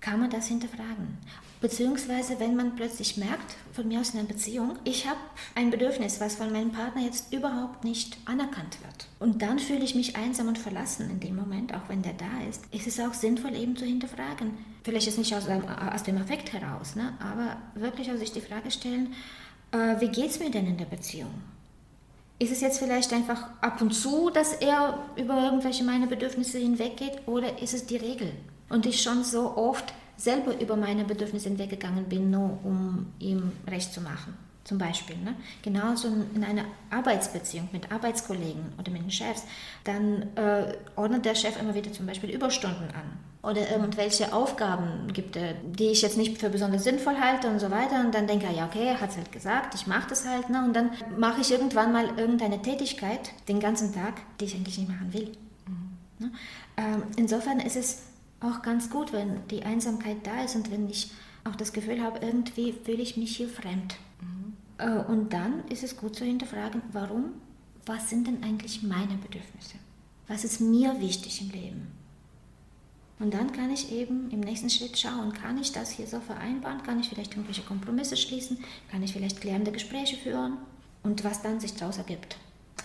kann 0.00 0.20
man 0.20 0.30
das 0.30 0.46
hinterfragen. 0.46 1.18
Beziehungsweise, 1.60 2.38
wenn 2.40 2.56
man 2.56 2.76
plötzlich 2.76 3.16
merkt, 3.16 3.56
von 3.72 3.88
mir 3.88 4.00
aus 4.00 4.10
in 4.10 4.20
einer 4.20 4.28
Beziehung, 4.28 4.78
ich 4.84 5.06
habe 5.06 5.18
ein 5.54 5.70
Bedürfnis, 5.70 6.20
was 6.20 6.36
von 6.36 6.52
meinem 6.52 6.72
Partner 6.72 7.02
jetzt 7.02 7.32
überhaupt 7.32 7.84
nicht 7.84 8.18
anerkannt 8.26 8.78
wird. 8.82 9.06
Und 9.18 9.40
dann 9.40 9.58
fühle 9.58 9.84
ich 9.84 9.94
mich 9.94 10.16
einsam 10.16 10.48
und 10.48 10.58
verlassen 10.58 11.08
in 11.10 11.20
dem 11.20 11.36
Moment, 11.36 11.72
auch 11.72 11.88
wenn 11.88 12.02
der 12.02 12.12
da 12.14 12.46
ist. 12.48 12.62
ist 12.70 12.86
Es 12.86 13.00
auch 13.00 13.14
sinnvoll, 13.14 13.56
eben 13.56 13.76
zu 13.76 13.84
hinterfragen. 13.84 14.58
Vielleicht 14.82 15.08
ist 15.08 15.18
nicht 15.18 15.34
aus, 15.34 15.48
aus 15.48 16.02
dem 16.02 16.18
Affekt 16.18 16.52
heraus, 16.52 16.96
ne? 16.96 17.14
aber 17.18 17.56
wirklich 17.74 18.10
auch 18.10 18.16
sich 18.16 18.32
die 18.32 18.42
Frage 18.42 18.70
stellen, 18.70 19.14
äh, 19.72 20.00
wie 20.00 20.08
geht 20.08 20.30
es 20.30 20.38
mir 20.38 20.50
denn 20.50 20.66
in 20.66 20.76
der 20.76 20.84
Beziehung? 20.84 21.30
Ist 22.38 22.52
es 22.52 22.60
jetzt 22.60 22.78
vielleicht 22.78 23.12
einfach 23.12 23.48
ab 23.60 23.80
und 23.80 23.92
zu, 23.92 24.28
dass 24.28 24.52
er 24.54 24.98
über 25.16 25.42
irgendwelche 25.42 25.84
meine 25.84 26.06
Bedürfnisse 26.06 26.58
hinweggeht 26.58 27.26
oder 27.26 27.62
ist 27.62 27.74
es 27.74 27.86
die 27.86 27.96
Regel? 27.96 28.32
Und 28.68 28.86
ich 28.86 29.02
schon 29.02 29.24
so 29.24 29.56
oft 29.56 29.94
selber 30.16 30.58
über 30.60 30.76
meine 30.76 31.04
Bedürfnisse 31.04 31.48
hinweggegangen 31.48 32.04
bin, 32.04 32.30
nur 32.30 32.58
um 32.64 33.06
ihm 33.18 33.52
recht 33.66 33.92
zu 33.92 34.00
machen. 34.00 34.36
Zum 34.64 34.78
Beispiel. 34.78 35.16
Ne? 35.16 35.34
Genauso 35.62 36.08
in 36.34 36.42
einer 36.42 36.64
Arbeitsbeziehung 36.88 37.68
mit 37.72 37.92
Arbeitskollegen 37.92 38.72
oder 38.78 38.90
mit 38.90 39.02
den 39.02 39.10
Chefs, 39.10 39.42
dann 39.84 40.34
äh, 40.36 40.72
ordnet 40.96 41.26
der 41.26 41.34
Chef 41.34 41.60
immer 41.60 41.74
wieder 41.74 41.92
zum 41.92 42.06
Beispiel 42.06 42.30
Überstunden 42.30 42.88
an 42.88 43.18
oder 43.44 43.70
irgendwelche 43.70 44.32
Aufgaben 44.32 45.12
gibt, 45.12 45.36
die 45.36 45.88
ich 45.88 46.00
jetzt 46.00 46.16
nicht 46.16 46.38
für 46.38 46.48
besonders 46.48 46.84
sinnvoll 46.84 47.16
halte 47.20 47.48
und 47.48 47.58
so 47.60 47.70
weiter. 47.70 48.00
Und 48.00 48.14
dann 48.14 48.26
denke 48.26 48.46
ich, 48.50 48.56
ja, 48.56 48.64
okay, 48.64 48.86
er 48.86 49.00
hat 49.00 49.10
es 49.10 49.16
halt 49.16 49.32
gesagt, 49.32 49.74
ich 49.74 49.86
mache 49.86 50.08
das 50.08 50.26
halt. 50.26 50.48
Ne? 50.48 50.64
Und 50.64 50.74
dann 50.74 50.90
mache 51.18 51.42
ich 51.42 51.52
irgendwann 51.52 51.92
mal 51.92 52.18
irgendeine 52.18 52.62
Tätigkeit 52.62 53.32
den 53.48 53.60
ganzen 53.60 53.94
Tag, 53.94 54.14
die 54.40 54.46
ich 54.46 54.54
eigentlich 54.54 54.78
nicht 54.78 54.88
machen 54.88 55.12
will. 55.12 55.32
Mhm. 56.20 56.32
Ähm, 56.78 57.02
insofern 57.16 57.60
ist 57.60 57.76
es 57.76 58.02
auch 58.40 58.62
ganz 58.62 58.90
gut, 58.90 59.12
wenn 59.12 59.46
die 59.48 59.62
Einsamkeit 59.62 60.18
da 60.24 60.42
ist 60.42 60.56
und 60.56 60.70
wenn 60.70 60.88
ich 60.88 61.10
auch 61.44 61.56
das 61.56 61.72
Gefühl 61.72 62.02
habe, 62.02 62.18
irgendwie 62.20 62.72
fühle 62.72 63.02
ich 63.02 63.16
mich 63.16 63.36
hier 63.36 63.48
fremd. 63.48 63.96
Mhm. 64.20 64.54
Äh, 64.78 65.04
und 65.10 65.32
dann 65.32 65.66
ist 65.68 65.82
es 65.82 65.96
gut 65.96 66.16
zu 66.16 66.24
hinterfragen, 66.24 66.82
warum, 66.92 67.32
was 67.86 68.10
sind 68.10 68.26
denn 68.26 68.42
eigentlich 68.42 68.82
meine 68.82 69.16
Bedürfnisse? 69.16 69.76
Was 70.26 70.44
ist 70.44 70.60
mir 70.60 71.00
wichtig 71.00 71.42
im 71.42 71.50
Leben? 71.50 71.86
Und 73.18 73.32
dann 73.32 73.52
kann 73.52 73.70
ich 73.70 73.92
eben 73.92 74.30
im 74.30 74.40
nächsten 74.40 74.70
Schritt 74.70 74.98
schauen, 74.98 75.32
kann 75.32 75.58
ich 75.58 75.72
das 75.72 75.90
hier 75.90 76.06
so 76.06 76.18
vereinbaren, 76.20 76.82
kann 76.82 76.98
ich 76.98 77.08
vielleicht 77.08 77.32
irgendwelche 77.32 77.62
Kompromisse 77.62 78.16
schließen, 78.16 78.58
kann 78.90 79.02
ich 79.02 79.12
vielleicht 79.12 79.40
klärende 79.40 79.70
Gespräche 79.70 80.16
führen 80.16 80.58
und 81.02 81.22
was 81.22 81.42
dann 81.42 81.60
sich 81.60 81.74
daraus 81.74 81.98
ergibt. 81.98 82.36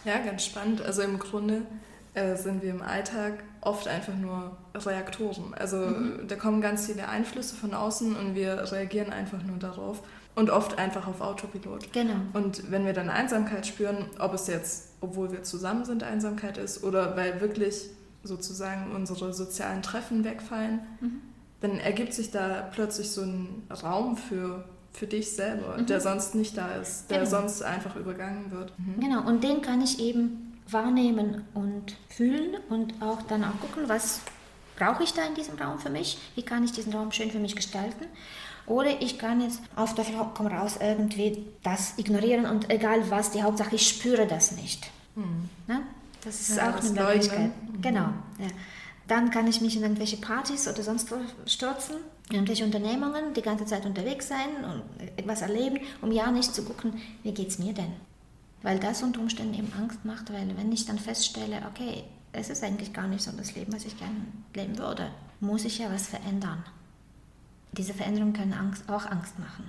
Ja, 0.05 0.19
ganz 0.19 0.45
spannend. 0.45 0.81
Also 0.81 1.01
im 1.01 1.17
Grunde 1.17 1.65
äh, 2.13 2.35
sind 2.35 2.61
wir 2.63 2.71
im 2.71 2.81
Alltag 2.81 3.43
oft 3.61 3.87
einfach 3.87 4.15
nur 4.15 4.57
Reaktoren. 4.73 5.53
Also 5.53 5.77
mhm. 5.77 6.27
da 6.27 6.35
kommen 6.35 6.61
ganz 6.61 6.87
viele 6.87 7.07
Einflüsse 7.07 7.55
von 7.55 7.73
außen 7.73 8.15
und 8.15 8.35
wir 8.35 8.71
reagieren 8.71 9.11
einfach 9.11 9.43
nur 9.43 9.57
darauf 9.57 10.01
und 10.35 10.49
oft 10.49 10.77
einfach 10.77 11.07
auf 11.07 11.21
Autopilot. 11.21 11.91
Genau. 11.93 12.15
Und 12.33 12.71
wenn 12.71 12.85
wir 12.85 12.93
dann 12.93 13.09
Einsamkeit 13.09 13.67
spüren, 13.67 14.05
ob 14.19 14.33
es 14.33 14.47
jetzt, 14.47 14.93
obwohl 15.01 15.31
wir 15.31 15.43
zusammen 15.43 15.85
sind, 15.85 16.03
Einsamkeit 16.03 16.57
ist 16.57 16.83
oder 16.83 17.15
weil 17.15 17.41
wirklich 17.41 17.89
sozusagen 18.23 18.91
unsere 18.95 19.33
sozialen 19.33 19.81
Treffen 19.81 20.23
wegfallen, 20.23 20.79
mhm. 21.01 21.21
dann 21.61 21.79
ergibt 21.79 22.13
sich 22.13 22.31
da 22.31 22.69
plötzlich 22.73 23.11
so 23.11 23.21
ein 23.21 23.63
Raum 23.83 24.17
für, 24.17 24.63
für 24.93 25.07
dich 25.07 25.31
selber, 25.31 25.77
mhm. 25.77 25.85
der 25.85 26.01
sonst 26.01 26.35
nicht 26.35 26.57
da 26.57 26.73
ist, 26.75 27.09
der 27.11 27.19
genau. 27.19 27.29
sonst 27.29 27.61
einfach 27.61 27.95
übergangen 27.95 28.51
wird. 28.51 28.73
Mhm. 28.77 28.99
Genau, 28.99 29.27
und 29.27 29.43
den 29.43 29.61
kann 29.61 29.81
ich 29.81 29.99
eben 29.99 30.48
wahrnehmen 30.71 31.45
und 31.53 31.95
fühlen 32.09 32.57
und 32.69 33.01
auch 33.01 33.21
dann 33.23 33.43
auch 33.43 33.59
gucken, 33.61 33.87
was 33.87 34.21
brauche 34.77 35.03
ich 35.03 35.13
da 35.13 35.25
in 35.25 35.35
diesem 35.35 35.57
Raum 35.57 35.79
für 35.79 35.89
mich, 35.89 36.17
wie 36.35 36.43
kann 36.43 36.63
ich 36.63 36.71
diesen 36.71 36.93
Raum 36.93 37.11
schön 37.11 37.31
für 37.31 37.39
mich 37.39 37.55
gestalten. 37.55 38.05
Oder 38.65 39.01
ich 39.01 39.17
kann 39.17 39.41
jetzt 39.41 39.61
auf 39.75 39.95
der 39.95 40.05
komm 40.35 40.47
raus 40.47 40.77
irgendwie 40.79 41.45
das 41.63 41.97
ignorieren 41.97 42.45
und 42.45 42.69
egal 42.69 43.09
was, 43.09 43.31
die 43.31 43.41
Hauptsache 43.41 43.75
ich 43.75 43.87
spüre 43.87 44.27
das 44.27 44.51
nicht. 44.51 44.89
Mhm. 45.15 45.49
Ne? 45.67 45.81
Das 46.23 46.39
ist 46.39 46.57
ja, 46.57 46.69
auch 46.69 46.79
eine 46.79 46.89
Möglichkeit. 46.89 47.51
Mhm. 47.73 47.81
Genau. 47.81 48.09
Ja. 48.37 48.47
Dann 49.07 49.31
kann 49.31 49.47
ich 49.47 49.59
mich 49.61 49.75
in 49.75 49.81
irgendwelche 49.81 50.17
Partys 50.17 50.67
oder 50.67 50.83
sonst 50.83 51.11
wo 51.11 51.15
stürzen, 51.47 51.95
irgendwelche 52.29 52.63
Unternehmungen, 52.63 53.33
die 53.33 53.41
ganze 53.41 53.65
Zeit 53.65 53.87
unterwegs 53.87 54.27
sein 54.27 54.63
und 54.63 54.83
etwas 55.17 55.41
erleben, 55.41 55.79
um 56.01 56.11
ja 56.11 56.31
nicht 56.31 56.53
zu 56.53 56.63
gucken, 56.63 57.01
wie 57.23 57.33
geht 57.33 57.47
es 57.47 57.57
mir 57.57 57.73
denn? 57.73 57.93
Weil 58.61 58.79
das 58.79 59.03
unter 59.03 59.21
Umständen 59.21 59.53
eben 59.53 59.71
Angst 59.73 60.03
macht, 60.03 60.31
weil 60.33 60.57
wenn 60.57 60.71
ich 60.71 60.85
dann 60.85 60.99
feststelle, 60.99 61.61
okay, 61.69 62.03
es 62.33 62.49
ist 62.49 62.63
eigentlich 62.63 62.93
gar 62.93 63.07
nicht 63.07 63.23
so 63.23 63.31
das 63.31 63.55
Leben, 63.55 63.73
was 63.73 63.85
ich 63.85 63.97
gerne 63.97 64.15
leben 64.53 64.77
würde, 64.77 65.09
muss 65.39 65.65
ich 65.65 65.79
ja 65.79 65.91
was 65.91 66.07
verändern. 66.07 66.63
Diese 67.71 67.93
Veränderungen 67.93 68.33
können 68.33 68.53
Angst, 68.53 68.83
auch 68.89 69.05
Angst 69.05 69.39
machen. 69.39 69.65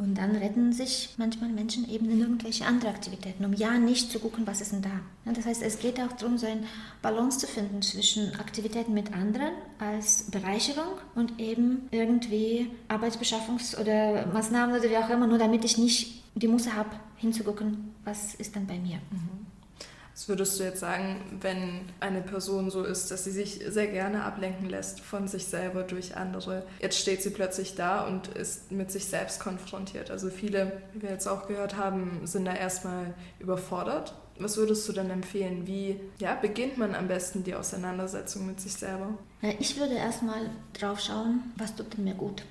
Und 0.00 0.14
dann 0.16 0.34
retten 0.34 0.72
sich 0.72 1.10
manchmal 1.18 1.50
Menschen 1.50 1.86
eben 1.90 2.08
in 2.08 2.20
irgendwelche 2.20 2.64
andere 2.64 2.88
Aktivitäten, 2.88 3.44
um 3.44 3.52
ja 3.52 3.72
nicht 3.72 4.10
zu 4.10 4.18
gucken, 4.18 4.46
was 4.46 4.62
ist 4.62 4.72
denn 4.72 4.80
da. 4.80 5.00
Das 5.30 5.44
heißt, 5.44 5.60
es 5.60 5.78
geht 5.78 6.00
auch 6.00 6.12
darum, 6.12 6.38
so 6.38 6.46
eine 6.46 6.62
Balance 7.02 7.40
zu 7.40 7.46
finden 7.46 7.82
zwischen 7.82 8.34
Aktivitäten 8.36 8.94
mit 8.94 9.12
anderen 9.12 9.52
als 9.78 10.30
Bereicherung 10.30 10.92
und 11.14 11.38
eben 11.38 11.86
irgendwie 11.90 12.70
Arbeitsbeschaffungs- 12.88 13.78
oder 13.78 14.26
Maßnahmen 14.32 14.74
oder 14.74 14.88
wie 14.88 14.96
auch 14.96 15.10
immer, 15.10 15.26
nur 15.26 15.36
damit 15.36 15.66
ich 15.66 15.76
nicht 15.76 16.19
die 16.34 16.48
Muße 16.48 16.74
habe, 16.74 16.90
hinzugucken, 17.16 17.94
was 18.04 18.34
ist 18.34 18.56
dann 18.56 18.66
bei 18.66 18.78
mir. 18.78 18.96
Mhm. 19.10 19.46
Was 20.20 20.28
würdest 20.28 20.60
du 20.60 20.64
jetzt 20.64 20.80
sagen, 20.80 21.38
wenn 21.40 21.80
eine 22.00 22.20
Person 22.20 22.70
so 22.70 22.84
ist, 22.84 23.10
dass 23.10 23.24
sie 23.24 23.30
sich 23.30 23.60
sehr 23.68 23.86
gerne 23.86 24.24
ablenken 24.24 24.68
lässt 24.68 25.00
von 25.00 25.28
sich 25.28 25.46
selber 25.46 25.82
durch 25.82 26.14
andere? 26.14 26.64
Jetzt 26.78 26.98
steht 26.98 27.22
sie 27.22 27.30
plötzlich 27.30 27.74
da 27.74 28.06
und 28.06 28.28
ist 28.28 28.70
mit 28.70 28.90
sich 28.90 29.06
selbst 29.06 29.40
konfrontiert. 29.40 30.10
Also 30.10 30.28
viele, 30.28 30.82
wie 30.92 31.00
wir 31.02 31.10
jetzt 31.10 31.26
auch 31.26 31.46
gehört 31.46 31.78
haben, 31.78 32.20
sind 32.24 32.44
da 32.44 32.54
erstmal 32.54 33.14
überfordert. 33.38 34.14
Was 34.38 34.58
würdest 34.58 34.86
du 34.88 34.92
dann 34.92 35.08
empfehlen? 35.08 35.66
Wie 35.66 36.00
ja, 36.18 36.34
beginnt 36.34 36.76
man 36.76 36.94
am 36.94 37.08
besten 37.08 37.42
die 37.44 37.54
Auseinandersetzung 37.54 38.46
mit 38.46 38.60
sich 38.60 38.72
selber? 38.72 39.16
Ich 39.58 39.78
würde 39.78 39.94
erstmal 39.94 40.50
drauf 40.74 41.00
schauen, 41.00 41.52
was 41.56 41.74
tut 41.74 41.96
denn 41.96 42.04
mir 42.04 42.14
gut. 42.14 42.42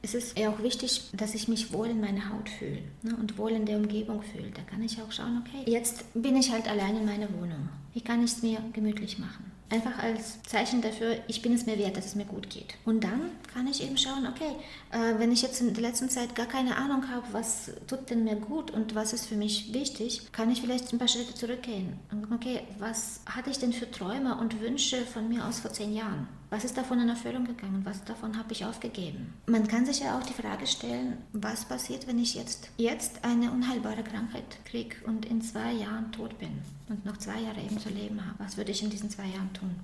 Es 0.00 0.14
ist 0.14 0.38
ja 0.38 0.50
auch 0.50 0.62
wichtig, 0.62 1.10
dass 1.12 1.34
ich 1.34 1.48
mich 1.48 1.72
wohl 1.72 1.88
in 1.88 2.00
meiner 2.00 2.30
Haut 2.30 2.48
fühle 2.48 2.82
ne, 3.02 3.16
und 3.16 3.36
wohl 3.36 3.50
in 3.50 3.66
der 3.66 3.76
Umgebung 3.76 4.22
fühle. 4.22 4.50
Da 4.54 4.62
kann 4.62 4.82
ich 4.82 5.00
auch 5.02 5.10
schauen, 5.10 5.42
okay, 5.44 5.70
jetzt 5.70 6.04
bin 6.14 6.36
ich 6.36 6.52
halt 6.52 6.68
allein 6.68 6.96
in 6.96 7.04
meiner 7.04 7.28
Wohnung. 7.34 7.68
Wie 7.94 8.00
kann 8.00 8.22
ich 8.22 8.32
es 8.32 8.42
mir 8.42 8.58
gemütlich 8.72 9.18
machen? 9.18 9.50
Einfach 9.70 9.98
als 9.98 10.40
Zeichen 10.44 10.80
dafür, 10.80 11.16
ich 11.26 11.42
bin 11.42 11.52
es 11.52 11.66
mir 11.66 11.76
wert, 11.78 11.96
dass 11.96 12.06
es 12.06 12.14
mir 12.14 12.24
gut 12.24 12.48
geht. 12.48 12.74
Und 12.86 13.04
dann 13.04 13.32
kann 13.52 13.66
ich 13.66 13.82
eben 13.82 13.98
schauen, 13.98 14.26
okay, 14.26 14.52
äh, 14.92 15.18
wenn 15.18 15.32
ich 15.32 15.42
jetzt 15.42 15.60
in 15.60 15.74
der 15.74 15.82
letzten 15.82 16.08
Zeit 16.08 16.34
gar 16.34 16.46
keine 16.46 16.76
Ahnung 16.76 17.10
habe, 17.10 17.26
was 17.32 17.72
tut 17.86 18.08
denn 18.08 18.24
mir 18.24 18.36
gut 18.36 18.70
und 18.70 18.94
was 18.94 19.12
ist 19.12 19.26
für 19.26 19.36
mich 19.36 19.74
wichtig, 19.74 20.32
kann 20.32 20.50
ich 20.50 20.62
vielleicht 20.62 20.90
ein 20.92 20.98
paar 20.98 21.08
Schritte 21.08 21.34
zurückgehen. 21.34 21.98
Und 22.10 22.32
okay, 22.32 22.60
was 22.78 23.20
hatte 23.26 23.50
ich 23.50 23.58
denn 23.58 23.72
für 23.72 23.90
Träume 23.90 24.38
und 24.38 24.60
Wünsche 24.60 25.04
von 25.04 25.28
mir 25.28 25.44
aus 25.44 25.60
vor 25.60 25.72
zehn 25.72 25.92
Jahren? 25.92 26.28
Was 26.50 26.64
ist 26.64 26.78
davon 26.78 26.98
in 26.98 27.10
Erfüllung 27.10 27.44
gegangen? 27.44 27.82
Was 27.84 28.04
davon 28.04 28.38
habe 28.38 28.52
ich 28.52 28.64
aufgegeben? 28.64 29.34
Man 29.46 29.68
kann 29.68 29.84
sich 29.84 30.00
ja 30.00 30.18
auch 30.18 30.22
die 30.22 30.32
Frage 30.32 30.66
stellen, 30.66 31.18
was 31.34 31.66
passiert, 31.66 32.06
wenn 32.06 32.18
ich 32.18 32.34
jetzt, 32.34 32.70
jetzt 32.78 33.22
eine 33.22 33.50
unheilbare 33.50 34.02
Krankheit 34.02 34.58
kriege 34.64 34.96
und 35.04 35.26
in 35.26 35.42
zwei 35.42 35.72
Jahren 35.72 36.10
tot 36.10 36.38
bin 36.38 36.62
und 36.88 37.04
noch 37.04 37.18
zwei 37.18 37.38
Jahre 37.40 37.60
eben 37.60 37.78
zu 37.78 37.90
leben 37.90 38.24
habe? 38.24 38.38
Was 38.38 38.56
würde 38.56 38.70
ich 38.70 38.82
in 38.82 38.88
diesen 38.88 39.10
zwei 39.10 39.26
Jahren 39.26 39.52
tun? 39.52 39.74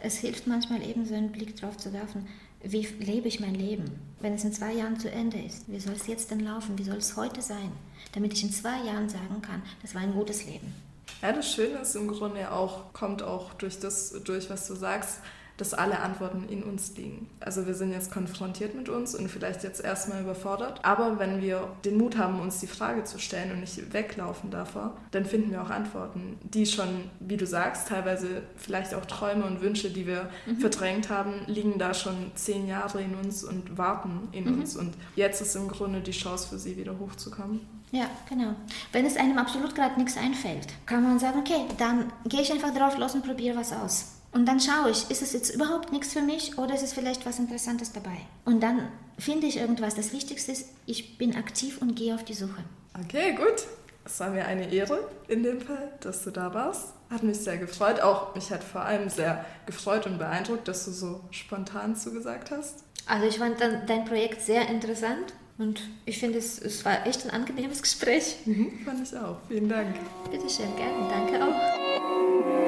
Es 0.00 0.18
hilft 0.18 0.46
manchmal 0.46 0.82
eben 0.82 1.06
so 1.06 1.14
einen 1.14 1.32
Blick 1.32 1.56
drauf 1.56 1.78
zu 1.78 1.94
werfen, 1.94 2.26
wie 2.62 2.86
lebe 3.00 3.28
ich 3.28 3.40
mein 3.40 3.54
Leben? 3.54 3.84
Wenn 4.20 4.34
es 4.34 4.44
in 4.44 4.52
zwei 4.52 4.74
Jahren 4.74 5.00
zu 5.00 5.10
Ende 5.10 5.40
ist, 5.40 5.64
wie 5.66 5.80
soll 5.80 5.94
es 5.94 6.06
jetzt 6.06 6.30
denn 6.30 6.40
laufen? 6.40 6.78
Wie 6.78 6.84
soll 6.84 6.98
es 6.98 7.16
heute 7.16 7.40
sein? 7.40 7.72
Damit 8.12 8.34
ich 8.34 8.42
in 8.42 8.52
zwei 8.52 8.84
Jahren 8.84 9.08
sagen 9.08 9.40
kann, 9.40 9.62
das 9.80 9.94
war 9.94 10.02
ein 10.02 10.12
gutes 10.12 10.44
Leben. 10.44 10.74
Ja, 11.20 11.32
das 11.32 11.52
Schöne 11.52 11.78
ist 11.78 11.94
im 11.94 12.08
Grunde 12.08 12.50
auch, 12.50 12.92
kommt 12.92 13.22
auch 13.22 13.54
durch 13.54 13.78
das 13.78 14.12
durch, 14.24 14.50
was 14.50 14.66
du 14.66 14.74
sagst, 14.74 15.18
dass 15.56 15.74
alle 15.74 16.00
Antworten 16.00 16.48
in 16.48 16.62
uns 16.62 16.96
liegen. 16.96 17.28
Also 17.40 17.66
wir 17.66 17.74
sind 17.74 17.92
jetzt 17.92 18.10
konfrontiert 18.10 18.74
mit 18.74 18.88
uns 18.88 19.14
und 19.14 19.28
vielleicht 19.28 19.62
jetzt 19.62 19.82
erstmal 19.82 20.22
überfordert. 20.22 20.84
Aber 20.84 21.18
wenn 21.18 21.40
wir 21.40 21.68
den 21.84 21.98
Mut 21.98 22.16
haben, 22.16 22.40
uns 22.40 22.60
die 22.60 22.66
Frage 22.66 23.04
zu 23.04 23.18
stellen 23.18 23.52
und 23.52 23.60
nicht 23.60 23.92
weglaufen 23.92 24.50
davor, 24.50 24.96
dann 25.10 25.24
finden 25.24 25.50
wir 25.50 25.62
auch 25.62 25.70
Antworten, 25.70 26.38
die 26.42 26.66
schon, 26.66 27.10
wie 27.20 27.36
du 27.36 27.46
sagst, 27.46 27.88
teilweise 27.88 28.42
vielleicht 28.56 28.94
auch 28.94 29.04
Träume 29.06 29.44
und 29.44 29.60
Wünsche, 29.60 29.90
die 29.90 30.06
wir 30.06 30.30
mhm. 30.46 30.56
verdrängt 30.56 31.10
haben, 31.10 31.34
liegen 31.46 31.78
da 31.78 31.94
schon 31.94 32.32
zehn 32.34 32.66
Jahre 32.66 33.02
in 33.02 33.14
uns 33.14 33.44
und 33.44 33.76
warten 33.78 34.28
in 34.32 34.44
mhm. 34.44 34.60
uns. 34.60 34.76
Und 34.76 34.94
jetzt 35.16 35.40
ist 35.40 35.54
im 35.54 35.68
Grunde 35.68 36.00
die 36.00 36.12
Chance 36.12 36.48
für 36.48 36.58
sie, 36.58 36.76
wieder 36.76 36.98
hochzukommen. 36.98 37.60
Ja, 37.92 38.06
genau. 38.26 38.54
Wenn 38.90 39.04
es 39.04 39.16
einem 39.16 39.36
absolut 39.36 39.74
gerade 39.74 40.00
nichts 40.00 40.16
einfällt, 40.16 40.66
kann 40.86 41.02
man 41.02 41.18
sagen, 41.18 41.38
okay, 41.38 41.66
dann 41.76 42.10
gehe 42.24 42.40
ich 42.40 42.50
einfach 42.50 42.74
drauf 42.74 42.96
los 42.96 43.14
und 43.14 43.24
probiere 43.24 43.56
was 43.56 43.72
aus. 43.72 44.21
Und 44.32 44.46
dann 44.46 44.60
schaue 44.60 44.90
ich, 44.90 45.10
ist 45.10 45.22
es 45.22 45.32
jetzt 45.34 45.54
überhaupt 45.54 45.92
nichts 45.92 46.14
für 46.14 46.22
mich 46.22 46.56
oder 46.58 46.74
ist 46.74 46.82
es 46.82 46.94
vielleicht 46.94 47.26
was 47.26 47.38
Interessantes 47.38 47.92
dabei? 47.92 48.16
Und 48.44 48.62
dann 48.62 48.88
finde 49.18 49.46
ich 49.46 49.58
irgendwas. 49.58 49.94
Das 49.94 50.12
Wichtigste 50.12 50.52
ist, 50.52 50.68
ich 50.86 51.18
bin 51.18 51.36
aktiv 51.36 51.78
und 51.80 51.94
gehe 51.94 52.14
auf 52.14 52.24
die 52.24 52.34
Suche. 52.34 52.64
Okay, 52.98 53.32
gut. 53.34 53.66
Es 54.04 54.18
war 54.18 54.30
mir 54.30 54.46
eine 54.46 54.72
Ehre 54.72 54.98
in 55.28 55.42
dem 55.42 55.60
Fall, 55.60 55.92
dass 56.00 56.24
du 56.24 56.30
da 56.30 56.52
warst. 56.52 56.94
Hat 57.10 57.22
mich 57.22 57.38
sehr 57.38 57.58
gefreut. 57.58 58.00
Auch 58.00 58.34
mich 58.34 58.50
hat 58.50 58.64
vor 58.64 58.80
allem 58.80 59.08
sehr 59.10 59.44
gefreut 59.66 60.06
und 60.06 60.18
beeindruckt, 60.18 60.66
dass 60.66 60.86
du 60.86 60.90
so 60.90 61.20
spontan 61.30 61.94
zugesagt 61.94 62.50
hast. 62.50 62.84
Also 63.06 63.26
ich 63.26 63.38
fand 63.38 63.60
dein 63.60 64.04
Projekt 64.04 64.40
sehr 64.42 64.68
interessant 64.68 65.34
und 65.58 65.82
ich 66.06 66.18
finde, 66.18 66.38
es, 66.38 66.58
es 66.60 66.84
war 66.84 67.06
echt 67.06 67.24
ein 67.24 67.30
angenehmes 67.30 67.82
Gespräch. 67.82 68.36
Mhm, 68.46 68.80
fand 68.84 69.06
ich 69.06 69.16
auch. 69.16 69.36
Vielen 69.48 69.68
Dank. 69.68 69.94
Bitte 70.30 70.48
schön, 70.48 70.74
gerne. 70.76 71.08
Danke 71.08 71.44
auch. 71.44 72.61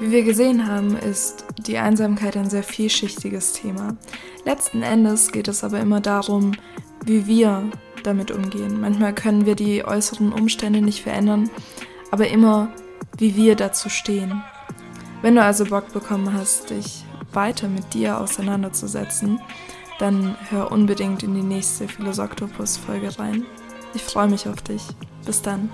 Wie 0.00 0.10
wir 0.10 0.24
gesehen 0.24 0.66
haben, 0.66 0.96
ist 0.96 1.44
die 1.58 1.78
Einsamkeit 1.78 2.36
ein 2.36 2.50
sehr 2.50 2.64
vielschichtiges 2.64 3.52
Thema. 3.52 3.96
Letzten 4.44 4.82
Endes 4.82 5.30
geht 5.30 5.48
es 5.48 5.62
aber 5.62 5.78
immer 5.80 6.00
darum, 6.00 6.52
wie 7.04 7.26
wir 7.26 7.70
damit 8.02 8.30
umgehen. 8.30 8.80
Manchmal 8.80 9.14
können 9.14 9.46
wir 9.46 9.54
die 9.54 9.84
äußeren 9.84 10.32
Umstände 10.32 10.82
nicht 10.82 11.02
verändern, 11.02 11.48
aber 12.10 12.28
immer, 12.28 12.72
wie 13.18 13.36
wir 13.36 13.54
dazu 13.54 13.88
stehen. 13.88 14.42
Wenn 15.22 15.36
du 15.36 15.42
also 15.42 15.64
Bock 15.64 15.92
bekommen 15.92 16.32
hast, 16.32 16.70
dich 16.70 17.04
weiter 17.32 17.68
mit 17.68 17.94
dir 17.94 18.20
auseinanderzusetzen, 18.20 19.40
dann 19.98 20.36
hör 20.50 20.72
unbedingt 20.72 21.22
in 21.22 21.34
die 21.34 21.42
nächste 21.42 21.88
Philosoktopus-Folge 21.88 23.18
rein. 23.18 23.46
Ich 23.94 24.02
freue 24.02 24.28
mich 24.28 24.48
auf 24.48 24.60
dich. 24.62 24.82
Bis 25.24 25.40
dann. 25.40 25.70